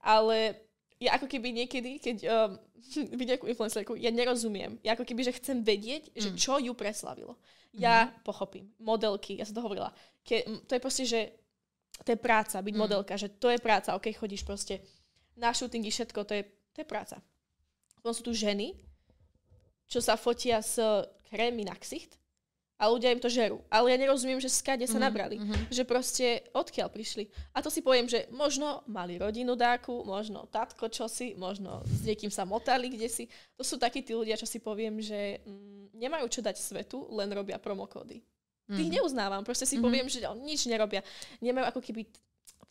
[0.00, 0.64] Ale
[1.02, 2.58] ja ako keby niekedy, keď um,
[3.18, 4.78] vidím nejakú influencerku, ja nerozumiem.
[4.86, 6.20] Ja ako keby, že chcem vedieť, mm.
[6.20, 7.38] že čo ju preslavilo.
[7.74, 8.22] Ja mm.
[8.22, 8.70] pochopím.
[8.78, 9.90] Modelky, ja som to hovorila.
[10.22, 11.20] Ke, to je proste, že
[12.02, 12.80] to je práca, byť mm.
[12.80, 13.98] modelka, že to je práca.
[13.98, 14.82] Ok, chodíš proste
[15.34, 16.42] na shootingy, všetko, to je,
[16.74, 17.18] to je práca.
[17.98, 18.78] Potom sú tu ženy,
[19.90, 20.78] čo sa fotia s
[21.30, 22.18] krémy na ksicht
[22.74, 23.62] a ľudia im to žerú.
[23.70, 25.36] Ale ja nerozumiem, že skade sa mm-hmm, nabrali.
[25.38, 25.62] Mm-hmm.
[25.70, 27.30] Že proste odkiaľ prišli.
[27.54, 32.34] A to si poviem, že možno mali rodinu dáku, možno tatko čosi, možno s niekým
[32.34, 33.24] sa motali kde si.
[33.54, 37.30] To sú takí tí ľudia, čo si poviem, že mm, nemajú čo dať svetu, len
[37.30, 38.18] robia promokódy.
[38.18, 38.76] Mm-hmm.
[38.76, 39.46] Tých neuznávam.
[39.46, 39.86] Proste si mm-hmm.
[39.86, 41.06] poviem, že on nič nerobia.
[41.38, 42.02] Nemajú ako keby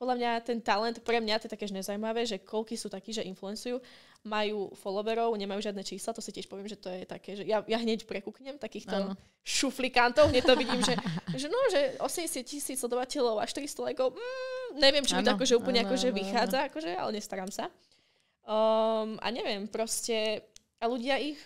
[0.03, 3.23] podľa mňa ten talent, pre mňa to je také nezaujímavé, že koľky sú takí, že
[3.23, 3.79] influencujú,
[4.23, 7.59] majú followerov, nemajú žiadne čísla, to si tiež poviem, že to je také, že ja,
[7.67, 9.19] ja hneď prekúknem takýchto ano.
[9.43, 10.95] šuflikantov, hneď to vidím, že,
[11.35, 15.59] že no, že 80 tisíc sledovateľov a 400 lajkov, mm, neviem, či mi to akože
[15.59, 16.67] úplne ano, akože ano, vychádza, ano.
[16.71, 17.67] akože, ale nestaram sa.
[18.47, 20.47] Um, a neviem, proste,
[20.79, 21.39] a ľudia ich,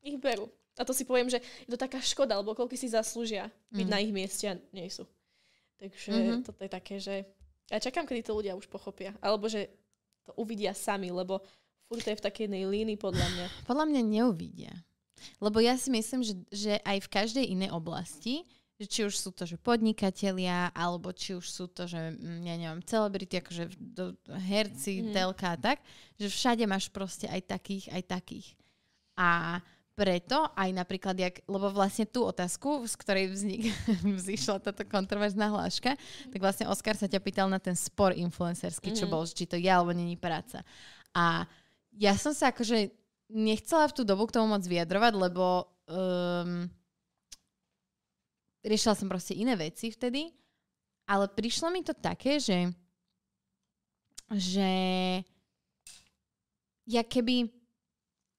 [0.00, 0.48] ich berú.
[0.76, 3.92] A to si poviem, že je to taká škoda, lebo koľko si zaslúžia byť mm.
[3.92, 5.04] na ich mieste a nie sú.
[5.76, 6.40] Takže mm-hmm.
[6.48, 7.28] toto je také, že
[7.68, 9.12] ja čakám, kedy to ľudia už pochopia.
[9.20, 9.68] Alebo že
[10.26, 11.40] to uvidia sami, lebo
[11.86, 13.46] furt to je v takej jednej línii podľa mňa.
[13.70, 14.74] Podľa mňa neuvidia.
[15.40, 18.44] Lebo ja si myslím, že, že aj v každej inej oblasti,
[18.76, 22.54] že či už sú to že podnikatelia, alebo či už sú to, že mm, ja
[22.60, 25.16] neviem, celebrity, akože do, herci, mm.
[25.16, 25.78] telka a tak,
[26.20, 28.48] že všade máš proste aj takých, aj takých.
[29.16, 29.60] A
[29.96, 33.72] preto aj napríklad, jak, lebo vlastne tú otázku, z ktorej vznik,
[34.20, 35.96] vzýšla táto kontroverzná hláška,
[36.28, 39.10] tak vlastne Oskar sa ťa pýtal na ten spor influencerský, čo mm.
[39.10, 40.60] bol, či to je alebo není práca.
[41.16, 41.48] A
[41.96, 42.92] ja som sa akože
[43.32, 46.68] nechcela v tú dobu k tomu moc vyjadrovať, lebo um,
[48.60, 50.28] riešila som proste iné veci vtedy,
[51.08, 52.68] ale prišlo mi to také, že
[54.26, 54.70] že
[56.86, 57.55] ja keby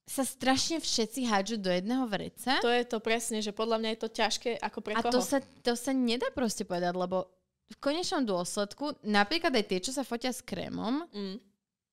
[0.07, 2.63] sa strašne všetci hádžu do jedného vreca.
[2.63, 5.11] To je to presne, že podľa mňa je to ťažké ako pre A koho.
[5.11, 7.27] to sa, to sa nedá proste povedať, lebo
[7.67, 11.37] v konečnom dôsledku, napríklad aj tie, čo sa fotia s krémom, mm.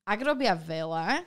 [0.07, 1.27] ak robia veľa,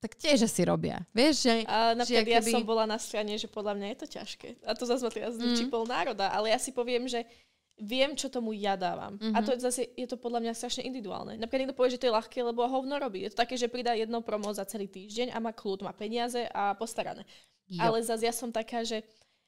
[0.00, 1.04] tak tiež asi robia.
[1.12, 1.54] Vieš, že...
[1.68, 2.52] A napríklad že ja keby...
[2.56, 4.48] som bola na strane, že podľa mňa je to ťažké.
[4.64, 5.68] A to zase ma teraz mm.
[5.68, 7.28] pol národa, ale ja si poviem, že
[7.76, 9.20] viem, čo tomu ja dávam.
[9.20, 9.36] Mm-hmm.
[9.36, 11.36] A to je zase, je to podľa mňa strašne individuálne.
[11.36, 13.24] Napríklad niekto povie, že to je ľahké, lebo hovno robí.
[13.24, 16.48] Je to také, že pridá jedno promo za celý týždeň a má kľud, má peniaze
[16.56, 17.28] a postarané.
[17.68, 17.84] Jo.
[17.84, 19.04] Ale zase ja som taká, že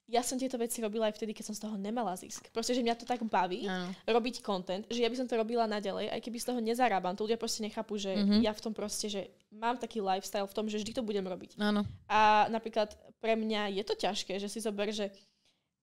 [0.09, 2.49] ja som tieto veci robila aj vtedy, keď som z toho nemala zisk.
[2.49, 3.93] Proste, že mňa to tak baví, ano.
[4.09, 7.13] robiť content, že ja by som to robila naďalej, aj keby z toho nezarábam.
[7.13, 8.41] To ľudia proste nechápu, že mm-hmm.
[8.41, 11.61] ja v tom proste, že mám taký lifestyle v tom, že vždy to budem robiť.
[11.61, 11.85] Ano.
[12.09, 15.13] A napríklad pre mňa je to ťažké, že si zober, že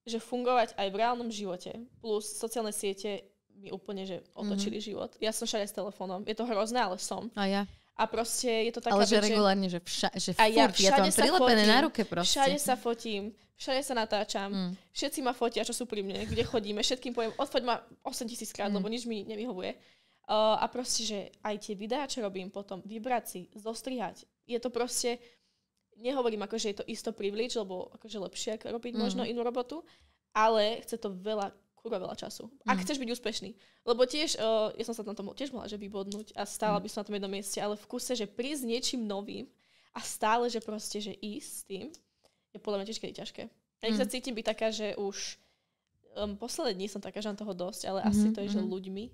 [0.06, 3.26] že fungovať aj v reálnom živote, plus sociálne siete
[3.58, 4.88] mi úplne, že otočili mm-hmm.
[4.94, 5.10] život.
[5.18, 6.22] Ja som všade s telefónom.
[6.28, 7.32] Je to hrozné, ale som.
[7.34, 7.62] A ja.
[7.96, 11.02] A proste je to taká Ale že regulárne, že, vša, že furt, ja, ja to
[11.08, 12.36] mám prilepené fotím, na ruke proste.
[12.36, 14.72] Všade sa fotím, všade sa natáčam, mm.
[14.92, 18.52] všetci ma fotia, čo sú pri mne, kde chodíme, všetkým poviem, odfoď ma 8 tisíc
[18.52, 18.76] krát, mm.
[18.76, 19.72] lebo nič mi nevyhovuje.
[20.28, 24.68] Uh, a proste, že aj tie videá, čo robím potom, vybrať si, zostrihať, je to
[24.68, 25.16] proste,
[26.00, 29.00] nehovorím ako, že je to isto privilege, lebo akože lepšie ako robiť mm.
[29.00, 29.82] možno inú robotu,
[30.36, 32.48] ale chce to veľa, kurva veľa času.
[32.48, 32.68] Mm.
[32.68, 33.50] Ak chceš byť úspešný.
[33.88, 36.84] Lebo tiež, uh, ja som sa na tom tiež mohla, že vybodnúť a stála mm.
[36.84, 39.48] by som na tom jednom mieste, ale v kuse, že prísť niečím novým
[39.96, 41.86] a stále, že proste, že ísť s tým,
[42.52, 43.42] je podľa mňa tiež kedy ťažké.
[43.84, 44.00] Ja mm.
[44.00, 45.40] sa cítim byť taká, že už
[46.16, 48.12] um, posledné dni som taká, že mám toho dosť, ale mm-hmm.
[48.12, 48.68] asi to je, že mhm.
[48.68, 49.04] ľuďmi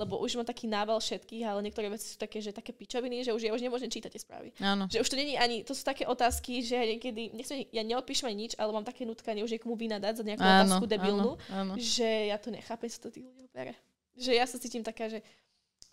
[0.00, 3.36] lebo už mám taký nával všetkých, ale niektoré veci sú také, že také pičoviny, že
[3.36, 4.48] už ja už nemôžem čítať tie správy.
[4.58, 4.88] Áno.
[4.88, 8.32] Že už to není ani, to sú také otázky, že ja niekedy, nechcem, ja neodpíšem
[8.32, 11.72] ani nič, ale mám také nutkanie už niekomu vynadať za nejakú áno, otázku debilnú, áno,
[11.72, 11.72] áno.
[11.76, 13.76] že ja to nechápem, sa to tých ľudí opere.
[14.16, 15.20] Že ja sa cítim taká, že,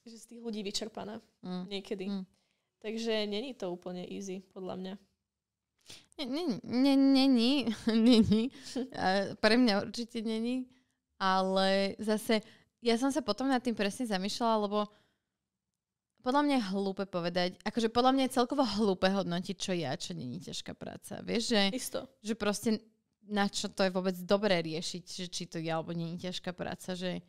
[0.07, 1.63] že z tých ľudí vyčerpaná mm.
[1.67, 2.07] niekedy.
[2.07, 2.23] Mm.
[2.79, 4.93] Takže není to úplne easy, podľa mňa.
[6.19, 6.59] Není,
[7.19, 7.55] není,
[7.87, 8.43] není.
[9.39, 10.67] Pre mňa určite není,
[11.19, 12.41] ale zase
[12.79, 14.79] ja som sa potom nad tým presne zamýšľala, lebo
[16.19, 20.11] podľa mňa je hlúpe povedať, akože podľa mňa je celkovo hlúpe hodnotiť, čo ja, čo
[20.11, 21.23] není ťažká práca.
[21.23, 21.99] Vieš, že, Isto.
[22.19, 22.83] že proste
[23.29, 26.97] na čo to je vôbec dobré riešiť, že či to je alebo není ťažká práca,
[26.97, 27.23] že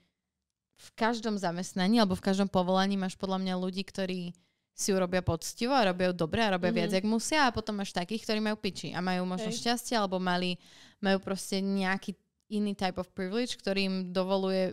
[0.81, 4.33] v každom zamestnaní alebo v každom povolaní máš podľa mňa ľudí, ktorí
[4.73, 6.89] si urobia poctivo a robia ju dobre a robia mm-hmm.
[6.89, 9.61] viac, jak musia a potom máš takých, ktorí majú piči a majú možno Hej.
[9.61, 10.57] šťastie alebo mali,
[11.05, 12.17] majú proste nejaký
[12.49, 14.73] iný type of privilege, ktorý im dovoluje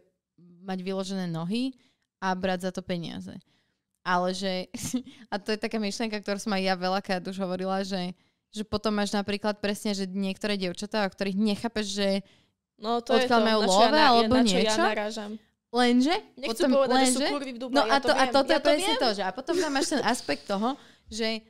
[0.67, 1.71] mať vyložené nohy
[2.19, 3.31] a brať za to peniaze.
[4.03, 4.67] Ale že,
[5.31, 8.11] a to je taká myšlienka, ktorú som aj ja veľakrát už hovorila, že,
[8.51, 12.09] že potom máš napríklad presne, že niektoré dievčatá, o ktorých nechápeš, že
[12.75, 14.83] no, to odkiaľ majú love ja alebo na niečo.
[14.83, 15.31] Ja
[15.67, 16.15] Lenže?
[16.39, 18.23] Nechcem potom, povedať, lenže, že sú kurvy v Dubaji, no a, to, ja to a
[18.31, 20.79] toto ja je presne to, že a potom tam máš ten aspekt toho,
[21.11, 21.43] že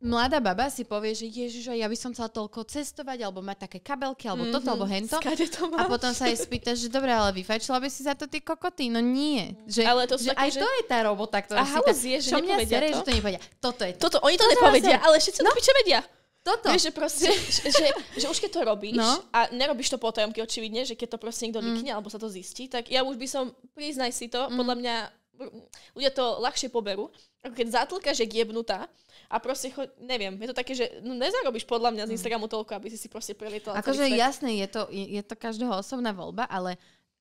[0.00, 3.78] mladá baba si povie, že ježiš, ja by som chcela toľko cestovať, alebo mať také
[3.84, 4.56] kabelky, alebo mm-hmm.
[4.56, 5.16] toto, alebo hento.
[5.20, 8.40] To a potom sa jej spýta, že dobre, ale vyfajčila by si za to tie
[8.40, 8.88] kokoty.
[8.88, 9.52] No nie.
[9.68, 10.60] Že, ale to že také, aj že...
[10.64, 11.92] to je tá robota, ktorá a si tá...
[11.92, 12.96] je, že mňa sere, to?
[12.96, 13.40] že to nepovedia.
[13.60, 14.00] Toto je to.
[14.08, 15.52] Toto, oni to toto nepovedia, ale všetci no.
[15.52, 16.00] to piče vedia.
[16.40, 16.72] Toto.
[16.72, 17.28] Vieš, že proste,
[17.60, 17.86] že, že,
[18.16, 19.28] že už keď to robíš no.
[19.28, 21.92] a nerobíš to po tajomky, očividne, že keď to proste niekto mm.
[21.92, 24.56] alebo sa to zistí, tak ja už by som, priznaj si to, mm.
[24.56, 24.94] podľa mňa
[25.96, 27.08] ľudia to ľahšie poberú,
[27.40, 28.90] ako keď zatlkáš, že jebnutá
[29.30, 32.16] a proste, cho- neviem, je to také, že no, nezarobíš podľa mňa z hm.
[32.18, 35.72] Instagramu toľko, aby si si proste prelietala Akože jasné, je to, je, je to každého
[35.72, 36.76] osobná voľba, ale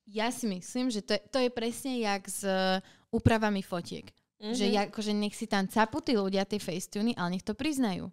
[0.09, 2.81] ja si myslím, že to je, to je presne jak s uh,
[3.13, 4.09] úpravami fotiek.
[4.39, 4.55] Mm-hmm.
[4.55, 8.07] Že ja, akože nech si tam capú tí ľudia tie facetuny, ale nech to priznajú.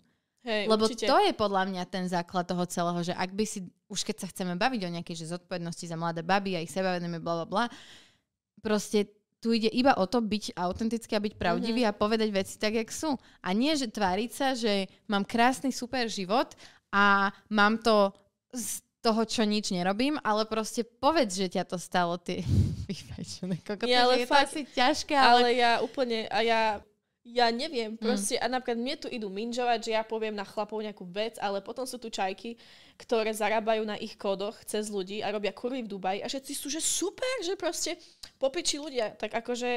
[0.47, 1.11] Hej, Lebo určite.
[1.11, 4.31] to je podľa mňa ten základ toho celého, že ak by si, už keď sa
[4.31, 7.65] chceme baviť o nejakej že zodpovednosti za mladé baby a ich sebavedomie, bla, bla, bla,
[8.63, 9.11] proste
[9.47, 11.95] tu ide iba o to byť autentický a byť pravdivý mm-hmm.
[11.95, 13.15] a povedať veci tak, jak sú.
[13.47, 16.59] A nie, že tváriť sa, že mám krásny, super život
[16.91, 18.11] a mám to
[18.51, 22.43] z toho, čo nič nerobím, ale proste povedz, že ťa to stalo ty.
[22.91, 25.47] vyfajčené ja, ale je fakt, to asi ťažké, ale...
[25.47, 26.83] ale ja úplne, a ja
[27.27, 27.99] ja neviem, mm.
[27.99, 28.43] proste, mm.
[28.43, 31.83] a napríklad mne tu idú minžovať, že ja poviem na chlapov nejakú vec, ale potom
[31.83, 32.55] sú tu čajky,
[32.95, 36.71] ktoré zarábajú na ich kódoch cez ľudí a robia kurvy v Dubaji a všetci sú,
[36.71, 37.99] že super, že proste
[38.39, 39.19] popiči ľudia.
[39.19, 39.71] Tak akože,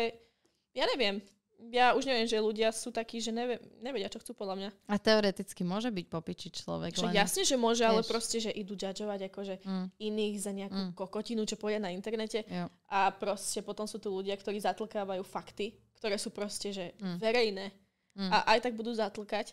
[0.78, 1.26] ja neviem,
[1.70, 4.70] ja už neviem, že ľudia sú takí, že nevie, nevedia, čo chcú podľa mňa.
[4.88, 6.96] A teoreticky môže byť popiči človek.
[7.04, 7.14] Len...
[7.20, 9.86] Jasne, že môže, ale proste, že idú judgeovať akože mm.
[10.00, 10.92] iných za nejakú mm.
[10.96, 12.48] kokotinu, čo povie na internete.
[12.48, 12.72] Jo.
[12.90, 17.20] A proste potom sú tu ľudia, ktorí zatlkávajú fakty ktoré sú proste, že mm.
[17.20, 17.76] verejné
[18.16, 18.32] mm.
[18.32, 19.52] a aj tak budú zatlkať,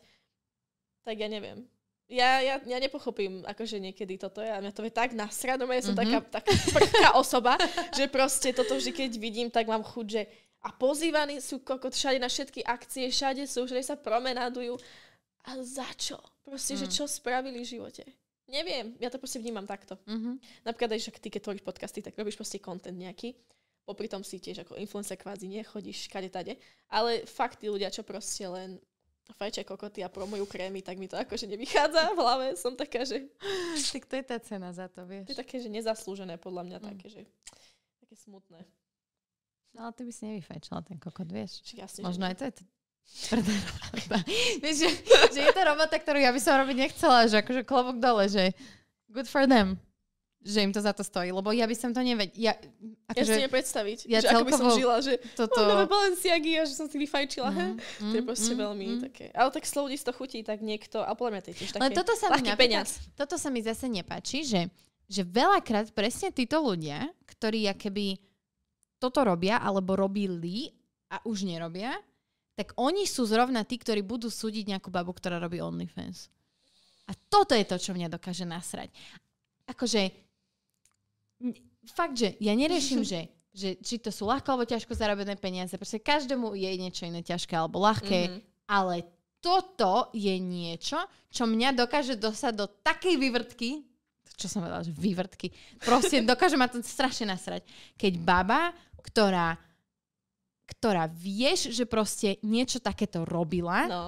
[1.02, 1.66] tak ja neviem.
[2.06, 5.82] Ja, ja, ja nepochopím, akože niekedy toto je, a mňa to je tak nasrado, ja
[5.82, 6.30] som mm-hmm.
[6.30, 7.58] taká, taká prchá osoba,
[7.98, 10.22] že proste toto vždy, keď vidím, tak mám chuť, že
[10.66, 14.74] a pozývaní sú kokot všade na všetky akcie, všade sú, všade sa promenádujú.
[15.46, 16.18] A za čo?
[16.42, 16.80] Proste, mm.
[16.82, 18.02] že čo spravili v živote?
[18.50, 19.98] Neviem, ja to proste vnímam takto.
[20.06, 20.66] Mm-hmm.
[20.66, 23.34] Napríklad aj, že ty, keď tvoríš podcasty, tak robíš proste content nejaký
[23.86, 26.58] popri tom si tiež ako influencer kvázi nechodíš kade tade.
[26.90, 28.82] Ale fakt tí ľudia, čo proste len
[29.38, 32.46] fajčia kokoty a promujú krémy, tak mi to akože nevychádza v hlave.
[32.58, 33.30] Som taká, že...
[33.94, 35.30] Tak to je tá cena za to, vieš.
[35.30, 36.86] To je také, že nezaslúžené podľa mňa, mm.
[36.90, 37.22] také, že
[38.02, 38.66] také smutné.
[39.76, 41.60] No ale ty by si nevyfajčila ten kokot, vieš.
[41.76, 42.68] Jasne, Možno aj to je t-
[44.66, 44.90] Vieš, že,
[45.30, 48.50] že je to robota, ktorú ja by som robiť nechcela, že akože klobok dole, že
[49.06, 49.78] good for them
[50.46, 52.38] že im to za to stojí, lebo ja by som to nevedela.
[52.38, 52.54] Ja,
[53.10, 55.58] ako, ja si neviem predstaviť, ja že ako by som žila, že toto...
[55.58, 57.50] mám nové Balenciagy a že som si vyfajčila.
[57.50, 57.76] Mm, mm,
[58.10, 59.00] to je proste mm, veľmi mm.
[59.10, 59.26] také.
[59.34, 62.14] Ale tak slovo to chutí, tak niekto, a podľa mňa to je tiež také toto
[62.14, 63.02] sa mi peniaz.
[63.18, 64.70] Toto sa mi zase nepáči, že,
[65.10, 68.22] že veľakrát presne títo ľudia, ktorí keby
[68.96, 70.72] toto robia, alebo robili
[71.12, 71.94] a už nerobia,
[72.56, 76.32] tak oni sú zrovna tí, ktorí budú súdiť nejakú babu, ktorá robí OnlyFans.
[77.06, 78.90] A toto je to, čo mňa dokáže nasrať.
[79.68, 80.10] Akože
[81.92, 85.76] fakt, že ja neriešim, že, že či to sú ľahko alebo ťažko zarobené peniaze.
[85.76, 88.40] Proste každému je niečo iné ťažké alebo ľahké, mm-hmm.
[88.66, 89.06] ale
[89.38, 90.98] toto je niečo,
[91.30, 93.86] čo mňa dokáže dosať do takej vývrtky,
[94.36, 95.48] čo som povedala, že vývrtky,
[95.80, 97.64] proste dokáže ma to strašne nasrať.
[97.96, 98.74] Keď baba,
[99.06, 99.56] ktorá
[100.66, 104.04] ktorá vieš, že proste niečo takéto robila no.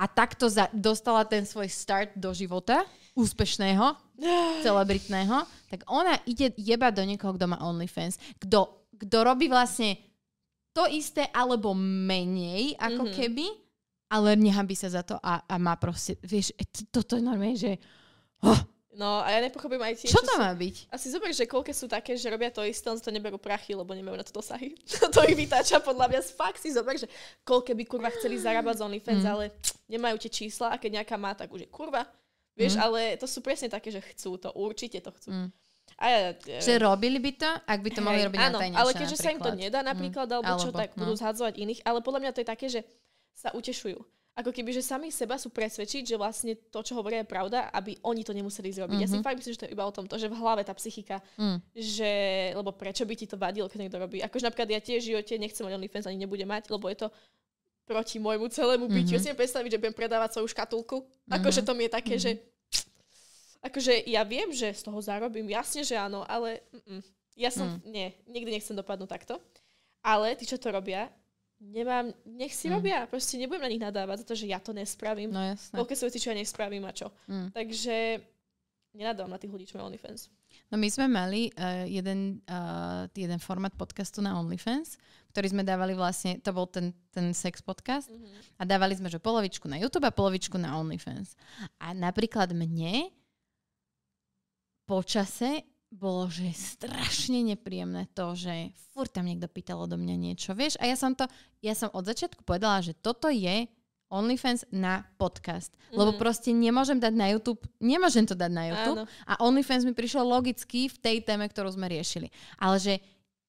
[0.00, 3.96] a takto za, dostala ten svoj start do života úspešného,
[4.66, 8.16] celebritného, tak ona ide jebať do niekoho, kto má OnlyFans.
[8.40, 10.00] Kto, kto robí vlastne
[10.72, 13.16] to isté alebo menej ako mm-hmm.
[13.16, 13.46] keby,
[14.12, 17.80] ale nehabí sa za to a, a má proste, vieš, e, toto je normálne, že...
[18.44, 18.60] Oh,
[18.96, 20.08] No a ja nepochopím aj tie...
[20.08, 20.88] Čo to má byť?
[20.88, 23.92] Asi zober, že koľko sú také, že robia to isté, on to neberú prachy, lebo
[23.92, 24.72] nemajú na to dosahy.
[25.14, 26.20] to ich vytáča podľa mňa.
[26.32, 27.04] Fakt si zober, že
[27.44, 29.28] koľko by kurva chceli zarábať z OnlyFans, mm.
[29.28, 29.44] ale
[29.92, 32.08] nemajú tie čísla a keď nejaká má, tak už je kurva.
[32.56, 32.82] Vieš, mm.
[32.88, 35.28] ale to sú presne také, že chcú to, určite to chcú.
[35.28, 35.48] Mm.
[36.00, 36.18] A ja,
[36.48, 39.24] ja, že robili by to, ak by to mohli robiť áno, na ale keďže napríklad.
[39.24, 40.34] sa im to nedá napríklad, mm.
[40.40, 41.04] alebo, alebo čo, tak no.
[41.04, 41.80] budú zhadzovať iných.
[41.84, 42.80] Ale podľa mňa to je také, že
[43.36, 44.00] sa utešujú.
[44.36, 47.96] Ako keby, že sami seba sú presvedčiť, že vlastne to, čo hovoria, je pravda, aby
[48.04, 49.00] oni to nemuseli zrobiť.
[49.00, 49.08] Mm-hmm.
[49.08, 49.24] Ja si mhm.
[49.24, 51.72] fakt myslím, že to je iba o tom, to, že v hlave tá psychika, mm.
[51.72, 52.12] že,
[52.52, 54.20] lebo prečo by ti to vadilo, keď niekto robí.
[54.20, 57.08] Akože napríklad ja tiež v živote nechcem mať OnlyFans, ani nebudem mať, lebo je to
[57.88, 59.16] proti môjmu celému bytiu.
[59.16, 59.24] Mm-hmm.
[59.24, 61.00] Ja si predstaviť, že budem predávať svoju škatulku.
[61.00, 61.36] Mm-hmm.
[61.40, 62.36] Akože to mi je také, mm-hmm.
[62.36, 62.44] že
[63.66, 67.02] akože ja viem, že z toho zarobím, jasne, že áno, ale mm,
[67.34, 67.80] ja som, mm.
[67.88, 69.34] nie, nikdy nechcem dopadnúť takto.
[70.06, 71.10] Ale tí, čo to robia,
[71.60, 72.72] nemám, nech si mm.
[72.72, 75.32] robia, proste nebudem na nich nadávať za to, že ja to nespravím.
[75.32, 75.76] No jasné.
[75.76, 77.08] Koľko sú veci, čo ja nespravím a čo.
[77.28, 77.48] Mm.
[77.52, 77.96] Takže
[78.96, 80.32] nenadávam na tých ľudí, čo majú OnlyFans.
[80.72, 84.96] No my sme mali uh, jeden, uh, jeden formát podcastu na OnlyFans,
[85.30, 88.56] ktorý sme dávali vlastne, to bol ten, ten sex podcast mm-hmm.
[88.56, 91.36] a dávali sme, že polovičku na YouTube a polovičku na OnlyFans.
[91.76, 93.12] A napríklad mne
[94.88, 100.74] počase bolo, že strašne nepríjemné to, že furt tam niekto pýtal do mňa niečo, vieš?
[100.82, 101.30] A ja som to,
[101.62, 103.70] ja som od začiatku povedala, že toto je
[104.06, 105.74] OnlyFans na podcast.
[105.90, 105.98] Mm.
[105.98, 109.02] Lebo proste nemôžem dať na YouTube, nemôžem to dať na YouTube.
[109.02, 109.10] Áno.
[109.26, 112.30] A OnlyFans mi prišlo logicky v tej téme, ktorú sme riešili.
[112.58, 112.94] Ale že,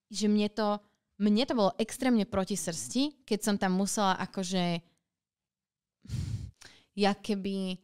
[0.09, 0.81] že mne to,
[1.21, 4.81] mne to bolo extrémne proti srsti, keď som tam musela akože
[6.97, 7.77] ja keby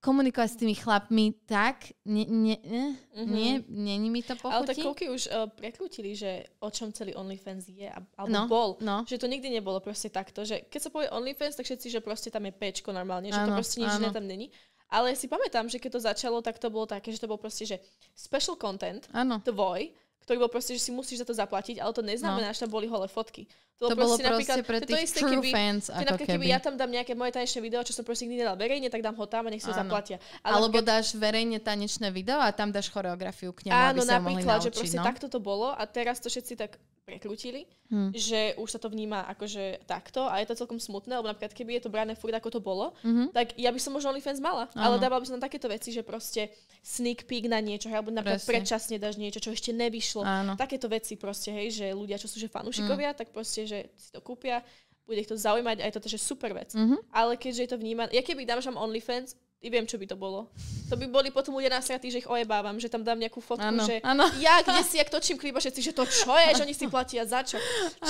[0.00, 3.26] komunikovať s tými chlapmi tak, nie, nie, mm-hmm.
[3.26, 4.54] nie, není mi to pochutí.
[4.54, 8.70] Ale tak koľky už uh, prekrútili, že o čom celý OnlyFans je, alebo no, bol.
[8.80, 9.02] No.
[9.08, 12.30] Že to nikdy nebolo proste takto, že keď sa povie OnlyFans, tak všetci, že proste
[12.30, 14.52] tam je pečko normálne, že ano, to proste nič iné tam není.
[14.86, 17.66] Ale si pamätám, že keď to začalo, tak to bolo také, že to bol proste,
[17.66, 17.82] že
[18.14, 19.42] special content, ano.
[19.42, 19.90] tvoj,
[20.24, 22.54] ktorý bol proste, že si musíš za to zaplatiť, ale to neznamená, no.
[22.54, 23.46] že tam boli holé fotky.
[23.76, 25.92] To, to bolo proste pre tých to isté, true keby, fans.
[25.92, 26.40] Ako keby.
[26.40, 29.04] keby ja tam dám nejaké moje tanečné video, čo som proste nikdy nedal verejne, tak
[29.04, 30.16] dám ho tam a nech si ho zaplatia.
[30.40, 30.96] Ale Alebo keď...
[30.96, 34.64] dáš verejne tanečné video a tam dáš choreografiu k nemu, Áno, aby sa napríklad, mohli
[34.64, 35.04] že proste no?
[35.04, 38.10] takto to bolo a teraz to všetci tak prekrútili, hmm.
[38.10, 41.78] že už sa to vníma akože takto a je to celkom smutné, lebo napríklad keby
[41.78, 43.30] je to brané furt ako to bolo, mm-hmm.
[43.30, 44.82] tak ja by som možno OnlyFans mala, Áno.
[44.82, 46.50] ale dávala by som tam takéto veci, že proste
[46.82, 48.50] sneak peek na niečo, alebo napríklad Presne.
[48.50, 50.26] predčasne dáš niečo, čo ešte nevyšlo.
[50.26, 50.58] Áno.
[50.58, 53.18] Takéto veci proste, hej, že ľudia, čo sú že fanúšikovia, mm.
[53.22, 54.66] tak proste, že si to kúpia,
[55.06, 56.74] bude ich to zaujímať a je to že super vec.
[56.74, 57.14] Mm-hmm.
[57.14, 60.06] Ale keďže je to vnímané, ja keby dám, že mám OnlyFans, i viem, čo by
[60.06, 60.46] to bolo.
[60.86, 63.82] To by boli potom ľudia nasratí, že ich ojebávam, že tam dám nejakú fotku, ano,
[63.82, 64.22] že ano.
[64.38, 67.26] ja kde si, jak točím klip, všetci, že to čo je, že oni si platia
[67.26, 67.58] za čo.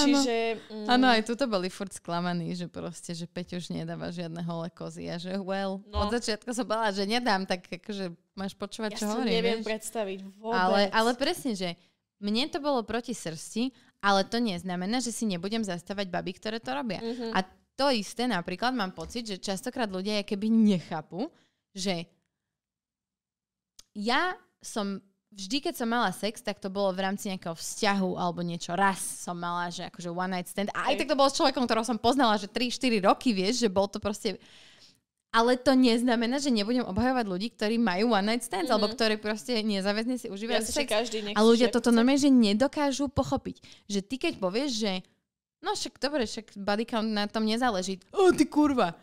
[0.04, 0.60] Čiže...
[0.84, 4.68] Áno, mm, aj tuto boli furt sklamaní, že proste, že Peť už nedáva žiadne holé
[4.68, 6.04] kozy a že well, no.
[6.04, 9.32] od začiatku som bola, že nedám, tak akože máš počúvať, ja čo hovorím.
[9.32, 9.68] Ja neviem vieš?
[9.72, 10.60] predstaviť vôbec.
[10.60, 11.72] Ale, ale presne, že
[12.20, 13.72] mne to bolo proti srsti,
[14.04, 17.00] ale to neznamená, že si nebudem zastávať baby, ktoré to robia.
[17.00, 17.32] Mm-hmm.
[17.32, 17.40] A
[17.76, 21.28] to isté napríklad mám pocit, že častokrát ľudia keby nechápu,
[21.76, 22.08] že
[23.92, 24.32] ja
[24.64, 25.04] som
[25.36, 28.72] vždy, keď som mala sex, tak to bolo v rámci nejakého vzťahu alebo niečo.
[28.72, 30.72] Raz som mala, že akože one night stand.
[30.72, 33.68] A aj tak to bolo s človekom, ktorého som poznala, že 3-4 roky, vieš, že
[33.68, 34.40] bol to proste...
[35.36, 38.80] Ale to neznamená, že nebudem obhajovať ľudí, ktorí majú one night stands, mm-hmm.
[38.80, 40.88] alebo ktorí proste nezáväzne si užívajú ja sex.
[40.88, 43.60] Každý a ľudia toto normálne, že nedokážu pochopiť.
[43.84, 44.92] Že ty keď povieš, že
[45.60, 48.00] no však dobre, však body count na tom nezáleží.
[48.16, 48.96] O, ty kurva.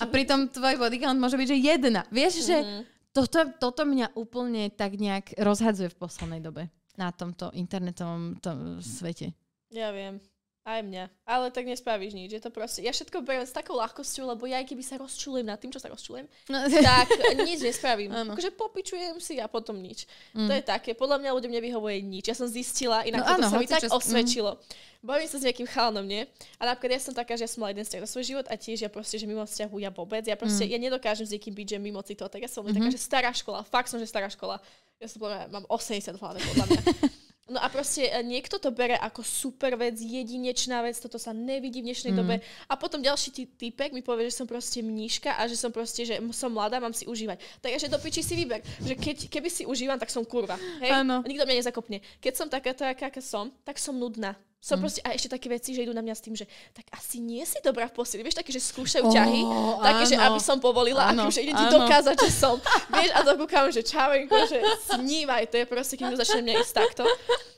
[0.00, 2.02] A pritom tvoj body count môže byť, že jedna.
[2.08, 2.48] Vieš, mm-hmm.
[2.48, 6.66] že mhm toto, toto mňa úplne tak nejak rozhadzuje v poslednej dobe
[6.98, 9.30] na tomto internetovom tom svete.
[9.70, 10.18] Ja viem.
[10.64, 11.12] Aj mňa.
[11.28, 12.32] Ale tak nespravíš nič.
[12.32, 12.80] Je to proste...
[12.80, 15.76] Ja všetko beriem s takou ľahkosťou, lebo ja aj keby sa rozčulujem nad tým, čo
[15.76, 16.58] sa rozčulujem, no.
[16.80, 17.04] tak
[17.44, 18.08] nič nespravím.
[18.08, 18.32] Ano.
[18.32, 20.08] Akože popičujem si a potom nič.
[20.32, 20.48] Mm.
[20.48, 20.96] To je také.
[20.96, 22.32] Podľa mňa ľuďom nevyhovuje nič.
[22.32, 23.92] Ja som zistila, inak no, to sa mi tak čas...
[23.92, 24.56] osvedčilo.
[24.56, 24.60] Mm.
[25.04, 26.24] Bavím sa s nejakým chalanom, nie?
[26.56, 28.56] A napríklad ja som taká, že ja som mala jeden vzťah za svoj život a
[28.56, 30.24] tiež ja proste, že mimo vzťahu ja vôbec.
[30.24, 30.70] Ja proste, mm.
[30.72, 32.24] ja nedokážem s niekým byť, že mimo cito.
[32.24, 32.72] Tak ja som mm-hmm.
[32.72, 33.68] taká, že stará škola.
[33.68, 34.64] Fakt som, že stará škola.
[34.96, 36.80] Ja som povedala, mám 80 hlavne podľa mňa.
[37.44, 41.84] No a proste e, niekto to bere ako super vec, jedinečná vec, toto sa nevidí
[41.84, 42.18] v dnešnej mm.
[42.18, 42.40] dobe.
[42.40, 46.08] A potom ďalší ty, typek mi povie, že som proste mníška a že som proste,
[46.08, 47.60] že som mladá, mám si užívať.
[47.60, 48.64] Takže do piči si vyber.
[48.80, 50.56] Že keď, keby si užívam, tak som kurva.
[50.80, 51.04] Hej?
[51.04, 51.20] Ano.
[51.20, 52.00] Nikto mňa nezakopne.
[52.24, 54.40] Keď som taká, taká, aká som, tak som nudná.
[54.64, 54.82] Som mm.
[54.88, 57.44] proste, a ešte také veci, že idú na mňa s tým, že tak asi nie
[57.44, 58.24] si dobrá v posteli.
[58.24, 60.10] Vieš, také, že skúšajú ťahy, oh, také, áno.
[60.10, 62.56] že aby som povolila, áno, akože ide ti dokázať, že som.
[62.88, 66.74] Vieš, a to kúkam, že čaujenko, že snívaj, to je proste, keď začne mňa ísť
[66.80, 67.04] takto,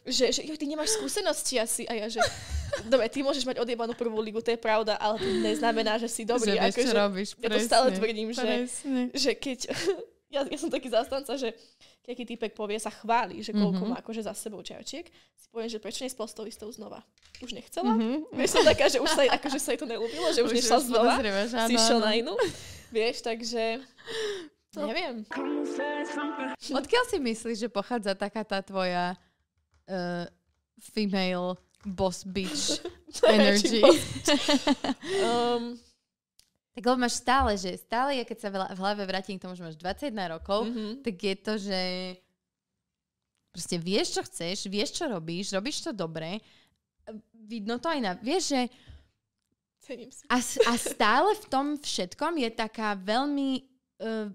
[0.03, 1.87] že, že jo, ty nemáš skúsenosti asi.
[1.87, 2.19] A ja, že
[2.91, 6.27] dobre, ty môžeš mať odjebanú prvú ligu, to je pravda, ale to neznamená, že si
[6.27, 6.59] dobrý.
[6.59, 8.67] Že vieš, čo robíš, ja to stále tvrdím, že,
[9.15, 9.71] že keď
[10.35, 11.55] ja, ja som taký zástanca, že
[12.15, 13.99] keď typek povie, sa chváli, že koľko mm-hmm.
[13.99, 17.03] má akože za sebou čajočiek, si poviem, že prečo nespol s tou istou znova.
[17.43, 17.91] Už nechcela.
[17.91, 18.31] Mm-hmm.
[18.31, 20.79] Vieš, som taká, že už sa, akože sa jej to neľúbilo, že už, už nešla
[20.87, 21.15] znova.
[21.67, 22.39] Si išiel na inú.
[22.95, 23.83] Vieš, takže...
[24.77, 24.87] To...
[24.87, 25.25] Neviem.
[26.69, 29.17] Odkiaľ si myslíš, že pochádza taká tá tvoja
[29.89, 30.29] uh,
[30.93, 32.85] female boss bitch
[33.27, 33.81] energy?
[35.25, 35.81] um,
[36.77, 39.65] tak lebo máš stále, že stále, ja keď sa v hlave vrátim k tomu, že
[39.65, 40.93] máš 21 rokov, mm-hmm.
[41.01, 41.81] tak je to, že
[43.49, 46.37] proste vieš, čo chceš, vieš, čo robíš, robíš to dobre,
[47.33, 48.13] vidno to aj na...
[48.21, 48.61] Vieš, že...
[49.81, 50.29] Cením si.
[50.29, 50.37] A,
[50.69, 53.65] a stále v tom všetkom je taká veľmi...
[53.97, 54.29] Uh,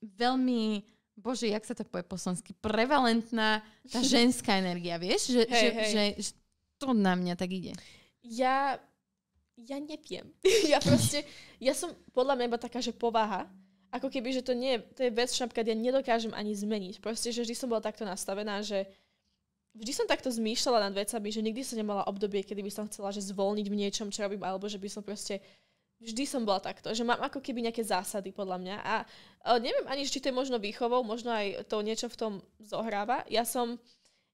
[0.00, 0.86] veľmi
[1.18, 3.60] bože, jak sa to povie po slovensky, prevalentná
[3.90, 5.34] tá ženská energia, vieš?
[5.34, 5.90] Že, hey, že, hey.
[5.90, 6.30] Že, že
[6.78, 7.74] to na mňa tak ide.
[8.22, 8.78] Ja
[9.66, 10.26] ja neviem.
[10.72, 11.24] ja proste,
[11.60, 13.48] ja som podľa mňa iba taká, že povaha,
[13.90, 17.02] ako keby, že to nie to je vec, čo napríklad ja nedokážem ani zmeniť.
[17.02, 18.86] Proste, že vždy som bola takto nastavená, že
[19.74, 23.10] vždy som takto zmýšľala nad vecami, že nikdy som nemala obdobie, kedy by som chcela,
[23.10, 25.42] že zvolniť v niečom, čo robím, alebo že by som proste
[26.00, 28.94] vždy som bola takto, že mám ako keby nejaké zásady podľa mňa a,
[29.44, 33.20] a neviem ani, či to je možno výchovou, možno aj to niečo v tom zohráva.
[33.28, 33.76] Ja som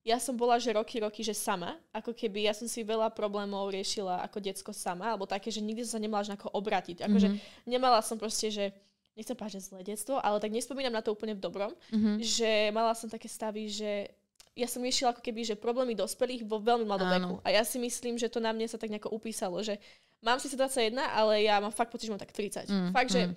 [0.06, 3.74] ja som bola, že roky, roky, že sama, ako keby ja som si veľa problémov
[3.74, 7.02] riešila ako decko sama, alebo také, že nikdy som sa nemala že ako obratiť.
[7.02, 7.66] Akože mm-hmm.
[7.66, 8.70] nemala som proste, že
[9.18, 12.22] nechcem že zlé detstvo, ale tak nespomínam na to úplne v dobrom, mm-hmm.
[12.22, 14.14] že mala som také stavy, že
[14.54, 17.34] ja som riešila ako keby, že problémy dospelých vo veľmi mladom veku.
[17.42, 19.76] A ja si myslím, že to na mne sa tak nejako upísalo, že
[20.22, 22.70] mám si 21, ale ja mám fakt pocit, že mám tak 30.
[22.70, 23.34] Mm, fakt, že mm.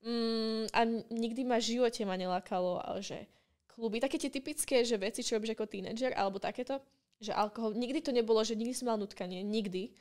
[0.00, 0.80] Mm, a
[1.10, 3.26] nikdy ma v živote ma nelákalo, že
[3.70, 6.82] kluby, také tie typické, že veci, čo robíš ako tínedžer, alebo takéto,
[7.20, 9.92] že alkohol, nikdy to nebolo, že nikdy som mal nutkanie, nikdy.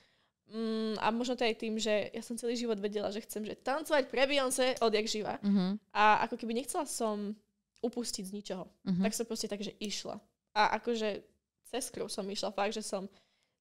[0.49, 3.53] Mm, a možno to aj tým, že ja som celý život vedela, že chcem že
[3.53, 5.37] tancovať pre Beyoncé odjak živa.
[5.45, 5.93] Mm-hmm.
[5.93, 7.37] A ako keby nechcela som
[7.85, 8.65] upustiť z ničoho.
[8.65, 9.03] Mm-hmm.
[9.05, 10.17] Tak som proste tak, že išla.
[10.57, 11.21] A akože
[11.69, 13.05] cez krv som išla fakt, že som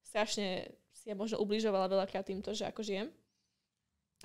[0.01, 3.13] strašne si ja možno ubližovala veľakrát týmto, že ako žijem.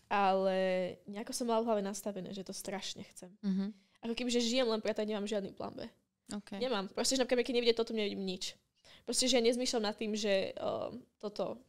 [0.08, 0.58] Ale
[1.06, 3.30] nejako som mala v hlave nastavené, že to strašne chcem.
[3.44, 3.70] Mm-hmm.
[4.04, 5.88] Ako keby, že žijem len preto, nemám žiadny plán B.
[6.32, 6.60] Okay.
[6.60, 6.92] Nemám.
[6.92, 8.56] Proste, že napríklad, keď nevidie toto, nevidím nič.
[9.04, 11.60] Proste, že ja nezmýšľam nad tým, že uh, toto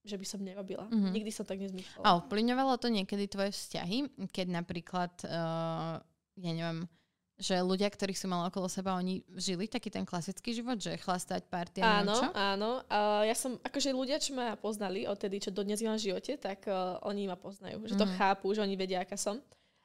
[0.00, 0.88] že by som nerobila.
[0.88, 1.12] Mm-hmm.
[1.12, 2.04] Nikdy som tak nezmýšľala.
[2.08, 6.00] A ovplyvňovalo to niekedy tvoje vzťahy, keď napríklad, uh,
[6.40, 6.88] ja neviem,
[7.40, 11.48] že ľudia, ktorých si mala okolo seba, oni žili taký ten klasický život, že chlastať,
[11.48, 12.28] party a Áno, čo?
[12.36, 12.70] áno.
[12.84, 16.68] Uh, ja som, akože ľudia, čo ma poznali odtedy, čo dodnes mám v živote, tak
[16.68, 17.80] uh, oni ma poznajú.
[17.88, 18.14] Že to mm.
[18.20, 19.40] chápu, že oni vedia, aká som.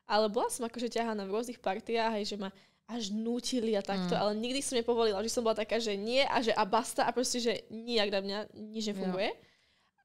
[0.06, 2.50] Ale bola som akože ťahaná v rôznych partiách, aj že ma
[2.86, 4.22] až nutili a takto, mm.
[4.22, 7.10] ale nikdy som nepovolila, že som bola taká, že nie a že a basta a
[7.10, 9.34] proste, že nijak na mňa nič nefunguje.
[9.34, 9.42] Jo.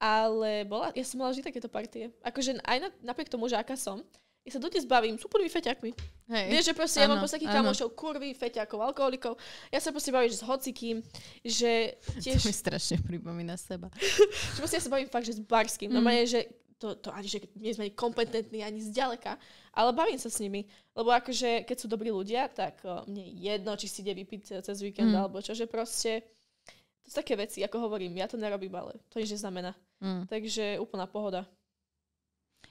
[0.00, 2.08] Ale bola, ja som mala vždy takéto partie.
[2.24, 4.00] Akože aj na, napriek tomu, že aká som,
[4.40, 5.90] ja sa dodnes bavím s úplnými feťakmi.
[6.32, 6.46] Hej.
[6.48, 9.36] Vieš, že proste ano, ja mám proste takých kamošov, kurvy, feťakov, alkoholikov.
[9.68, 11.04] Ja sa proste bavím s hocikým,
[11.44, 12.40] že tiež...
[12.40, 13.92] To mi strašne pripomína seba.
[14.56, 15.92] že proste ja sa bavím fakt, že s barským.
[15.92, 15.94] Mm.
[16.00, 16.48] Normálne, že
[16.80, 19.36] to, to ani, že nie sme kompetentní ani zďaleka,
[19.76, 20.64] ale bavím sa s nimi.
[20.96, 24.76] Lebo akože, keď sú dobrí ľudia, tak uh, mne jedno, či si ide vypiť cez
[24.80, 25.20] víkend mm.
[25.20, 26.24] alebo čo, že proste
[27.04, 29.76] to sú také veci, ako hovorím, ja to nerobím, ale to nič neznamená.
[30.00, 30.24] Mm.
[30.26, 31.44] Takže úplná pohoda.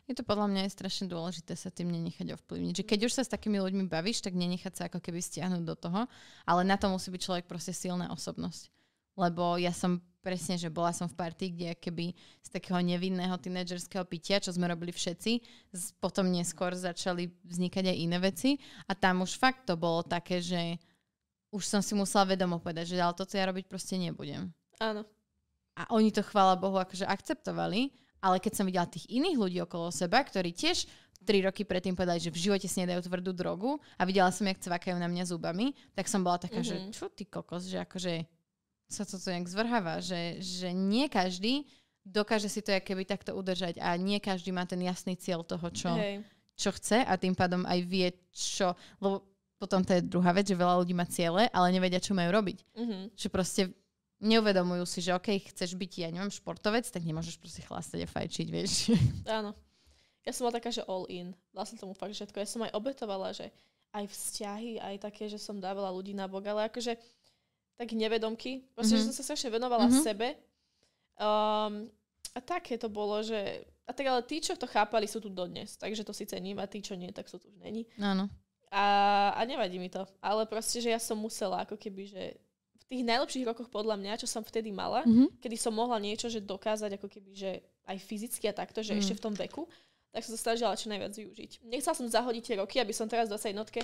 [0.09, 2.81] Je to podľa mňa aj strašne dôležité sa tým nenechať ovplyvniť.
[2.81, 5.75] Že keď už sa s takými ľuďmi bavíš, tak nenechať sa ako keby stiahnuť do
[5.77, 6.09] toho,
[6.49, 8.73] ale na to musí byť človek proste silná osobnosť.
[9.21, 12.05] Lebo ja som presne, že bola som v partii, kde keby
[12.45, 15.41] z takého nevinného tínedžerského pitia, čo sme robili všetci,
[15.97, 20.77] potom neskôr začali vznikať aj iné veci a tam už fakt to bolo také, že
[21.49, 24.53] už som si musela vedomo povedať, že ale toto ja robiť proste nebudem.
[24.77, 25.01] Áno.
[25.73, 27.89] A oni to, chvála Bohu, akože akceptovali
[28.19, 30.87] ale keď som videla tých iných ľudí okolo seba, ktorí tiež
[31.23, 34.59] tri roky predtým povedali, že v živote si nedajú tvrdú drogu a videla som, jak
[34.59, 36.91] cvakajú na mňa zubami, tak som bola taká, mm-hmm.
[36.91, 38.23] že čo ty kokos, že akože
[38.89, 41.69] sa to nejak zvrháva, že, že nie každý
[42.09, 45.93] dokáže si to keby takto udržať a nie každý má ten jasný cieľ toho, čo,
[46.57, 48.73] čo chce a tým pádom aj vie, čo...
[48.97, 49.23] Lebo
[49.59, 52.63] potom to je druhá vec, že veľa ľudí má ciele, ale nevedia, čo majú robiť.
[52.79, 53.03] Mm-hmm.
[53.19, 53.61] Že proste
[54.23, 58.47] neuvedomujú si, že OK, chceš byť, ja neviem, športovec, tak nemôžeš proste chlastať a fajčiť,
[58.47, 58.95] vieš.
[59.39, 59.51] Áno.
[60.23, 61.35] Ja som bola taká, že all in.
[61.55, 62.39] Som tomu fakt všetko.
[62.39, 63.51] Ja som aj obetovala, že
[63.91, 66.95] aj vzťahy, aj také, že som dávala ľudí na bok, ale akože
[67.79, 68.67] tak nevedomky.
[68.75, 68.99] Proste, mm-hmm.
[68.99, 69.07] že mhm.
[69.07, 70.03] som sa strašne venovala mm-hmm.
[70.03, 70.27] sebe.
[71.15, 71.87] Um,
[72.35, 73.63] a také to bolo, že...
[73.87, 75.79] A tak ale tí, čo to chápali, sú tu dodnes.
[75.79, 77.87] Takže to si cením a tí, čo nie, tak sú tu už není.
[77.97, 78.27] Áno.
[78.69, 78.85] A,
[79.33, 80.05] a nevadí mi to.
[80.21, 82.23] Ale proste, že ja som musela ako keby, že
[82.89, 85.41] tých najlepších rokoch podľa mňa, čo som vtedy mala, mm-hmm.
[85.41, 87.51] kedy som mohla niečo, že dokázať ako keby, že
[87.85, 88.99] aj fyzicky a takto, že mm.
[89.01, 89.69] ešte v tom veku,
[90.09, 91.69] tak som sa snažila čo najviac využiť.
[91.69, 93.81] Nechcela som zahodiť tie roky, aby som teraz v 20 jednotke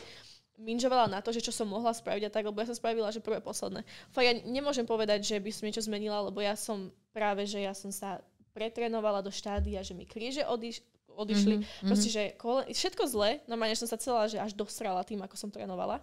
[0.55, 3.23] minžovala na to, že čo som mohla spraviť a tak, lebo ja som spravila, že
[3.23, 3.83] prvé posledné.
[4.11, 7.75] Fakt ja nemôžem povedať, že by som niečo zmenila, lebo ja som práve, že ja
[7.75, 8.23] som sa
[8.55, 10.79] pretrenovala do štádia, že mi kríže odiš,
[11.11, 11.55] odišli.
[11.59, 11.87] Mm-hmm.
[11.91, 15.51] Proste, že kole, všetko zle, normálne som sa celá, že až dosrala tým, ako som
[15.51, 15.99] trénovala.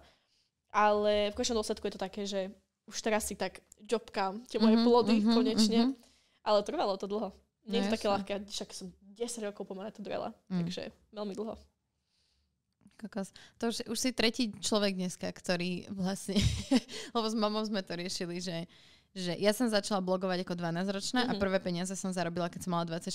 [0.69, 2.49] Ale v konečnom dôsledku je to také, že
[2.89, 5.79] už teraz si tak jobkám tie moje mm-hmm, plody mm-hmm, konečne.
[5.89, 6.45] Mm-hmm.
[6.45, 7.29] Ale trvalo to dlho.
[7.63, 10.59] Nie je no, to také ľahké, však som 10 rokov pomaly to drela, mm.
[10.67, 11.55] takže veľmi dlho.
[13.03, 13.35] Kokos.
[13.59, 16.39] To už, už si tretí človek dneska, ktorý vlastne,
[17.15, 18.63] lebo s mamou sme to riešili, že
[19.13, 21.31] že ja som začala blogovať ako 12-ročná mm-hmm.
[21.31, 21.41] a mhm.
[21.41, 23.13] prvé peniaze som zarobila, keď som mala 24.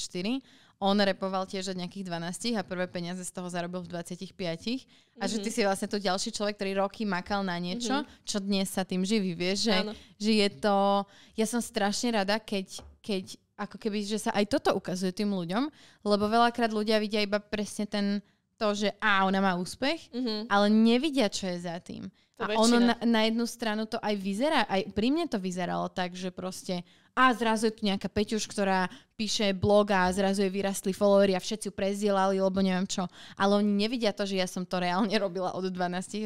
[0.79, 4.31] On repoval tiež od nejakých 12 a prvé peniaze z toho zarobil v 25.
[4.31, 5.19] Mm-hmm.
[5.19, 5.55] A že ty mhm.
[5.59, 8.23] si vlastne tu ďalší človek, ktorý roky makal na niečo, mm-hmm.
[8.23, 9.77] čo dnes sa tým živí, vieš, že,
[10.23, 11.03] že je to...
[11.35, 15.67] Ja som strašne rada, keď, keď ako keby, že sa aj toto ukazuje tým ľuďom,
[16.07, 18.23] lebo veľakrát ľudia vidia iba presne ten
[18.59, 20.51] to, že á, ona má úspech, mm-hmm.
[20.51, 22.11] ale nevidia, čo je za tým.
[22.39, 22.63] To a väčšina.
[22.63, 26.31] ono na, na jednu stranu to aj vyzerá, aj pri mne to vyzeralo tak, že
[26.31, 26.83] proste
[27.19, 28.87] a zrazu je tu nejaká Peťuš, ktorá
[29.19, 33.11] píše blog a zrazu jej vyrastli followery a všetci ju prezdielali, lebo neviem čo.
[33.35, 35.75] Ale oni nevidia to, že ja som to reálne robila od 12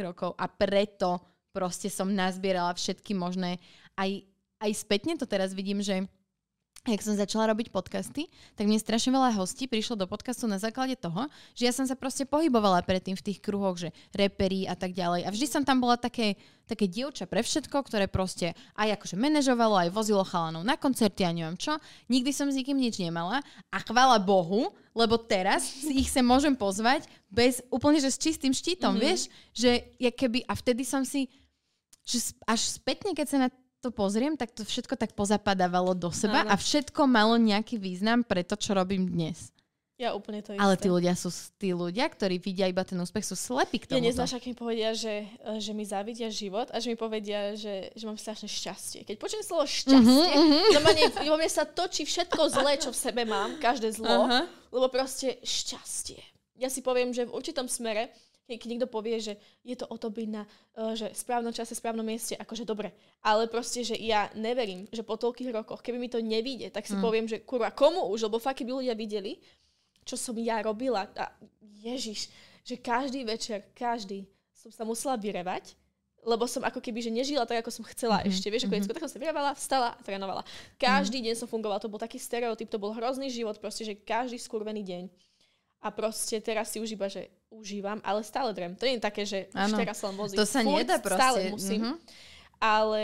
[0.04, 1.16] rokov a preto
[1.48, 3.56] proste som nazbierala všetky možné.
[3.96, 4.08] Aj,
[4.60, 6.04] aj spätne to teraz vidím, že
[6.82, 8.26] jak som začala robiť podcasty,
[8.58, 11.94] tak mne strašne veľa hostí prišlo do podcastu na základe toho, že ja som sa
[11.94, 15.22] proste pohybovala predtým v tých kruhoch, že reperí a tak ďalej.
[15.22, 16.34] A vždy som tam bola také,
[16.66, 21.30] také dievča pre všetko, ktoré proste aj akože manažovalo, aj vozilo chalanov na koncerty a
[21.30, 21.78] neviem čo.
[22.10, 23.38] Nikdy som s nikým nič nemala
[23.70, 28.50] a chvála Bohu, lebo teraz si ich sa môžem pozvať bez úplne, že s čistým
[28.50, 29.06] štítom, mm-hmm.
[29.06, 29.30] vieš?
[29.54, 29.70] Že
[30.02, 31.30] ja keby, a vtedy som si,
[32.02, 33.48] že až spätne, keď sa na
[33.82, 36.54] to pozriem, tak to všetko tak pozapadávalo do seba Áno.
[36.54, 39.50] a všetko malo nejaký význam pre to, čo robím dnes.
[40.00, 40.62] Ja úplne to isté.
[40.62, 41.30] Ale tí ľudia sú
[41.60, 44.02] tí ľudia, ktorí vidia iba ten úspech, sú slepí k tomu.
[44.02, 45.30] Ja neznáš, ak mi povedia, že,
[45.62, 49.00] že mi závidia život a že mi povedia, že, že mám strašné šťastie.
[49.06, 51.28] Keď počujem slovo šťastie, uh-huh, uh-huh.
[51.28, 54.42] vo mne sa točí všetko zlé, čo v sebe mám, každé zlo, uh-huh.
[54.74, 56.18] lebo proste šťastie.
[56.58, 58.10] Ja si poviem, že v určitom smere
[58.56, 62.04] keď niekto povie, že je to o to byť na uh, že správnom čase, správnom
[62.04, 62.92] mieste, akože dobre.
[63.22, 66.96] Ale proste, že ja neverím, že po toľkých rokoch, keby mi to nevíde, tak si
[66.96, 67.02] mm.
[67.02, 69.38] poviem, že kurva, komu už, lebo fakt, keby ľudia videli,
[70.02, 71.30] čo som ja robila, a
[71.82, 72.30] Ježiš,
[72.62, 75.74] že každý večer, každý som sa musela vyrevať,
[76.22, 78.30] lebo som ako keby, že nežila tak, ako som chcela mm-hmm.
[78.30, 78.46] ešte.
[78.46, 78.94] Vieš, ako mm-hmm.
[78.94, 80.42] tak som sa vyrávala, vstala a trénovala.
[80.78, 81.34] Každý mm-hmm.
[81.34, 84.86] deň som fungovala, to bol taký stereotyp, to bol hrozný život, proste, že každý skurvený
[84.86, 85.04] deň.
[85.82, 88.72] A proste teraz si už iba, že užívam, ale stále drem.
[88.74, 89.76] To nie je také, že ano.
[89.76, 90.38] už teraz len vozím.
[90.40, 91.20] To sa Furt, nedá proste.
[91.20, 91.80] Stále musím.
[91.84, 91.96] Mm-hmm.
[92.62, 93.02] Ale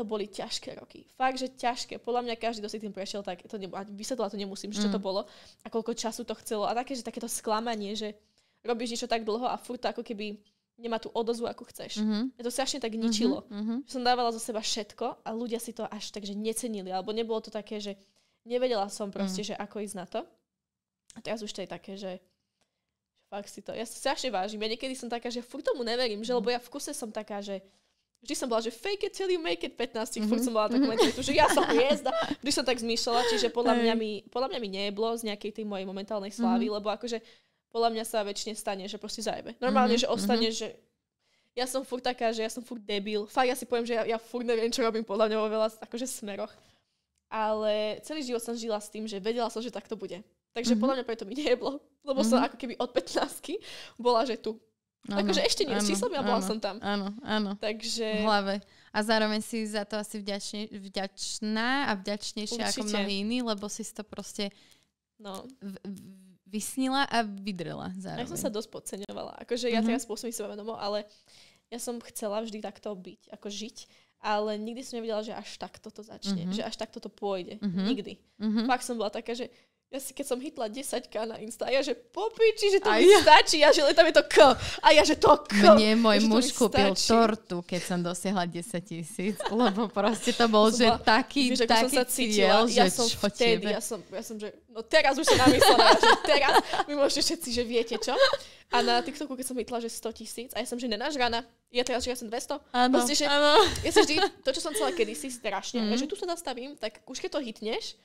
[0.00, 1.04] to boli ťažké roky.
[1.12, 2.00] Fakt, že ťažké.
[2.00, 4.80] Podľa mňa každý, kto si tým prešiel, tak to nebo, vysvetla to nemusím, mm.
[4.80, 5.28] čo to bolo
[5.60, 6.64] a koľko času to chcelo.
[6.64, 8.16] A také, že takéto sklamanie, že
[8.64, 10.40] robíš niečo tak dlho a furt to ako keby
[10.80, 12.00] nemá tú odozvu, ako chceš.
[12.00, 12.40] Mm-hmm.
[12.40, 13.44] Ja to strašne tak ničilo.
[13.52, 13.84] Mm-hmm.
[13.84, 16.88] Som dávala zo seba všetko a ľudia si to až tak, že necenili.
[16.88, 18.00] Alebo nebolo to také, že
[18.48, 19.48] nevedela som proste, mm.
[19.52, 20.24] že ako ísť na to.
[21.12, 22.24] A teraz už to je také, že
[23.30, 24.58] fakt si to, ja si strašne vážim.
[24.58, 27.38] Ja niekedy som taká, že furt tomu neverím, že lebo ja v kuse som taká,
[27.38, 27.62] že
[28.20, 30.28] Vždy som bola, že fake it till you make it 15, mm-hmm.
[30.28, 32.12] furt som bola takú mentalitu, že ja som hviezda.
[32.44, 35.64] Vždy som tak zmýšľala, čiže podľa mňa mi, podľa mňa mi nejeblo z nejakej tej
[35.64, 36.84] mojej momentálnej slávy, mm-hmm.
[36.84, 37.16] lebo akože
[37.72, 39.56] podľa mňa sa väčšine stane, že proste zajebe.
[39.56, 40.04] Normálne, mm-hmm.
[40.04, 40.60] že ostane, mm-hmm.
[40.60, 40.76] že
[41.56, 43.24] ja som furt taká, že ja som furt debil.
[43.24, 45.68] Fakt ja si poviem, že ja, ja furt neviem, čo robím podľa mňa vo veľa
[45.80, 46.52] akože smeroch.
[47.32, 50.20] Ale celý život som žila s tým, že vedela som, že tak to bude.
[50.50, 50.82] Takže mm-hmm.
[50.82, 51.78] podľa mňa preto mi nejeblo.
[52.02, 52.30] Lebo mm-hmm.
[52.30, 54.58] som ako keby od 15 bola, že tu.
[55.08, 56.76] Ano, akože ešte nie, s číslom ja bola som tam.
[56.84, 57.56] Áno, áno.
[57.56, 58.20] Takže...
[58.20, 58.60] V hlave.
[58.92, 62.84] A zároveň si za to asi vďačne, vďačná a vďačnejšia Určite.
[62.84, 64.52] ako mnohí iní, lebo si to proste
[65.16, 65.48] no.
[65.56, 65.72] v,
[66.44, 68.26] vysnila a vydrela zároveň.
[68.26, 69.40] Ja som sa dosť podceňovala.
[69.46, 69.88] Akože ja uh-huh.
[69.88, 71.06] teraz pôsobím seba venomo, ale
[71.70, 73.76] ja som chcela vždy takto byť, ako žiť,
[74.20, 76.56] ale nikdy som nevedela, že až takto to začne, uh-huh.
[76.58, 77.62] že až takto to pôjde.
[77.62, 77.86] Uh-huh.
[77.88, 78.18] Nikdy.
[78.42, 78.66] Uh-huh.
[78.66, 79.48] Fakt som bola taká, že
[79.90, 83.10] ja si keď som hitla 10k na Insta, a ja že popiči, že to mi
[83.10, 83.26] ja.
[83.26, 85.66] stačí, a že tam je to k, a ja že to k.
[85.66, 87.10] Mne môj muž kúpil stačí.
[87.10, 91.74] tortu, keď som dosiahla 10 tisíc, lebo proste to bol, že bola, taký, vieš, taký
[91.74, 95.38] som sa cítila, ja som vtedy, ja som, ja som, že no teraz už som
[95.42, 96.54] namyslela, že teraz
[96.86, 98.14] my môžete všetci, že viete čo.
[98.70, 101.42] A na TikToku, keď som hitla, že 100 tisíc, a ja som, že nenažraná,
[101.74, 102.62] ja teraz, že ja som 200.
[102.70, 103.58] Áno, Proste, že áno.
[103.82, 105.98] Ja sa vždy, to, čo som chcela kedysi strašne, mm.
[105.98, 107.98] že tu sa nastavím, tak už keď to hitneš,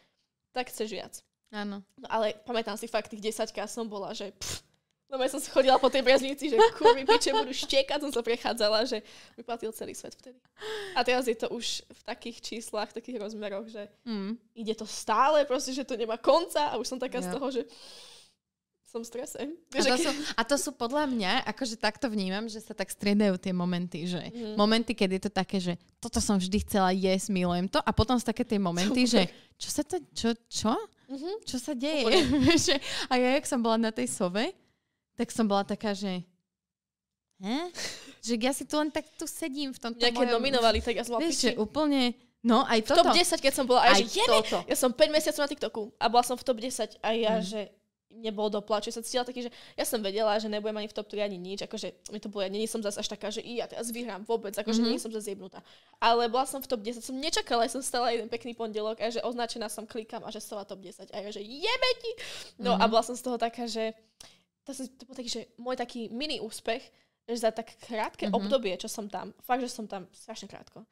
[0.49, 1.13] tak chceš viac.
[1.55, 1.79] Áno.
[1.95, 4.65] No, ale pamätám si fakt, tých 10 som bola, že pff,
[5.05, 8.89] No ja som chodila po tej breznici, že kurvy piče budú štekať, som sa prechádzala,
[8.89, 9.05] že
[9.37, 10.35] mi platil celý svet vtedy.
[10.97, 14.35] A teraz je to už v takých číslach, v takých rozmeroch, že mm.
[14.57, 17.29] ide to stále, proste, že to nemá konca a už som taká ja.
[17.29, 17.63] z toho, že
[18.89, 19.39] som v strese.
[19.75, 23.37] a, to sú, a to sú podľa mňa, akože takto vnímam, že sa tak striedajú
[23.37, 24.57] tie momenty, že mm.
[24.57, 28.17] momenty, keď je to také, že toto som vždy chcela jesť, milujem to a potom
[28.17, 29.29] sú také tie momenty, že
[29.61, 30.73] čo sa to, čo, čo?
[31.05, 31.35] Mm-hmm.
[31.45, 32.03] Čo sa deje?
[33.11, 34.51] a ja, jak som bola na tej sove,
[35.15, 36.25] tak som bola taká, že...
[37.39, 37.59] He?
[38.23, 40.39] Že ja si tu len tak tu sedím v tomto Nejaké mojom...
[40.39, 42.15] nominovali, tak ja som Vieš, že úplne...
[42.45, 43.09] No, aj v toto.
[43.09, 44.57] top 10, keď som bola, aj, aj že toto.
[44.69, 47.45] Ja som 5 mesiacov na TikToku a bola som v top 10 a ja, mm.
[47.45, 47.61] že
[48.15, 51.27] nebol doplač, sa cítila taký, že ja som vedela, že nebudem ani v top 3
[51.27, 53.67] ani nič, akože mi to bolo, ja nie som zase až taká, že i ja
[53.67, 54.95] teraz vyhrám vôbec, akože mm-hmm.
[54.95, 55.59] nie som zase zjebnutá.
[55.99, 59.11] Ale bola som v top 10, som nečakala, ja som stala jeden pekný pondelok a
[59.11, 62.11] že označená som, klikám a že stala top 10 a ja, že jebe ti!
[62.57, 62.83] No mm-hmm.
[62.83, 63.91] a bola som z toho taká, že
[64.65, 66.81] to, to bol taký, že môj taký mini úspech,
[67.25, 68.37] že za tak krátke mm-hmm.
[68.37, 70.85] obdobie, čo som tam, fakt, že som tam strašne krátko,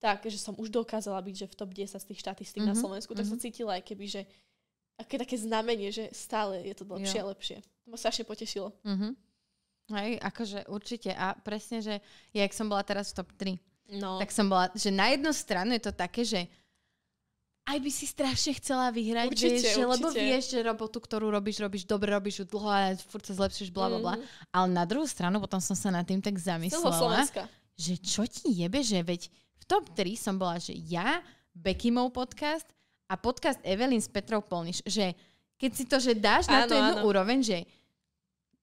[0.00, 2.76] tak, že som už dokázala byť, že v top 10 z tých štatistík mm-hmm.
[2.76, 3.40] na Slovensku, tak mm-hmm.
[3.40, 4.22] som cítila aj keby, že
[4.98, 7.58] aké také znamenie, že stále je to lepšie a lepšie.
[7.84, 8.70] To ma strašne potešilo.
[8.86, 9.12] Mm-hmm.
[9.92, 11.12] Hej, akože určite.
[11.12, 12.00] A presne, že
[12.32, 14.16] ja, jak som bola teraz v top 3, no.
[14.16, 16.40] tak som bola, že na jednu stranu je to také, že
[17.64, 19.88] aj by si strašne chcela vyhrať, určite, vieš, určite.
[19.88, 23.72] lebo vieš, že robotu, ktorú robíš, robíš dobre, robíš ju dlho a furt sa zlepšíš,
[23.72, 24.14] bla, bla, bla.
[24.20, 24.52] Mm-hmm.
[24.52, 27.24] Ale na druhú stranu potom som sa nad tým tak zamyslela,
[27.76, 31.24] že čo ti jebe, že veď v top 3 som bola, že ja,
[31.56, 32.68] Beckymov podcast,
[33.08, 35.12] a podcast Evelyn s Petrou Polniš, že
[35.60, 37.06] keď si to, že dáš na tú jednu áno.
[37.06, 37.58] úroveň, že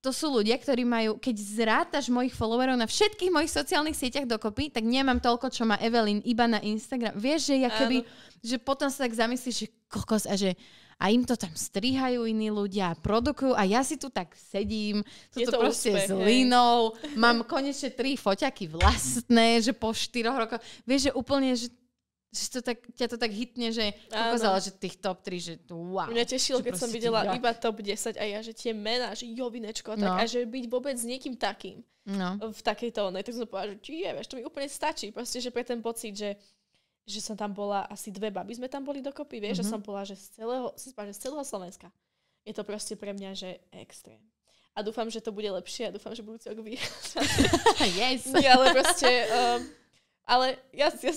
[0.02, 4.74] to sú ľudia, ktorí majú, keď zrátaš mojich followerov na všetkých mojich sociálnych sieťach dokopy,
[4.74, 7.14] tak nemám toľko, čo má Evelyn iba na Instagram.
[7.14, 8.10] Vieš, že ja keby, áno.
[8.42, 10.58] že potom sa tak zamyslíš, že kokos a že
[11.02, 15.02] a im to tam strihajú iní ľudia, produkujú a ja si tu tak sedím,
[15.34, 20.62] tu to proste úspech, s linou, mám konečne tri foťaky vlastné, že po štyroch rokoch,
[20.86, 21.74] vieš, že úplne, že
[22.32, 26.08] že to tak, ťa to tak hitne, že ukázala, že tých top 3, že wow.
[26.08, 30.00] Mňa tešilo, keď som videla iba top 10 a ja, že tie mená, že jovinečko,
[30.00, 30.16] tak, no.
[30.16, 32.40] a že byť vôbec s niekým takým no.
[32.40, 35.52] v takejto onej, tak som povedala, že je, vieš, to mi úplne stačí, proste, že
[35.52, 36.40] pre ten pocit, že
[37.02, 39.68] že som tam bola asi dve baby, sme tam boli dokopy, vieš, mm-hmm.
[39.68, 41.88] že som bola, že z celého, som spala, že z celého Slovenska.
[42.46, 44.22] Je to proste pre mňa, že extrém.
[44.72, 47.20] A dúfam, že to bude lepšie a dúfam, že budúci rok vychádza.
[48.00, 48.32] yes.
[48.32, 49.60] Nie, ale proste, um,
[50.26, 51.12] ale ja, ja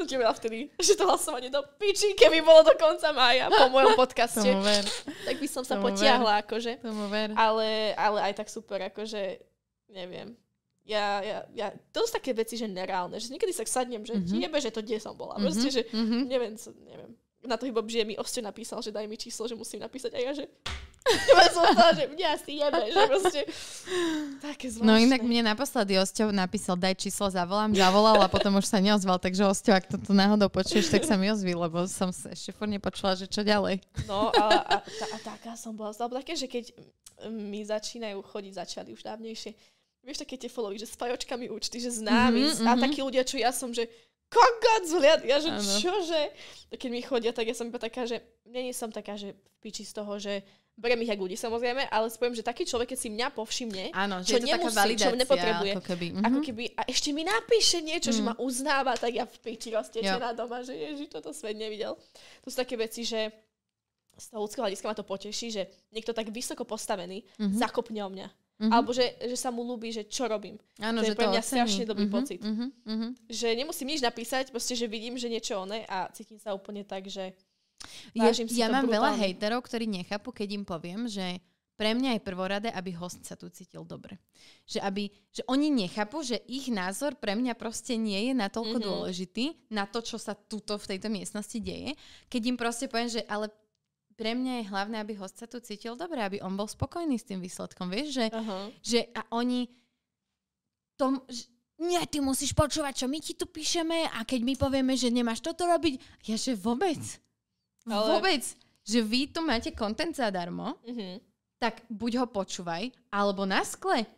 [0.00, 3.92] som ti vtedy, že to hlasovanie do piči, keby bolo do konca mája po mojom
[4.00, 4.48] podcaste.
[5.28, 6.42] Tak by som sa Tomu potiahla, ver.
[6.48, 6.72] akože.
[6.80, 7.28] Tomu ver.
[7.36, 9.36] Ale, ale aj tak super, akože,
[9.92, 10.32] neviem.
[10.88, 14.40] Ja, ja, ja, to sú také veci, že nereálne, že niekedy sa sadnem, že mm-hmm.
[14.40, 15.36] jebe, že to kde som bola.
[15.36, 15.44] Mm-hmm.
[15.44, 16.22] Proste, že mm-hmm.
[16.26, 17.12] neviem, co, neviem.
[17.44, 20.20] Na to iba že mi Oste napísal, že daj mi číslo, že musím napísať a
[20.20, 20.48] ja, že
[21.32, 23.40] ja som povedala, že mňa si jebe, že proste
[24.44, 24.88] také zvláštne.
[24.88, 29.16] No inak mne naposledy Osťo napísal, daj číslo, zavolám, zavolal a potom už sa neozval,
[29.16, 32.68] takže Osťo, ak toto náhodou počuješ, tak sa mi ozví, lebo som sa ešte furt
[32.68, 33.80] nepočula, že čo ďalej.
[34.04, 36.76] No a, a, a, taká som bola, alebo také, že keď
[37.32, 39.56] mi začínajú chodiť, začali už dávnejšie,
[40.04, 42.84] vieš, také tie followy, že s fajočkami účty, že známi mm-hmm, a mm-hmm.
[42.84, 43.88] takí ľudia, čo ja som, že
[44.30, 45.74] kokot zhliad, ja že ano.
[45.82, 46.22] čože?
[46.70, 49.92] Keď mi chodia, tak ja som iba taká, že není som taká, že piči z
[49.92, 50.46] toho, že
[50.80, 54.24] beriem ich aj ľudí samozrejme, ale spojím, že taký človek, keď si mňa povšimne, Áno,
[54.24, 56.06] že čo je to nemusí, taká čo nepotrebuje, ako keby.
[56.08, 56.26] Mm-hmm.
[56.26, 58.16] ako keby, a ešte mi napíše niečo, mm.
[58.16, 62.00] že ma uznáva, tak ja v piči roztečená doma, že ježi, toto svet nevidel.
[62.42, 63.28] To sú také veci, že
[64.16, 65.62] z toho ľudského hľadiska ma to poteší, že
[65.92, 67.56] niekto tak vysoko postavený mm-hmm.
[67.60, 68.28] zakopne o mňa.
[68.60, 68.72] Mm-hmm.
[68.76, 70.60] Alebo že, že sa mu ľúbi, že čo robím.
[70.76, 71.56] Áno, to že je pre mňa ocení.
[71.64, 72.40] strašne dobrý mm-hmm, pocit.
[72.44, 76.84] Mm-hmm, Že nemusím nič napísať, proste, že vidím, že niečo oné a cítim sa úplne
[76.84, 77.32] tak, že
[78.12, 78.96] ja, ja mám brutálne.
[78.96, 81.40] veľa hejterov, ktorí nechápu, keď im poviem, že
[81.80, 84.20] pre mňa je prvoradé, aby host sa tu cítil dobre.
[84.68, 88.90] Že, aby, že oni nechápu, že ich názor pre mňa proste nie je natoľko mm-hmm.
[88.92, 91.96] dôležitý na to, čo sa tuto v tejto miestnosti deje.
[92.28, 93.48] Keď im proste poviem, že ale
[94.12, 97.24] pre mňa je hlavné, aby host sa tu cítil dobre, aby on bol spokojný s
[97.24, 97.88] tým výsledkom.
[97.88, 98.64] Vieš, že, uh-huh.
[98.84, 99.64] že a oni
[101.00, 101.48] tom, že,
[101.80, 105.40] nie, ty musíš počúvať, čo my ti tu píšeme a keď my povieme, že nemáš
[105.40, 105.96] toto robiť,
[106.28, 107.00] ja že vôbec.
[107.88, 108.18] Ale...
[108.18, 108.42] Vôbec.
[108.84, 111.20] Že vy tu máte kontent zadarmo, uh-huh.
[111.60, 114.08] tak buď ho počúvaj, alebo na skle.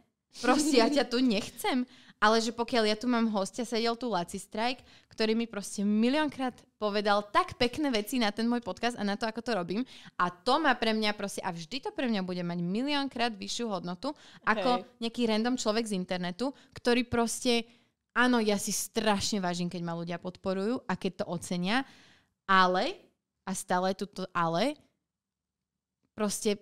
[0.40, 1.84] Proste ja ťa tu nechcem.
[2.22, 6.55] Ale že pokiaľ ja tu mám hostia, sedel tu Laci Strike, ktorý mi proste miliónkrát
[6.78, 9.82] povedal tak pekné veci na ten môj podcast a na to, ako to robím.
[10.22, 13.66] A to má pre mňa proste, a vždy to pre mňa bude mať miliónkrát vyššiu
[13.66, 14.14] hodnotu,
[14.47, 15.02] ako okay.
[15.02, 17.66] nejaký random človek z internetu, ktorý proste,
[18.14, 21.82] áno, ja si strašne vážim, keď ma ľudia podporujú a keď to ocenia,
[22.47, 23.02] ale,
[23.43, 24.78] a stále je tu to ale,
[26.14, 26.60] proste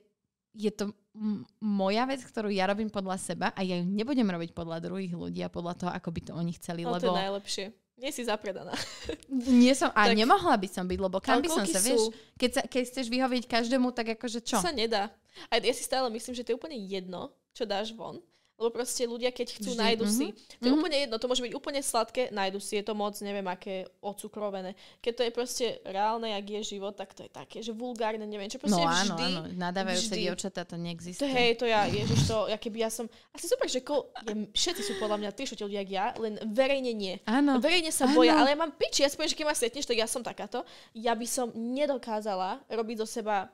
[0.54, 4.50] je to m- moja vec, ktorú ja robím podľa seba a ja ju nebudem robiť
[4.54, 6.82] podľa druhých ľudí a podľa toho, ako by to oni chceli.
[6.82, 7.10] No, lebo...
[7.10, 7.66] to je najlepšie.
[8.00, 8.72] Nie si zapredaná.
[9.60, 11.84] Nie som, a tak, nemohla by som byť, lebo kam by som sa, sú?
[11.84, 12.02] vieš,
[12.40, 14.56] keď, sa, keď chceš vyhovieť každému, tak akože čo?
[14.56, 15.12] To sa nedá.
[15.52, 18.24] A ja si stále myslím, že to je úplne jedno, čo dáš von.
[18.60, 19.80] Lebo proste ľudia, keď chcú, Vždy.
[19.80, 20.20] nájdu mm-hmm.
[20.20, 20.26] si.
[20.36, 20.76] To je mm-hmm.
[20.76, 24.76] úplne jedno, to môže byť úplne sladké, nájdu si, je to moc, neviem aké, ocukrovené.
[25.00, 28.52] Keď to je proste reálne, jak je život, tak to je také, že vulgárne, neviem,
[28.52, 29.24] čo proste no, áno, vždy.
[29.24, 31.24] áno, nadávajúce dievčatá to neexistuje.
[31.24, 34.52] To, hej, to ja, ježiš, to, ja keby ja som, asi super, že ko, je,
[34.52, 37.16] všetci sú podľa mňa trišote ľudia, jak ja, len verejne nie.
[37.24, 37.56] Áno.
[37.64, 38.20] Verejne sa áno.
[38.20, 40.20] boja, ale ja mám piči, ja si poviem, že keď ma stretneš, tak ja som
[40.20, 40.68] takáto.
[40.92, 43.48] Ja by som nedokázala robiť do seba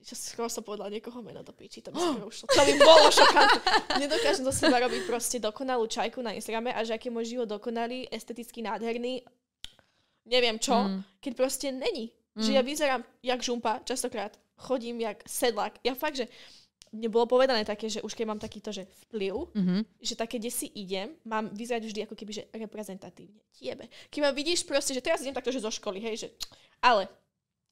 [0.00, 2.44] že skoro som povedala niekoho meno do piči, to by skoro ušlo.
[2.48, 3.60] To by bolo šokantné.
[4.00, 8.08] Nedokážem zo seba robiť proste dokonalú čajku na Instagrame a že aký môj život dokonalý,
[8.08, 9.22] esteticky nádherný,
[10.26, 11.20] neviem čo, mm.
[11.20, 12.12] keď proste není.
[12.34, 12.42] Mm.
[12.42, 15.80] Že ja vyzerám jak žumpa, častokrát chodím jak sedlak.
[15.80, 16.28] Ja fakt, že
[16.90, 19.80] mne bolo povedané také, že už keď mám takýto, že vplyv, mm-hmm.
[20.02, 23.40] že také, kde si idem, mám vyzerať vždy ako keby, že reprezentatívne.
[23.54, 23.86] Tiebe.
[24.10, 26.28] Keď ma vidíš proste, že teraz idem takto, že zo školy, hej, že...
[26.82, 27.06] Ale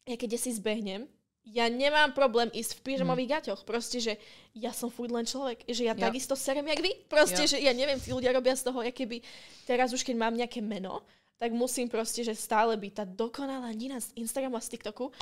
[0.06, 1.10] ja keď si zbehnem,
[1.52, 3.36] ja nemám problém ísť v pyžamových hmm.
[3.40, 3.60] gaťoch.
[3.64, 4.12] Proste, že
[4.52, 5.64] ja som furt len človek.
[5.64, 6.02] Že ja jo.
[6.04, 6.92] takisto serem, jak vy.
[7.08, 7.56] Proste, jo.
[7.56, 9.24] že ja neviem, tí ľudia robia z toho, keby
[9.64, 11.00] teraz už keď mám nejaké meno,
[11.38, 15.14] tak musím proste, že stále byť tá dokonalá Nina z Instagramu a z TikToku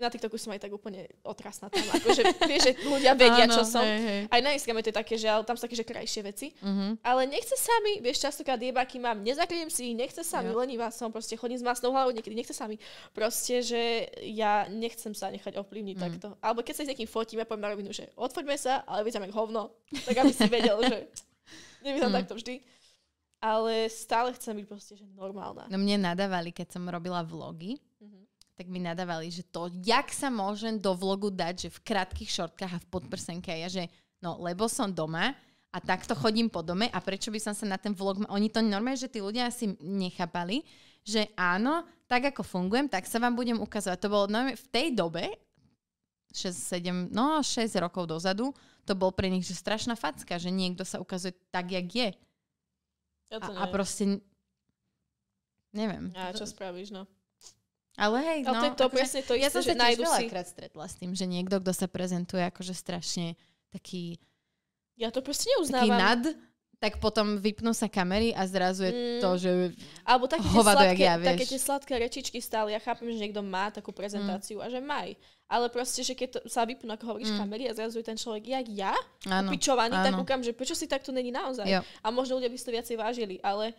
[0.00, 1.84] na TikToku som aj tak úplne otrasná tam.
[1.94, 3.84] Akože, vieš, že ľudia vedia, Áno, čo som.
[3.84, 4.20] Hej, hej.
[4.32, 6.46] Aj na Instagrame to je také, že tam sú také, že krajšie veci.
[6.58, 6.96] Uh-huh.
[7.04, 10.88] Ale nechce sa mi, vieš, častokrát jebáky mám, nezakryjem si ich, nechce sa mi, lenivá
[10.88, 12.80] som, proste chodím s masnou hlavou, niekedy nechce sa mi.
[13.12, 16.06] Proste, že ja nechcem sa nechať ovplyvniť uh-huh.
[16.08, 16.28] takto.
[16.40, 19.36] Alebo keď sa s niekým fotíme, poviem na rovinu, že odfoďme sa, ale vyzerám ako
[19.36, 19.62] hovno.
[20.08, 20.96] Tak aby si vedel, že
[21.84, 22.20] nevyzerám uh-huh.
[22.24, 22.80] takto vždy
[23.40, 25.64] ale stále chcem byť proste, že normálna.
[25.72, 27.80] No mne nadávali, keď som robila vlogy,
[28.60, 32.76] tak mi nadávali, že to, jak sa môžem do vlogu dať, že v krátkých šortkách
[32.76, 33.48] a v podprsenke.
[33.48, 33.88] A ja, že
[34.20, 35.32] no, lebo som doma
[35.72, 38.20] a takto chodím po dome a prečo by som sa na ten vlog...
[38.28, 40.60] Oni to normálne, že tí ľudia asi nechápali,
[41.00, 43.96] že áno, tak ako fungujem, tak sa vám budem ukazovať.
[43.96, 45.32] To bolo v tej dobe,
[46.36, 48.52] 6, 7, no 6 rokov dozadu,
[48.84, 52.08] to bol pre nich že strašná facka, že niekto sa ukazuje tak, jak je.
[53.32, 54.20] Ja to a, a proste
[55.72, 56.12] neviem.
[56.12, 57.08] A čo spravíš, no.
[58.00, 58.56] Ale hej, no.
[58.56, 60.52] Ale to je to akože, presne to isté, ja som sa tiež veľakrát si...
[60.56, 63.36] stretla s tým, že niekto, kto sa prezentuje akože strašne
[63.68, 64.16] taký...
[64.96, 65.84] Ja to proste neuznávam.
[65.84, 66.22] Taký nad,
[66.80, 69.20] tak potom vypnú sa kamery a zrazu je mm.
[69.20, 69.50] to, že
[70.00, 72.72] Alebo také tie, sladké, ja, také tie sladké rečičky stále.
[72.72, 74.64] Ja chápem, že niekto má takú prezentáciu mm.
[74.64, 75.12] a že maj.
[75.44, 77.38] Ale proste, že keď to, sa vypnú, ako hovoríš, mm.
[77.44, 78.96] kamery a zrazu je ten človek, jak ja,
[79.28, 81.68] upičovaný, tak kúkam, že prečo si takto není naozaj.
[81.68, 81.84] Jo.
[82.00, 83.76] A možno ľudia by si to viacej vážili, ale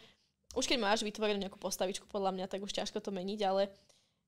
[0.53, 3.72] už keď máš vytvorenú nejakú postavičku, podľa mňa, tak už ťažko to meniť, ale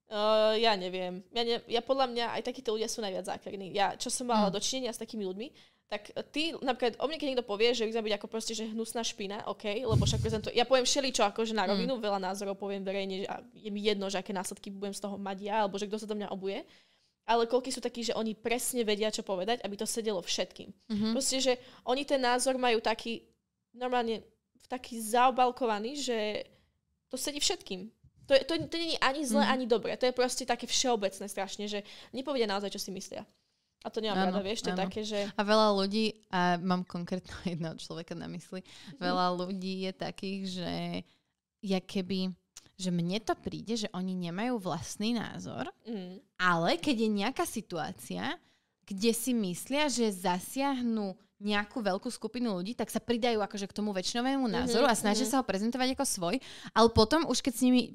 [0.04, 1.24] Uh, ja neviem.
[1.32, 3.72] Ja, ne, ja podľa mňa aj takíto ľudia sú najviac zákerní.
[3.72, 4.54] Ja, čo som mala mm.
[4.54, 5.48] dočinenia s takými ľuďmi,
[5.88, 9.04] tak ty, napríklad, o mne keď niekto povie, že by byť ako proste, že hnusná
[9.04, 11.70] špina, OK, lebo však prezentuje, ja poviem všeličo, akože na mm.
[11.72, 12.02] rovinu, mm.
[12.04, 13.26] veľa názorov poviem verejne, že
[13.56, 16.08] je mi jedno, že aké následky budem z toho mať ja, alebo že kto sa
[16.08, 16.60] do mňa obuje.
[17.24, 20.68] Ale koľky sú takí, že oni presne vedia, čo povedať, aby to sedelo všetkým.
[20.68, 21.12] Mm-hmm.
[21.16, 21.52] Proste, že
[21.88, 23.24] oni ten názor majú taký,
[23.72, 24.20] normálne
[24.68, 26.44] taký zaobalkovaný, že
[27.08, 27.88] to sedí všetkým.
[28.24, 29.52] To, to, to nie je ani zlé, mm.
[29.52, 29.92] ani dobré.
[30.00, 31.84] To je proste také všeobecné strašne, že
[32.14, 33.24] nepovedia naozaj, čo si myslia.
[33.84, 35.28] A to nemám rada, vieš, to je také, že...
[35.36, 39.00] A veľa ľudí, a mám konkrétno jedného človeka na mysli, mm.
[39.00, 40.72] veľa ľudí je takých, že
[41.64, 42.32] ja keby
[42.74, 46.42] že mne to príde, že oni nemajú vlastný názor, mm.
[46.42, 48.34] ale keď je nejaká situácia,
[48.82, 53.90] kde si myslia, že zasiahnu nejakú veľkú skupinu ľudí, tak sa pridajú akože k tomu
[53.90, 54.98] väčšinovému mhm, názoru mm-hmm.
[54.98, 55.34] a snažia mm-hmm.
[55.34, 56.34] sa ho prezentovať ako svoj,
[56.70, 57.90] ale potom už keď s nimi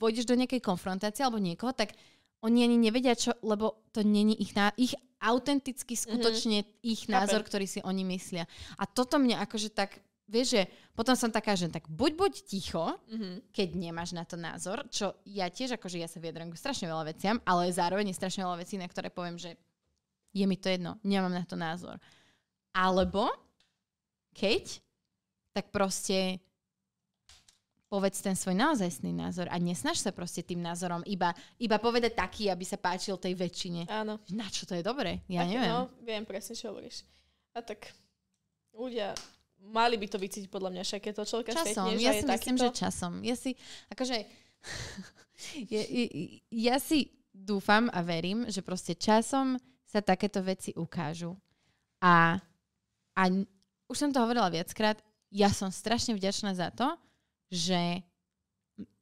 [0.00, 1.94] vojdeš do nejakej konfrontácie alebo niekoho, tak
[2.40, 6.00] oni ani nevedia čo, lebo to není ich, ná- ich autenticky mhm.
[6.00, 6.80] skutočne mm-hmm.
[6.88, 8.48] ich názor, ktorý si oni myslia.
[8.80, 10.62] A toto mňa akože tak, vieš, že
[10.96, 13.52] potom som taká, že tak buď buď ticho, mm-hmm.
[13.52, 17.04] keď nemáš na to názor, čo ja tiež, akože ja sa vyjadrujem k strašne veľa
[17.12, 19.60] veciam, ale zároveň je strašne veľa vecí, na ktoré poviem, že
[20.32, 22.00] je mi to jedno, nemám na to názor.
[22.74, 23.28] Alebo
[24.34, 24.78] keď,
[25.50, 26.38] tak proste
[27.90, 32.46] povedz ten svoj naozajstný názor a nesnaž sa proste tým názorom iba, iba povedať taký,
[32.46, 33.90] aby sa páčil tej väčšine.
[33.90, 34.22] Áno.
[34.30, 35.26] Na čo to je dobre?
[35.26, 35.74] Ja tak, neviem.
[35.74, 37.02] No, viem presne, čo hovoríš.
[37.50, 37.90] A tak
[38.70, 39.10] ľudia
[39.74, 41.90] mali by to vycítiť podľa mňa, však je to človeka časom.
[41.98, 42.64] ja si myslím, takýto...
[42.70, 43.12] že časom.
[43.26, 43.50] Ja si,
[43.90, 44.16] akože,
[45.74, 45.82] ja,
[46.48, 51.34] ja si dúfam a verím, že proste časom sa takéto veci ukážu.
[52.00, 52.38] A
[53.20, 53.28] a
[53.92, 54.96] už som to hovorila viackrát,
[55.28, 56.88] ja som strašne vďačná za to,
[57.52, 58.00] že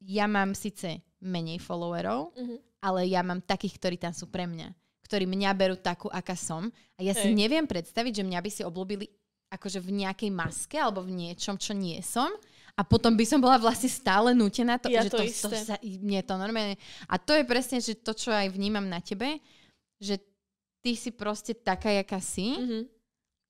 [0.03, 2.59] ja mám síce menej followerov, mm-hmm.
[2.83, 4.75] ale ja mám takých, ktorí tam sú pre mňa.
[5.07, 6.67] Ktorí mňa berú takú, aká som.
[6.99, 7.23] A ja Hej.
[7.23, 9.07] si neviem predstaviť, že mňa by si oblúbili
[9.49, 12.29] akože v nejakej maske alebo v niečom, čo nie som.
[12.77, 15.49] A potom by som bola vlastne stále nutená to, ja že to, to, isté.
[15.49, 16.77] to sa, nie to normálne.
[17.09, 19.41] A to je presne, že to, čo aj vnímam na tebe,
[19.99, 20.21] že
[20.85, 22.55] ty si proste taká, jaká si.
[22.55, 22.98] Mm-hmm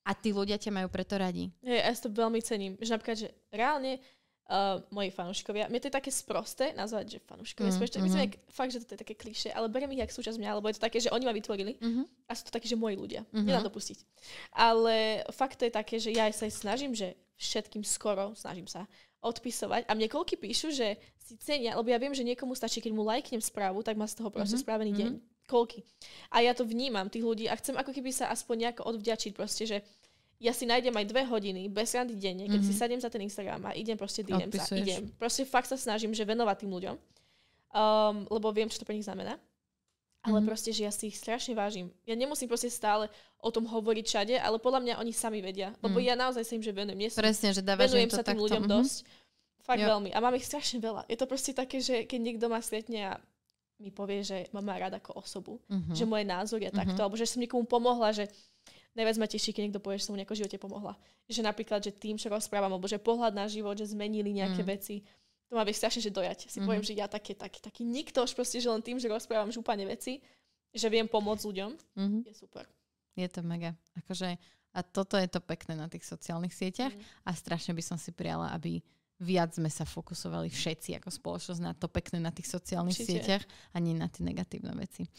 [0.09, 1.53] a tí ľudia ťa majú preto radi.
[1.61, 2.73] Hej, ja si to veľmi cením.
[2.81, 4.01] Že napríklad, že reálne
[4.49, 8.05] uh, moji fanúšikovia, mne to je také sprosté nazvať, že fanúšikovia, mm, mm-hmm.
[8.09, 10.67] myslím, že fakt, že to je také kliše, ale beriem ich jak súčasť mňa, lebo
[10.73, 12.05] je to také, že oni ma vytvorili mm-hmm.
[12.25, 13.29] a sú to také, že moji ľudia.
[13.29, 13.45] Mm-hmm.
[13.45, 13.99] Nedám to pustiť.
[14.57, 18.89] Ale fakt to je také, že ja sa snažím, že všetkým skoro, snažím sa,
[19.21, 22.97] odpisovať a mne koľky píšu, že si cenia, lebo ja viem, že niekomu stačí, keď
[22.97, 24.65] mu lajknem správu, tak má z toho proste mm-hmm.
[24.65, 25.13] správený mm-hmm.
[25.21, 25.81] deň koľky.
[26.29, 29.65] A ja to vnímam, tých ľudí, a chcem ako keby sa aspoň nejako odvďačiť proste,
[29.65, 29.81] že
[30.39, 32.71] ja si nájdem aj dve hodiny bez randy denne, keď mm-hmm.
[32.71, 32.81] si mhm.
[32.81, 35.11] sadiem za ten Instagram a idem proste DM sa, idem.
[35.19, 39.07] Proste fakt sa snažím, že venovať tým ľuďom, um, lebo viem, čo to pre nich
[39.07, 39.35] znamená.
[40.19, 40.51] Ale mm-hmm.
[40.51, 41.95] proste, že ja si ich strašne vážim.
[42.03, 43.07] Ja nemusím proste stále
[43.39, 45.71] o tom hovoriť všade, ale podľa mňa oni sami vedia.
[45.79, 46.05] Lebo mm.
[46.05, 46.99] ja naozaj sa im, že venujem.
[46.99, 48.83] Nie Presne, že dávaš venujem sa tým ľuďom mm-hmm.
[48.83, 48.97] dosť.
[49.63, 49.87] Fakt jo.
[49.87, 50.11] veľmi.
[50.11, 51.07] A mám ich strašne veľa.
[51.07, 53.23] Je to proste také, že keď niekto ma stretne a
[53.79, 55.95] mi povie, že ma má rád ako osobu, mm-hmm.
[55.95, 56.83] že moje názor je mm-hmm.
[56.83, 58.27] takto, alebo že som niekomu pomohla, že
[58.99, 60.99] najviac ma teší, keď niekto povie, že som mu nejako živote pomohla.
[61.31, 64.69] Že napríklad, že tým, čo rozprávam, alebo že pohľad na život, že zmenili nejaké mm.
[64.69, 65.07] veci,
[65.49, 66.45] to ma vie strašne, že dojať.
[66.45, 66.67] Si mm-hmm.
[66.67, 69.87] poviem, že ja taký, taký, taký nikto, už proste, že len tým, že rozprávam žúpane
[69.89, 70.21] veci,
[70.75, 72.21] že viem pomôcť ľuďom, mm-hmm.
[72.29, 72.69] je super.
[73.17, 73.73] Je to mega.
[74.05, 74.37] Akože,
[74.77, 77.25] a toto je to pekné na tých sociálnych sieťach mm.
[77.25, 78.85] a strašne by som si prijala, aby
[79.19, 83.19] viac sme sa fokusovali všetci ako spoločnosť na to pekné na tých sociálnych Určite.
[83.19, 83.43] sieťach
[83.75, 85.11] a nie na tie negatívne veci.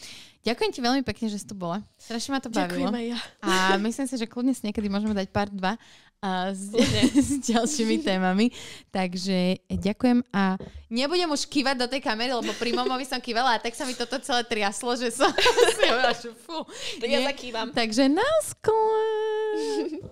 [0.47, 1.83] Ďakujem ti veľmi pekne, že si tu bola.
[1.99, 2.87] Strašne ma to bavilo.
[2.87, 3.19] Ďakujem ja.
[3.43, 5.75] A myslím si, že kľudne si niekedy môžeme dať part 2
[6.19, 6.71] a s,
[7.27, 8.51] s ďalšími témami.
[8.91, 10.55] Takže ďakujem a
[10.87, 13.95] nebudem už kývať do tej kamery, lebo pri momovi som kývala a tak sa mi
[13.95, 15.31] toto celé triaslo, že som
[15.79, 16.63] si hovorila, že fú.
[17.03, 17.67] Tak ja zakývam.
[17.75, 20.07] Takže náskôr.